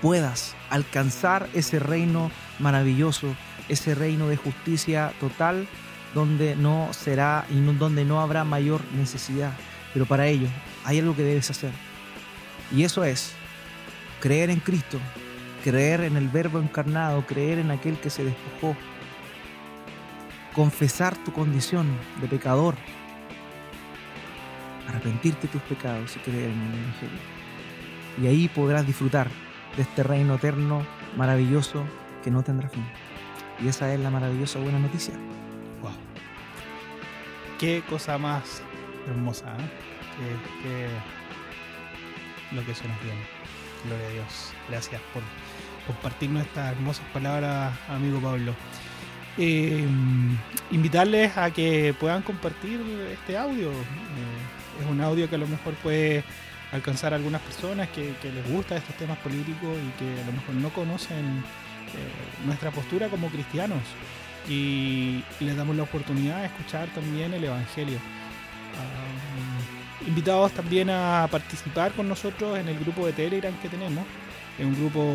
puedas 0.00 0.54
alcanzar 0.70 1.48
ese 1.54 1.78
reino 1.78 2.30
maravilloso, 2.58 3.28
ese 3.68 3.94
reino 3.94 4.28
de 4.28 4.36
justicia 4.36 5.12
total, 5.20 5.66
donde 6.14 6.56
no 6.56 6.88
será 6.92 7.44
y 7.50 7.60
donde 7.60 8.04
no 8.04 8.20
habrá 8.20 8.44
mayor 8.44 8.80
necesidad. 8.96 9.52
Pero 9.92 10.06
para 10.06 10.26
ello 10.26 10.48
hay 10.84 10.98
algo 11.00 11.16
que 11.16 11.22
debes 11.22 11.50
hacer. 11.50 11.87
Y 12.74 12.84
eso 12.84 13.04
es 13.04 13.32
creer 14.20 14.50
en 14.50 14.60
Cristo, 14.60 14.98
creer 15.64 16.02
en 16.02 16.16
el 16.16 16.28
Verbo 16.28 16.58
encarnado, 16.58 17.24
creer 17.26 17.58
en 17.58 17.70
aquel 17.70 17.98
que 17.98 18.10
se 18.10 18.24
despojó, 18.24 18.76
confesar 20.54 21.16
tu 21.24 21.32
condición 21.32 21.86
de 22.20 22.28
pecador, 22.28 22.74
arrepentirte 24.88 25.46
de 25.46 25.52
tus 25.52 25.62
pecados 25.62 26.16
y 26.16 26.18
creer 26.20 26.50
en 26.50 26.60
el 26.60 26.78
Evangelio. 26.78 27.18
Y 28.22 28.26
ahí 28.26 28.48
podrás 28.48 28.86
disfrutar 28.86 29.28
de 29.76 29.82
este 29.82 30.02
reino 30.02 30.34
eterno, 30.34 30.84
maravilloso, 31.16 31.84
que 32.22 32.30
no 32.30 32.42
tendrá 32.42 32.68
fin. 32.68 32.84
Y 33.64 33.68
esa 33.68 33.92
es 33.92 34.00
la 34.00 34.10
maravillosa 34.10 34.58
buena 34.58 34.78
noticia. 34.78 35.14
Wow. 35.82 35.92
Qué 37.58 37.82
cosa 37.88 38.18
más 38.18 38.62
hermosa, 39.08 39.56
¿eh? 39.56 40.88
Lo 42.52 42.64
que 42.64 42.72
eso 42.72 42.86
nos 42.88 43.02
viene. 43.02 43.20
Gloria 43.86 44.06
a 44.06 44.10
Dios. 44.10 44.52
Gracias 44.68 45.00
por 45.12 45.22
compartirnos 45.86 46.44
estas 46.44 46.72
hermosas 46.72 47.04
palabras, 47.12 47.72
amigo 47.88 48.20
Pablo. 48.20 48.54
Eh, 49.38 49.86
invitarles 50.72 51.36
a 51.36 51.50
que 51.52 51.94
puedan 51.98 52.22
compartir 52.22 52.80
este 53.12 53.38
audio. 53.38 53.70
Eh, 53.70 54.82
es 54.82 54.86
un 54.90 55.00
audio 55.00 55.28
que 55.28 55.36
a 55.36 55.38
lo 55.38 55.46
mejor 55.46 55.74
puede 55.74 56.24
alcanzar 56.72 57.12
a 57.12 57.16
algunas 57.16 57.40
personas 57.42 57.88
que, 57.88 58.14
les 58.22 58.50
gusta 58.50 58.76
estos 58.76 58.96
temas 58.96 59.18
políticos 59.18 59.76
y 59.78 59.98
que 59.98 60.22
a 60.22 60.26
lo 60.26 60.32
mejor 60.32 60.54
no 60.56 60.68
conocen 60.70 61.24
eh, 61.24 62.44
nuestra 62.44 62.70
postura 62.70 63.08
como 63.08 63.28
cristianos. 63.28 63.82
Y, 64.48 65.22
les 65.40 65.56
damos 65.56 65.76
la 65.76 65.84
oportunidad 65.84 66.40
de 66.40 66.46
escuchar 66.46 66.88
también 66.88 67.32
el 67.32 67.44
Evangelio. 67.44 67.98
Ah, 68.76 69.47
invitados 70.08 70.52
también 70.52 70.88
a 70.88 71.28
participar 71.30 71.92
con 71.92 72.08
nosotros 72.08 72.58
en 72.58 72.66
el 72.68 72.78
grupo 72.78 73.06
de 73.06 73.12
Telegram 73.12 73.54
que 73.60 73.68
tenemos. 73.68 74.04
Es 74.58 74.64
un 74.64 74.74
grupo 74.74 75.14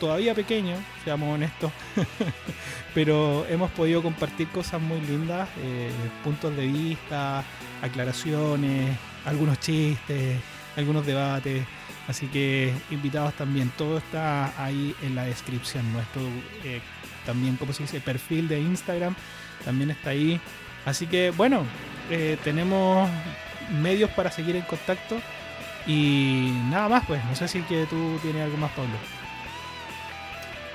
todavía 0.00 0.34
pequeño, 0.34 0.76
seamos 1.04 1.34
honestos, 1.34 1.70
pero 2.94 3.44
hemos 3.50 3.70
podido 3.72 4.02
compartir 4.02 4.48
cosas 4.48 4.80
muy 4.80 5.00
lindas, 5.02 5.46
eh, 5.60 5.90
puntos 6.24 6.56
de 6.56 6.66
vista, 6.66 7.44
aclaraciones, 7.82 8.96
algunos 9.26 9.60
chistes, 9.60 10.38
algunos 10.76 11.04
debates. 11.04 11.66
Así 12.06 12.28
que 12.28 12.72
invitados 12.90 13.34
también, 13.34 13.70
todo 13.76 13.98
está 13.98 14.54
ahí 14.64 14.94
en 15.02 15.14
la 15.14 15.24
descripción. 15.24 15.92
Nuestro 15.92 16.22
eh, 16.64 16.80
también, 17.26 17.56
como 17.56 17.74
se 17.74 17.82
dice, 17.82 18.00
perfil 18.00 18.48
de 18.48 18.60
Instagram 18.60 19.14
también 19.64 19.90
está 19.90 20.10
ahí. 20.10 20.40
Así 20.86 21.06
que 21.06 21.30
bueno, 21.32 21.64
eh, 22.08 22.38
tenemos 22.42 23.10
medios 23.70 24.10
para 24.10 24.30
seguir 24.30 24.56
en 24.56 24.62
contacto. 24.62 25.20
Y 25.86 26.52
nada 26.68 26.88
más, 26.88 27.06
pues, 27.06 27.24
no 27.24 27.34
sé 27.34 27.48
si 27.48 27.62
que 27.62 27.86
tú 27.86 28.18
tienes 28.22 28.42
algo 28.42 28.56
más, 28.58 28.70
Pablo. 28.72 28.92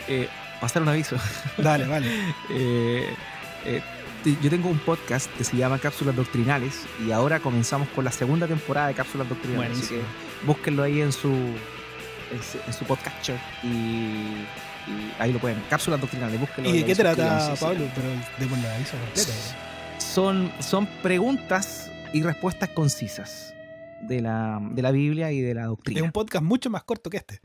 Eh, 0.08 0.28
pasar 0.60 0.82
un 0.82 0.90
aviso. 0.90 1.18
Dale, 1.58 1.86
vale. 1.86 2.08
Eh, 2.50 3.14
eh, 3.66 3.82
yo 4.42 4.50
tengo 4.50 4.70
un 4.70 4.80
podcast 4.80 5.30
que 5.38 5.44
se 5.44 5.58
llama 5.58 5.80
Cápsulas 5.80 6.16
Doctrinales 6.16 6.86
y 7.06 7.12
ahora 7.12 7.40
comenzamos 7.40 7.90
con 7.90 8.06
la 8.06 8.12
segunda 8.12 8.48
temporada 8.48 8.88
de 8.88 8.94
Cápsulas 8.94 9.28
Doctrinales. 9.28 9.78
Así 9.78 9.96
que 9.96 10.02
búsquenlo 10.46 10.84
ahí 10.84 11.02
en 11.02 11.12
su, 11.12 11.30
en 11.32 12.74
su, 12.74 12.86
podcatcher 12.86 13.38
y, 13.64 14.46
ahí 15.20 15.34
lo 15.34 15.40
pueden. 15.40 15.62
Cápsulas 15.70 16.00
Doctrinales, 16.00 16.40
búsquenlo. 16.40 16.70
¿Y 16.70 16.80
de 16.80 16.86
qué 16.86 16.96
trata, 16.96 17.54
Pablo? 17.60 17.86
Pero 17.94 18.08
de 18.50 18.62
la 18.62 18.76
aviso 18.76 18.96
Son, 20.00 20.52
son 20.60 20.86
preguntas 20.86 21.92
y 22.14 22.22
respuestas 22.22 22.70
concisas 22.70 23.54
de 24.02 24.22
la, 24.22 24.60
de 24.62 24.82
la 24.82 24.92
Biblia 24.92 25.32
y 25.32 25.42
de 25.42 25.54
la 25.54 25.66
doctrina. 25.66 26.00
Es 26.00 26.06
un 26.06 26.12
podcast 26.12 26.44
mucho 26.44 26.70
más 26.70 26.84
corto 26.84 27.10
que 27.10 27.18
este. 27.18 27.42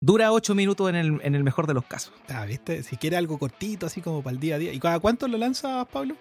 Dura 0.00 0.30
ocho 0.30 0.54
minutos 0.54 0.88
en 0.90 0.94
el, 0.94 1.20
en 1.22 1.34
el 1.34 1.42
mejor 1.42 1.66
de 1.66 1.74
los 1.74 1.84
casos. 1.84 2.12
Ah, 2.28 2.44
¿viste? 2.44 2.82
Si 2.84 2.96
quiere 2.96 3.16
algo 3.16 3.38
cortito, 3.38 3.86
así 3.86 4.00
como 4.00 4.22
para 4.22 4.34
el 4.34 4.40
día 4.40 4.54
a 4.54 4.58
día. 4.58 4.72
¿Y 4.72 4.78
cada 4.78 5.00
cuánto 5.00 5.26
lo 5.26 5.38
lanza 5.38 5.84
Pablo? 5.86 6.14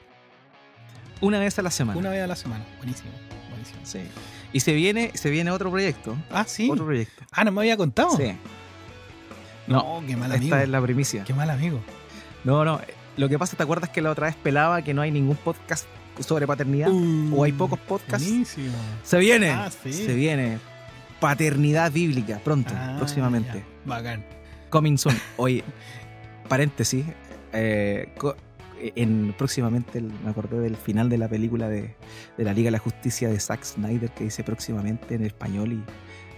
Una 1.21 1.39
vez 1.39 1.59
a 1.59 1.61
la 1.61 1.69
semana. 1.69 1.99
Una 1.99 2.09
vez 2.09 2.23
a 2.23 2.27
la 2.27 2.35
semana. 2.35 2.65
Buenísimo. 2.77 3.11
Buenísimo. 3.49 3.79
Sí. 3.83 3.99
Y 4.53 4.61
se 4.61 4.73
viene, 4.73 5.11
se 5.13 5.29
viene 5.29 5.51
otro 5.51 5.69
proyecto. 5.69 6.17
Ah, 6.31 6.45
sí. 6.47 6.69
Otro 6.71 6.85
proyecto. 6.85 7.23
Ah, 7.31 7.43
no 7.43 7.51
me 7.51 7.61
había 7.61 7.77
contado. 7.77 8.15
Sí. 8.17 8.35
No, 9.67 10.01
qué 10.07 10.15
mal 10.15 10.31
amigo. 10.31 10.55
Esta 10.55 10.63
es 10.63 10.69
la 10.69 10.81
primicia. 10.81 11.23
Qué 11.23 11.33
mal 11.33 11.49
amigo. 11.49 11.79
No, 12.43 12.63
no. 12.63 12.79
Lo 13.17 13.29
que 13.29 13.37
pasa, 13.37 13.57
¿te 13.57 13.63
acuerdas 13.63 13.89
que 13.89 14.01
la 14.01 14.11
otra 14.11 14.27
vez 14.27 14.35
pelaba 14.35 14.81
que 14.81 14.93
no 14.93 15.01
hay 15.01 15.11
ningún 15.11 15.35
podcast 15.35 15.85
sobre 16.19 16.47
paternidad 16.47 16.89
o 17.33 17.43
hay 17.43 17.51
pocos 17.51 17.79
podcasts. 17.79 18.57
Se 19.03 19.17
viene, 19.17 19.51
ah, 19.51 19.69
se 19.71 20.13
viene. 20.13 20.59
Paternidad 21.19 21.91
bíblica 21.91 22.39
pronto, 22.43 22.73
ah, 22.75 22.95
próximamente. 22.97 23.63
Bacán. 23.85 24.23
Coming 24.69 24.97
soon. 24.97 25.15
Oye, 25.37 25.63
paréntesis. 26.47 27.05
Eh, 27.53 28.09
en 28.95 29.33
próximamente 29.37 30.01
me 30.01 30.29
acordé 30.29 30.59
del 30.59 30.75
final 30.75 31.09
de 31.09 31.17
la 31.17 31.27
película 31.27 31.67
de, 31.67 31.95
la 32.37 32.53
Liga 32.53 32.67
de 32.67 32.71
la 32.71 32.79
Justicia 32.79 33.29
de 33.29 33.39
Zack 33.39 33.63
Snyder 33.63 34.11
que 34.11 34.25
dice 34.25 34.43
próximamente 34.43 35.15
en 35.15 35.23
español 35.23 35.73
y 35.73 35.83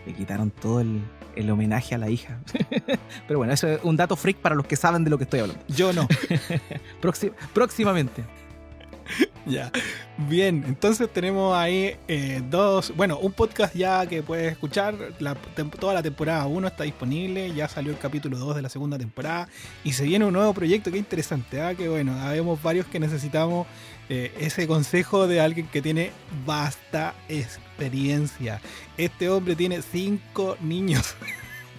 le 0.05 0.13
quitaron 0.13 0.51
todo 0.51 0.81
el, 0.81 1.01
homenaje 1.49 1.95
a 1.95 1.97
la 1.97 2.09
hija. 2.09 2.39
Pero 3.27 3.39
bueno, 3.39 3.53
eso 3.53 3.67
es 3.67 3.79
un 3.83 3.95
dato 3.95 4.17
freak 4.17 4.37
para 4.37 4.55
los 4.55 4.65
que 4.65 4.75
saben 4.75 5.05
de 5.05 5.09
lo 5.09 5.17
que 5.17 5.23
estoy 5.23 5.39
hablando. 5.39 5.63
Yo 5.69 5.93
no. 5.93 6.05
próximamente. 7.53 8.25
ya. 9.45 9.71
Bien, 10.17 10.63
entonces 10.67 11.11
tenemos 11.11 11.55
ahí 11.55 11.95
eh, 12.07 12.41
dos, 12.49 12.93
bueno, 12.95 13.17
un 13.19 13.31
podcast 13.31 13.75
ya 13.75 14.05
que 14.05 14.21
puedes 14.21 14.51
escuchar, 14.51 14.95
toda 15.79 15.93
la 15.93 16.03
temporada 16.03 16.45
1 16.45 16.67
está 16.67 16.83
disponible, 16.83 17.53
ya 17.53 17.67
salió 17.67 17.91
el 17.91 17.97
capítulo 17.97 18.37
2 18.37 18.57
de 18.57 18.61
la 18.61 18.69
segunda 18.69 18.97
temporada 18.97 19.47
y 19.83 19.93
se 19.93 20.03
viene 20.03 20.25
un 20.25 20.33
nuevo 20.33 20.53
proyecto, 20.53 20.91
qué 20.91 20.97
interesante, 20.97 21.61
¿ah? 21.61 21.73
que 21.73 21.87
bueno, 21.87 22.19
habemos 22.19 22.61
varios 22.61 22.85
que 22.87 22.99
necesitamos 22.99 23.67
eh, 24.09 24.33
ese 24.39 24.67
consejo 24.67 25.27
de 25.27 25.39
alguien 25.39 25.67
que 25.67 25.81
tiene 25.81 26.11
vasta 26.45 27.13
experiencia. 27.29 28.59
Este 28.97 29.29
hombre 29.29 29.55
tiene 29.55 29.81
cinco 29.81 30.57
niños. 30.61 31.15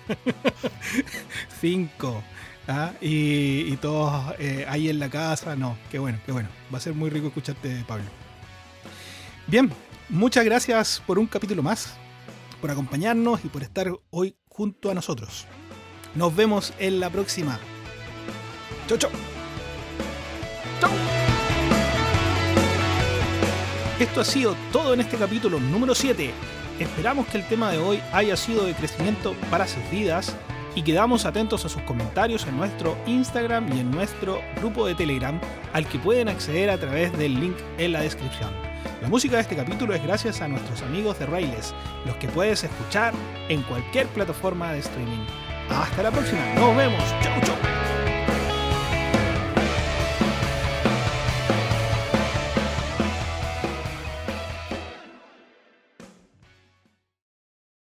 cinco. 1.61 2.23
¿Ah? 2.71 2.93
y, 3.01 3.77
todos 3.77 4.35
eh, 4.39 4.65
ahí 4.69 4.89
en 4.89 4.99
la 4.99 5.09
casa. 5.09 5.57
No, 5.57 5.77
qué 5.91 5.99
bueno, 5.99 6.19
qué 6.25 6.33
bueno. 6.33 6.49
Va 6.73 6.79
a 6.79 6.81
ser 6.81 6.95
muy 6.95 7.11
rico 7.11 7.29
escucharte, 7.29 7.85
Pablo. 7.87 8.05
Bien, 9.47 9.71
muchas 10.09 10.45
gracias 10.45 11.03
por 11.07 11.19
un 11.19 11.27
capítulo 11.27 11.63
más, 11.63 11.95
por 12.61 12.71
acompañarnos 12.71 13.45
y 13.45 13.49
por 13.49 13.63
estar 13.63 13.91
hoy 14.11 14.37
junto 14.49 14.91
a 14.91 14.95
nosotros. 14.95 15.47
Nos 16.15 16.35
vemos 16.35 16.73
en 16.79 17.01
la 17.01 17.11
próxima. 17.11 17.59
Chau, 18.87 18.99
chau. 18.99 19.11
Chau. 20.81 20.91
Esto 23.99 24.21
ha 24.21 24.25
sido 24.25 24.57
todo 24.73 24.95
en 24.95 25.01
este 25.01 25.17
capítulo 25.17 25.61
número 25.61 25.95
7. 25.95 26.33
Esperamos 26.79 27.27
que 27.27 27.37
el 27.37 27.47
tema 27.47 27.71
de 27.71 27.79
hoy 27.79 28.01
haya 28.13 28.37
sido 28.37 28.65
de 28.65 28.75
crecimiento 28.75 29.35
para 29.51 29.69
sus 29.69 29.89
vidas 29.91 30.35
y 30.75 30.83
quedamos 30.83 31.25
atentos 31.25 31.65
a 31.65 31.69
sus 31.69 31.83
comentarios 31.83 32.47
en 32.47 32.57
nuestro 32.57 32.97
Instagram 33.07 33.73
y 33.75 33.81
en 33.81 33.91
nuestro 33.91 34.41
grupo 34.57 34.87
de 34.87 34.95
Telegram 34.95 35.41
al 35.73 35.87
que 35.87 35.99
pueden 35.99 36.29
acceder 36.29 36.71
a 36.71 36.79
través 36.79 37.17
del 37.17 37.39
link 37.39 37.57
en 37.79 37.93
la 37.93 38.01
descripción. 38.01 38.51
La 39.03 39.09
música 39.09 39.37
de 39.37 39.43
este 39.43 39.57
capítulo 39.57 39.95
es 39.95 40.03
gracias 40.03 40.41
a 40.41 40.49
nuestros 40.49 40.83
amigos 40.83 41.19
de 41.19 41.27
Rails, 41.27 41.75
los 42.07 42.17
que 42.17 42.29
puedes 42.29 42.65
escuchar 42.65 43.15
en 43.49 43.63
cualquier 43.63 44.07
plataforma 44.09 44.73
de 44.73 44.81
streaming. 44.81 45.25
Hasta 45.71 46.03
la 46.03 46.11
próxima, 46.11 46.41
nos 46.55 46.77
vemos, 46.77 47.03
chau 47.23 47.41
chau. 47.43 48.00